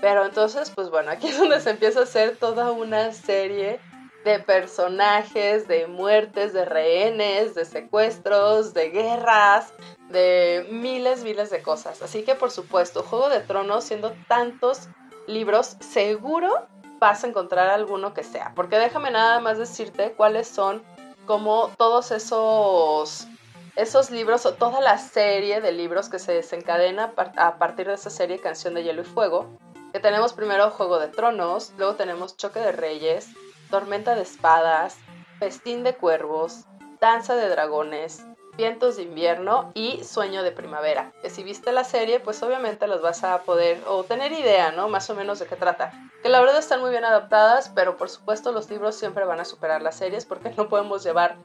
Pero 0.00 0.26
entonces, 0.26 0.70
pues 0.70 0.90
bueno, 0.90 1.10
aquí 1.10 1.28
es 1.28 1.38
donde 1.38 1.60
se 1.60 1.70
empieza 1.70 2.00
a 2.00 2.02
hacer 2.04 2.36
toda 2.36 2.70
una 2.72 3.12
serie 3.12 3.80
de 4.24 4.40
personajes, 4.40 5.68
de 5.68 5.86
muertes, 5.86 6.52
de 6.52 6.64
rehenes, 6.64 7.54
de 7.54 7.64
secuestros, 7.64 8.74
de 8.74 8.90
guerras, 8.90 9.72
de 10.10 10.66
miles, 10.70 11.22
miles 11.22 11.48
de 11.50 11.62
cosas. 11.62 12.02
Así 12.02 12.24
que 12.24 12.34
por 12.34 12.50
supuesto, 12.50 13.02
Juego 13.04 13.28
de 13.28 13.40
Tronos, 13.40 13.84
siendo 13.84 14.12
tantos 14.26 14.88
libros, 15.28 15.76
seguro 15.80 16.66
vas 16.98 17.22
a 17.24 17.28
encontrar 17.28 17.68
alguno 17.68 18.14
que 18.14 18.24
sea. 18.24 18.52
Porque 18.56 18.78
déjame 18.78 19.10
nada 19.10 19.38
más 19.40 19.58
decirte 19.58 20.12
cuáles 20.12 20.48
son 20.48 20.82
como 21.26 21.70
todos 21.76 22.10
esos 22.10 23.28
esos 23.76 24.10
libros 24.10 24.46
o 24.46 24.54
toda 24.54 24.80
la 24.80 24.96
serie 24.96 25.60
de 25.60 25.70
libros 25.70 26.08
que 26.08 26.18
se 26.18 26.32
desencadena 26.32 27.12
a 27.36 27.58
partir 27.58 27.86
de 27.86 27.94
esa 27.94 28.08
serie 28.10 28.38
Canción 28.38 28.74
de 28.74 28.82
Hielo 28.82 29.02
y 29.02 29.04
Fuego. 29.04 29.58
Que 29.96 30.00
tenemos 30.00 30.34
primero 30.34 30.70
Juego 30.72 30.98
de 30.98 31.08
Tronos, 31.08 31.72
luego 31.78 31.94
tenemos 31.94 32.36
Choque 32.36 32.60
de 32.60 32.70
Reyes, 32.70 33.30
Tormenta 33.70 34.14
de 34.14 34.20
Espadas, 34.20 34.98
Festín 35.38 35.84
de 35.84 35.94
Cuervos, 35.94 36.66
Danza 37.00 37.34
de 37.34 37.48
Dragones, 37.48 38.22
Vientos 38.58 38.96
de 38.96 39.04
invierno 39.04 39.70
y 39.72 40.04
Sueño 40.04 40.42
de 40.42 40.52
primavera. 40.52 41.14
Que 41.22 41.30
si 41.30 41.42
viste 41.42 41.72
la 41.72 41.82
serie, 41.82 42.20
pues 42.20 42.42
obviamente 42.42 42.86
las 42.86 43.00
vas 43.00 43.24
a 43.24 43.40
poder 43.44 43.82
o 43.86 44.04
tener 44.04 44.32
idea, 44.32 44.70
¿no? 44.70 44.88
Más 44.88 45.08
o 45.08 45.14
menos 45.14 45.38
de 45.38 45.46
qué 45.46 45.56
trata. 45.56 45.94
Que 46.22 46.28
la 46.28 46.40
verdad 46.40 46.58
están 46.58 46.82
muy 46.82 46.90
bien 46.90 47.06
adaptadas, 47.06 47.70
pero 47.74 47.96
por 47.96 48.10
supuesto 48.10 48.52
los 48.52 48.68
libros 48.68 48.96
siempre 48.96 49.24
van 49.24 49.40
a 49.40 49.46
superar 49.46 49.80
las 49.80 49.96
series 49.96 50.26
porque 50.26 50.52
no 50.58 50.68
podemos 50.68 51.04
llevar 51.04 51.38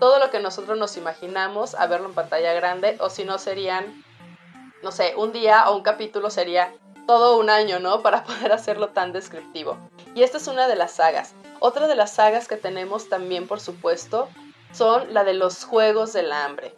todo 0.00 0.18
lo 0.18 0.30
que 0.30 0.40
nosotros 0.40 0.78
nos 0.78 0.96
imaginamos 0.96 1.74
a 1.74 1.86
verlo 1.86 2.08
en 2.08 2.14
pantalla 2.14 2.54
grande 2.54 2.96
o 3.00 3.10
si 3.10 3.26
no 3.26 3.36
serían, 3.36 4.02
no 4.82 4.92
sé, 4.92 5.12
un 5.14 5.34
día 5.34 5.68
o 5.68 5.76
un 5.76 5.82
capítulo 5.82 6.30
sería 6.30 6.72
todo 7.08 7.38
un 7.38 7.48
año, 7.48 7.80
¿no? 7.80 8.02
Para 8.02 8.22
poder 8.22 8.52
hacerlo 8.52 8.90
tan 8.90 9.12
descriptivo. 9.12 9.78
Y 10.14 10.22
esta 10.22 10.36
es 10.36 10.46
una 10.46 10.68
de 10.68 10.76
las 10.76 10.92
sagas. 10.92 11.32
Otra 11.58 11.88
de 11.88 11.96
las 11.96 12.12
sagas 12.12 12.46
que 12.46 12.56
tenemos 12.56 13.08
también, 13.08 13.48
por 13.48 13.60
supuesto, 13.60 14.28
son 14.72 15.12
la 15.14 15.24
de 15.24 15.32
los 15.32 15.64
Juegos 15.64 16.12
del 16.12 16.30
Hambre. 16.30 16.74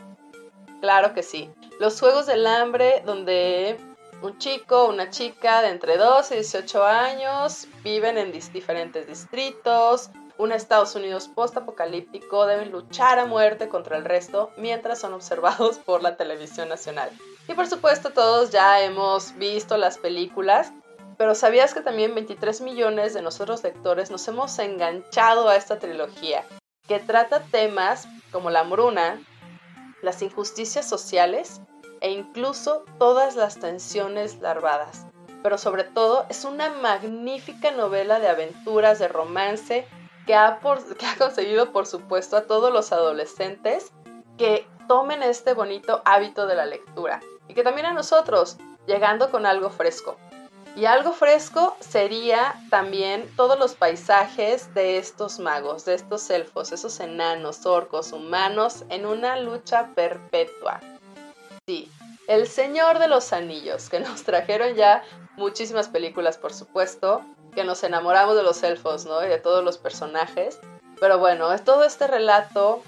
Claro 0.81 1.13
que 1.13 1.25
sí. 1.25 1.51
Los 1.81 1.99
Juegos 1.99 2.27
del 2.27 2.47
Hambre 2.47 3.03
donde 3.05 3.77
un 4.23 4.39
chico, 4.39 4.87
una 4.87 5.11
chica 5.11 5.63
de 5.63 5.71
entre 5.71 5.97
12 5.97 6.35
y 6.35 6.39
18 6.39 6.85
años 6.85 7.67
viven 7.83 8.17
en 8.17 8.31
diferentes 8.31 9.09
distritos, 9.09 10.11
un 10.41 10.53
Estados 10.53 10.95
Unidos 10.95 11.29
post-apocalíptico, 11.29 12.47
deben 12.47 12.73
luchar 12.73 13.19
a 13.19 13.27
muerte 13.27 13.69
contra 13.69 13.97
el 13.97 14.05
resto 14.05 14.51
mientras 14.57 14.99
son 14.99 15.13
observados 15.13 15.79
por 15.85 16.03
la 16.03 16.17
televisión 16.17 16.69
nacional. 16.69 17.11
Y 17.49 17.55
por 17.55 17.67
supuesto 17.67 18.11
todos 18.11 18.51
ya 18.51 18.83
hemos 18.83 19.37
visto 19.37 19.77
las 19.77 19.99
películas 19.99 20.73
pero 21.21 21.35
¿sabías 21.35 21.75
que 21.75 21.83
también 21.83 22.15
23 22.15 22.63
millones 22.63 23.13
de 23.13 23.21
nosotros 23.21 23.63
lectores 23.63 24.11
nos 24.11 24.27
hemos 24.27 24.59
enganchado 24.59 25.51
a 25.51 25.57
esta 25.57 25.79
trilogía 25.79 26.47
que 26.89 26.99
trata 26.99 27.43
temas 27.51 28.09
como 28.33 28.49
la 28.49 28.61
hambruna, 28.61 29.21
las 30.01 30.23
injusticias 30.23 30.89
sociales 30.89 31.61
e 32.01 32.11
incluso 32.11 32.87
todas 32.99 33.37
las 33.37 33.61
tensiones 33.61 34.41
larvadas? 34.41 35.05
Pero 35.43 35.59
sobre 35.59 35.85
todo 35.85 36.25
es 36.31 36.47
una 36.47 36.71
magnífica 36.71 37.71
novela 37.71 38.19
de 38.19 38.31
aventuras, 38.31 38.99
de 38.99 39.09
romance, 39.09 39.87
que 40.27 40.35
ha, 40.35 40.61
conseguido 41.19 41.73
por 41.73 41.87
supuesto 41.87 42.37
a 42.37 42.43
todos 42.43 42.73
los 42.73 42.93
adolescentes 42.93 43.93
que 44.39 44.67
tomen 44.89 45.23
este 45.23 45.55
bonito 45.55 46.03
hábito 46.05 46.47
de 46.47 46.55
la 46.55 46.67
lectura 46.67 47.21
y 47.49 47.55
que 47.55 47.63
también 47.63 47.87
a 47.87 47.93
nosotros, 47.93 48.57
llegando 48.87 49.31
con 49.31 49.47
algo 49.47 49.71
fresco. 49.71 50.17
Y 50.77 50.85
algo 50.85 51.13
fresco 51.13 51.77
sería 51.81 52.55
también 52.71 53.29
todos 53.37 53.59
los 53.59 53.75
paisajes 53.75 54.73
de 54.73 54.99
estos 54.99 55.41
magos, 55.41 55.85
de 55.85 55.95
estos 55.95 56.31
elfos, 56.31 56.71
esos 56.71 57.01
enanos, 57.01 57.67
orcos, 57.67 58.13
humanos, 58.13 58.85
en 58.89 59.05
una 59.05 59.37
lucha 59.37 59.89
perpetua. 59.97 60.81
Sí, 61.67 61.91
el 62.29 62.47
Señor 62.47 63.01
de 63.01 63.09
los 63.09 63.33
Anillos, 63.33 63.89
que 63.89 63.99
nos 63.99 64.23
trajeron 64.25 64.75
ya 64.75 65.03
muchísimas 65.37 65.89
películas, 65.89 66.39
por 66.39 66.55
supuesto, 66.55 67.23
que 67.55 67.65
nos 67.65 67.83
enamoramos 67.85 68.37
de 68.37 68.43
los 68.43 68.63
elfos, 68.63 69.07
¿no? 69.07 69.25
Y 69.25 69.29
de 69.29 69.39
todos 69.39 69.65
los 69.65 69.79
personajes. 69.79 70.59
Pero 71.01 71.19
bueno, 71.19 71.53
es 71.53 71.65
todo 71.65 71.85
este 71.85 72.07
relato 72.07 72.83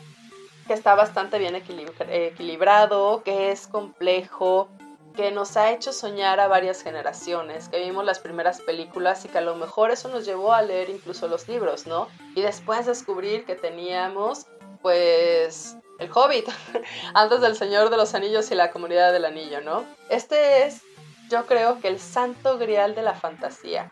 que 0.67 0.75
está 0.75 0.95
bastante 0.95 1.39
bien 1.39 1.55
equilibrado, 1.57 3.23
que 3.25 3.51
es 3.51 3.67
complejo, 3.67 4.69
que 5.15 5.31
nos 5.31 5.57
ha 5.57 5.71
hecho 5.73 5.93
soñar 5.93 6.41
a 6.41 6.49
varias 6.49 6.83
generaciones, 6.83 7.69
que 7.69 7.81
vimos 7.81 8.05
las 8.05 8.19
primeras 8.19 8.61
películas 8.61 9.25
y 9.25 9.29
que 9.29 9.39
a 9.39 9.43
lo 9.43 9.57
mejor 9.57 9.91
eso 9.91 10.09
nos 10.09 10.25
llevó 10.25 10.53
a 10.53 10.63
leer 10.63 10.91
incluso 10.91 11.29
los 11.29 11.49
libros, 11.49 11.87
¿no? 11.87 12.09
Y 12.35 12.43
después 12.43 12.87
descubrir 12.87 13.45
que 13.45 13.55
teníamos, 13.55 14.47
pues, 14.81 15.77
el 15.99 16.11
Hobbit, 16.13 16.49
antes 17.15 17.41
del 17.41 17.57
Señor 17.57 17.91
de 17.91 17.97
los 17.97 18.15
Anillos 18.15 18.51
y 18.51 18.55
la 18.55 18.71
Comunidad 18.71 19.13
del 19.13 19.25
Anillo, 19.25 19.61
¿no? 19.61 19.85
Este 20.09 20.65
es, 20.65 20.83
yo 21.29 21.47
creo 21.47 21.81
que 21.81 21.89
el 21.89 21.99
santo 21.99 22.59
grial 22.59 22.95
de 22.95 23.03
la 23.03 23.15
fantasía. 23.15 23.91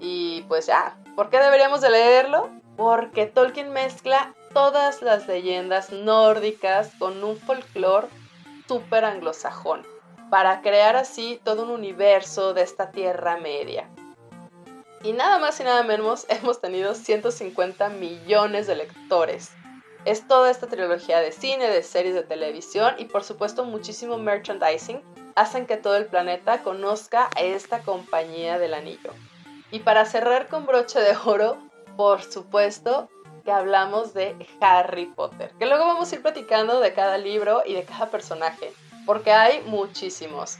Y 0.00 0.42
pues 0.42 0.66
ya, 0.66 0.98
¿por 1.16 1.30
qué 1.30 1.38
deberíamos 1.38 1.80
de 1.80 1.90
leerlo? 1.90 2.50
Porque 2.76 3.26
Tolkien 3.26 3.72
mezcla 3.72 4.34
todas 4.52 5.02
las 5.02 5.26
leyendas 5.26 5.90
nórdicas 5.92 6.92
con 6.98 7.22
un 7.24 7.36
folclore 7.36 8.08
súper 8.66 9.04
anglosajón 9.04 9.86
para 10.30 10.60
crear 10.60 10.96
así 10.96 11.40
todo 11.42 11.64
un 11.64 11.70
universo 11.70 12.54
de 12.54 12.62
esta 12.62 12.90
Tierra 12.90 13.38
Media. 13.38 13.88
Y 15.02 15.12
nada 15.12 15.38
más 15.38 15.58
y 15.60 15.64
nada 15.64 15.82
menos 15.82 16.26
hemos 16.28 16.60
tenido 16.60 16.94
150 16.94 17.88
millones 17.90 18.66
de 18.66 18.76
lectores. 18.76 19.50
Es 20.04 20.26
toda 20.26 20.50
esta 20.50 20.66
trilogía 20.68 21.20
de 21.20 21.32
cine, 21.32 21.68
de 21.68 21.82
series 21.82 22.14
de 22.14 22.22
televisión 22.22 22.94
y 22.98 23.06
por 23.06 23.24
supuesto 23.24 23.64
muchísimo 23.64 24.16
merchandising 24.16 25.02
hacen 25.34 25.66
que 25.66 25.76
todo 25.76 25.96
el 25.96 26.06
planeta 26.06 26.62
conozca 26.62 27.28
a 27.36 27.42
esta 27.42 27.82
compañía 27.82 28.58
del 28.58 28.74
anillo. 28.74 29.12
Y 29.70 29.80
para 29.80 30.04
cerrar 30.04 30.48
con 30.48 30.66
broche 30.66 31.00
de 31.00 31.16
oro, 31.24 31.58
por 31.96 32.22
supuesto 32.22 33.08
que 33.44 33.52
hablamos 33.52 34.14
de 34.14 34.36
Harry 34.60 35.06
Potter, 35.06 35.52
que 35.58 35.66
luego 35.66 35.86
vamos 35.86 36.10
a 36.10 36.14
ir 36.14 36.22
platicando 36.22 36.80
de 36.80 36.92
cada 36.92 37.18
libro 37.18 37.62
y 37.64 37.74
de 37.74 37.84
cada 37.84 38.10
personaje 38.10 38.72
porque 39.08 39.32
hay 39.32 39.62
muchísimos. 39.62 40.58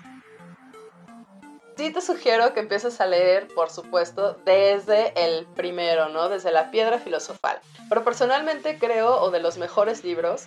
Sí 1.77 1.93
te 1.93 2.01
sugiero 2.01 2.55
que 2.55 2.61
empieces 2.61 2.99
a 2.99 3.05
leer, 3.05 3.47
por 3.55 3.69
supuesto, 3.69 4.39
desde 4.47 5.13
el 5.23 5.45
primero, 5.49 6.09
¿no? 6.09 6.31
Desde 6.31 6.51
la 6.51 6.71
piedra 6.71 6.99
filosofal. 6.99 7.61
Pero 7.91 8.05
personalmente 8.05 8.79
creo, 8.79 9.21
o 9.21 9.31
de 9.31 9.41
los 9.41 9.59
mejores 9.59 10.03
libros, 10.03 10.47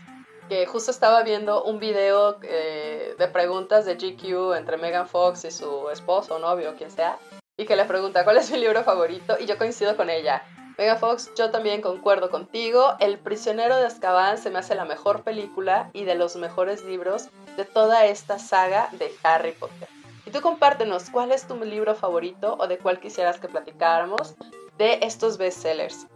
que 0.49 0.65
justo 0.65 0.89
estaba 0.89 1.21
viendo 1.21 1.63
un 1.63 1.77
video 1.77 2.39
eh, 2.41 3.13
de 3.19 3.27
preguntas 3.27 3.85
de 3.85 3.97
GQ 3.97 4.55
entre 4.57 4.77
Megan 4.77 5.07
Fox 5.07 5.45
y 5.45 5.51
su 5.51 5.87
esposo, 5.91 6.39
novio, 6.39 6.73
quien 6.75 6.89
sea, 6.89 7.19
y 7.57 7.65
que 7.65 7.75
le 7.75 7.85
pregunta 7.85 8.23
cuál 8.23 8.37
es 8.37 8.51
mi 8.51 8.57
libro 8.57 8.83
favorito, 8.83 9.37
y 9.39 9.45
yo 9.45 9.57
coincido 9.57 9.95
con 9.95 10.09
ella. 10.09 10.43
Megan 10.77 10.97
Fox, 10.97 11.31
yo 11.35 11.51
también 11.51 11.81
concuerdo 11.81 12.29
contigo. 12.29 12.95
El 12.99 13.19
prisionero 13.19 13.77
de 13.77 13.85
Azkaban 13.85 14.37
se 14.37 14.49
me 14.49 14.59
hace 14.59 14.73
la 14.73 14.85
mejor 14.85 15.23
película 15.23 15.91
y 15.93 16.05
de 16.05 16.15
los 16.15 16.35
mejores 16.37 16.83
libros 16.83 17.29
de 17.55 17.65
toda 17.65 18.05
esta 18.05 18.39
saga 18.39 18.89
de 18.93 19.13
Harry 19.21 19.51
Potter. 19.51 19.87
Y 20.25 20.31
tú 20.31 20.41
compártenos 20.41 21.09
cuál 21.09 21.31
es 21.31 21.47
tu 21.47 21.55
libro 21.63 21.93
favorito 21.93 22.57
o 22.59 22.67
de 22.67 22.77
cuál 22.77 22.99
quisieras 22.99 23.39
que 23.39 23.47
platicáramos 23.47 24.35
de 24.77 24.99
estos 25.01 25.37
bestsellers. 25.37 26.07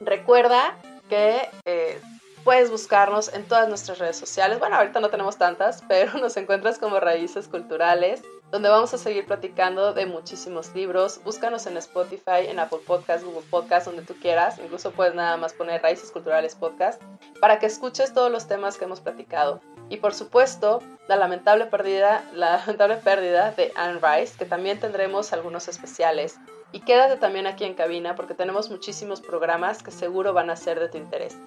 Recuerda 0.00 0.76
que 1.08 1.48
eh, 1.64 2.00
puedes 2.44 2.70
buscarnos 2.70 3.32
en 3.32 3.44
todas 3.44 3.68
nuestras 3.68 3.98
redes 3.98 4.16
sociales. 4.16 4.58
Bueno, 4.58 4.76
ahorita 4.76 5.00
no 5.00 5.10
tenemos 5.10 5.36
tantas, 5.36 5.82
pero 5.86 6.14
nos 6.18 6.36
encuentras 6.36 6.78
como 6.78 6.98
Raíces 7.00 7.48
Culturales, 7.48 8.22
donde 8.52 8.68
vamos 8.68 8.92
a 8.92 8.98
seguir 8.98 9.24
platicando 9.24 9.94
de 9.94 10.04
muchísimos 10.04 10.74
libros. 10.74 11.24
Búscanos 11.24 11.66
en 11.66 11.78
Spotify, 11.78 12.46
en 12.48 12.58
Apple 12.58 12.80
Podcasts, 12.86 13.24
Google 13.24 13.48
Podcasts, 13.48 13.86
donde 13.86 14.02
tú 14.02 14.14
quieras. 14.20 14.58
Incluso 14.62 14.90
puedes 14.90 15.14
nada 15.14 15.38
más 15.38 15.54
poner 15.54 15.80
Raíces 15.80 16.10
Culturales 16.10 16.54
Podcast 16.54 17.02
para 17.40 17.58
que 17.58 17.64
escuches 17.64 18.12
todos 18.12 18.30
los 18.30 18.46
temas 18.48 18.76
que 18.76 18.84
hemos 18.84 19.00
platicado. 19.00 19.62
Y 19.88 19.96
por 19.96 20.12
supuesto, 20.12 20.82
la 21.08 21.16
lamentable 21.16 21.64
pérdida, 21.64 22.24
la 22.34 22.58
lamentable 22.58 22.96
pérdida 22.96 23.52
de 23.52 23.72
Anne 23.74 24.00
Rice, 24.02 24.36
que 24.36 24.44
también 24.44 24.78
tendremos 24.78 25.32
algunos 25.32 25.66
especiales. 25.68 26.36
Y 26.72 26.80
quédate 26.80 27.16
también 27.16 27.46
aquí 27.46 27.64
en 27.64 27.72
cabina 27.72 28.14
porque 28.16 28.34
tenemos 28.34 28.68
muchísimos 28.68 29.22
programas 29.22 29.82
que 29.82 29.90
seguro 29.90 30.34
van 30.34 30.50
a 30.50 30.56
ser 30.56 30.78
de 30.78 30.90
tu 30.90 30.98
interés. 30.98 31.38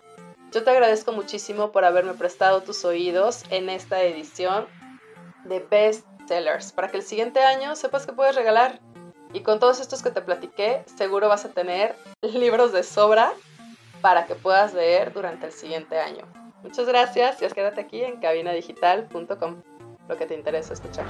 Yo 0.51 0.63
te 0.63 0.71
agradezco 0.71 1.11
muchísimo 1.11 1.71
por 1.71 1.85
haberme 1.85 2.15
prestado 2.15 2.61
tus 2.61 2.83
oídos 2.83 3.43
en 3.51 3.69
esta 3.69 4.01
edición 4.01 4.65
de 5.43 5.59
Best 5.59 6.07
Sellers, 6.27 6.71
para 6.71 6.87
que 6.87 6.97
el 6.97 7.03
siguiente 7.03 7.41
año 7.43 7.75
sepas 7.75 8.05
que 8.05 8.13
puedes 8.13 8.35
regalar. 8.35 8.79
Y 9.33 9.41
con 9.41 9.59
todos 9.59 9.79
estos 9.79 10.01
que 10.01 10.11
te 10.11 10.21
platiqué, 10.21 10.83
seguro 10.97 11.27
vas 11.27 11.45
a 11.45 11.49
tener 11.49 11.95
libros 12.21 12.71
de 12.71 12.83
sobra 12.83 13.33
para 14.01 14.25
que 14.25 14.35
puedas 14.35 14.73
leer 14.73 15.13
durante 15.13 15.47
el 15.47 15.51
siguiente 15.51 15.99
año. 15.99 16.25
Muchas 16.63 16.87
gracias 16.87 17.41
y 17.41 17.47
quédate 17.47 17.81
aquí 17.81 18.01
en 18.01 18.19
cabinadigital.com, 18.19 19.61
lo 20.07 20.17
que 20.17 20.25
te 20.25 20.33
interesa 20.33 20.73
escuchar. 20.73 21.05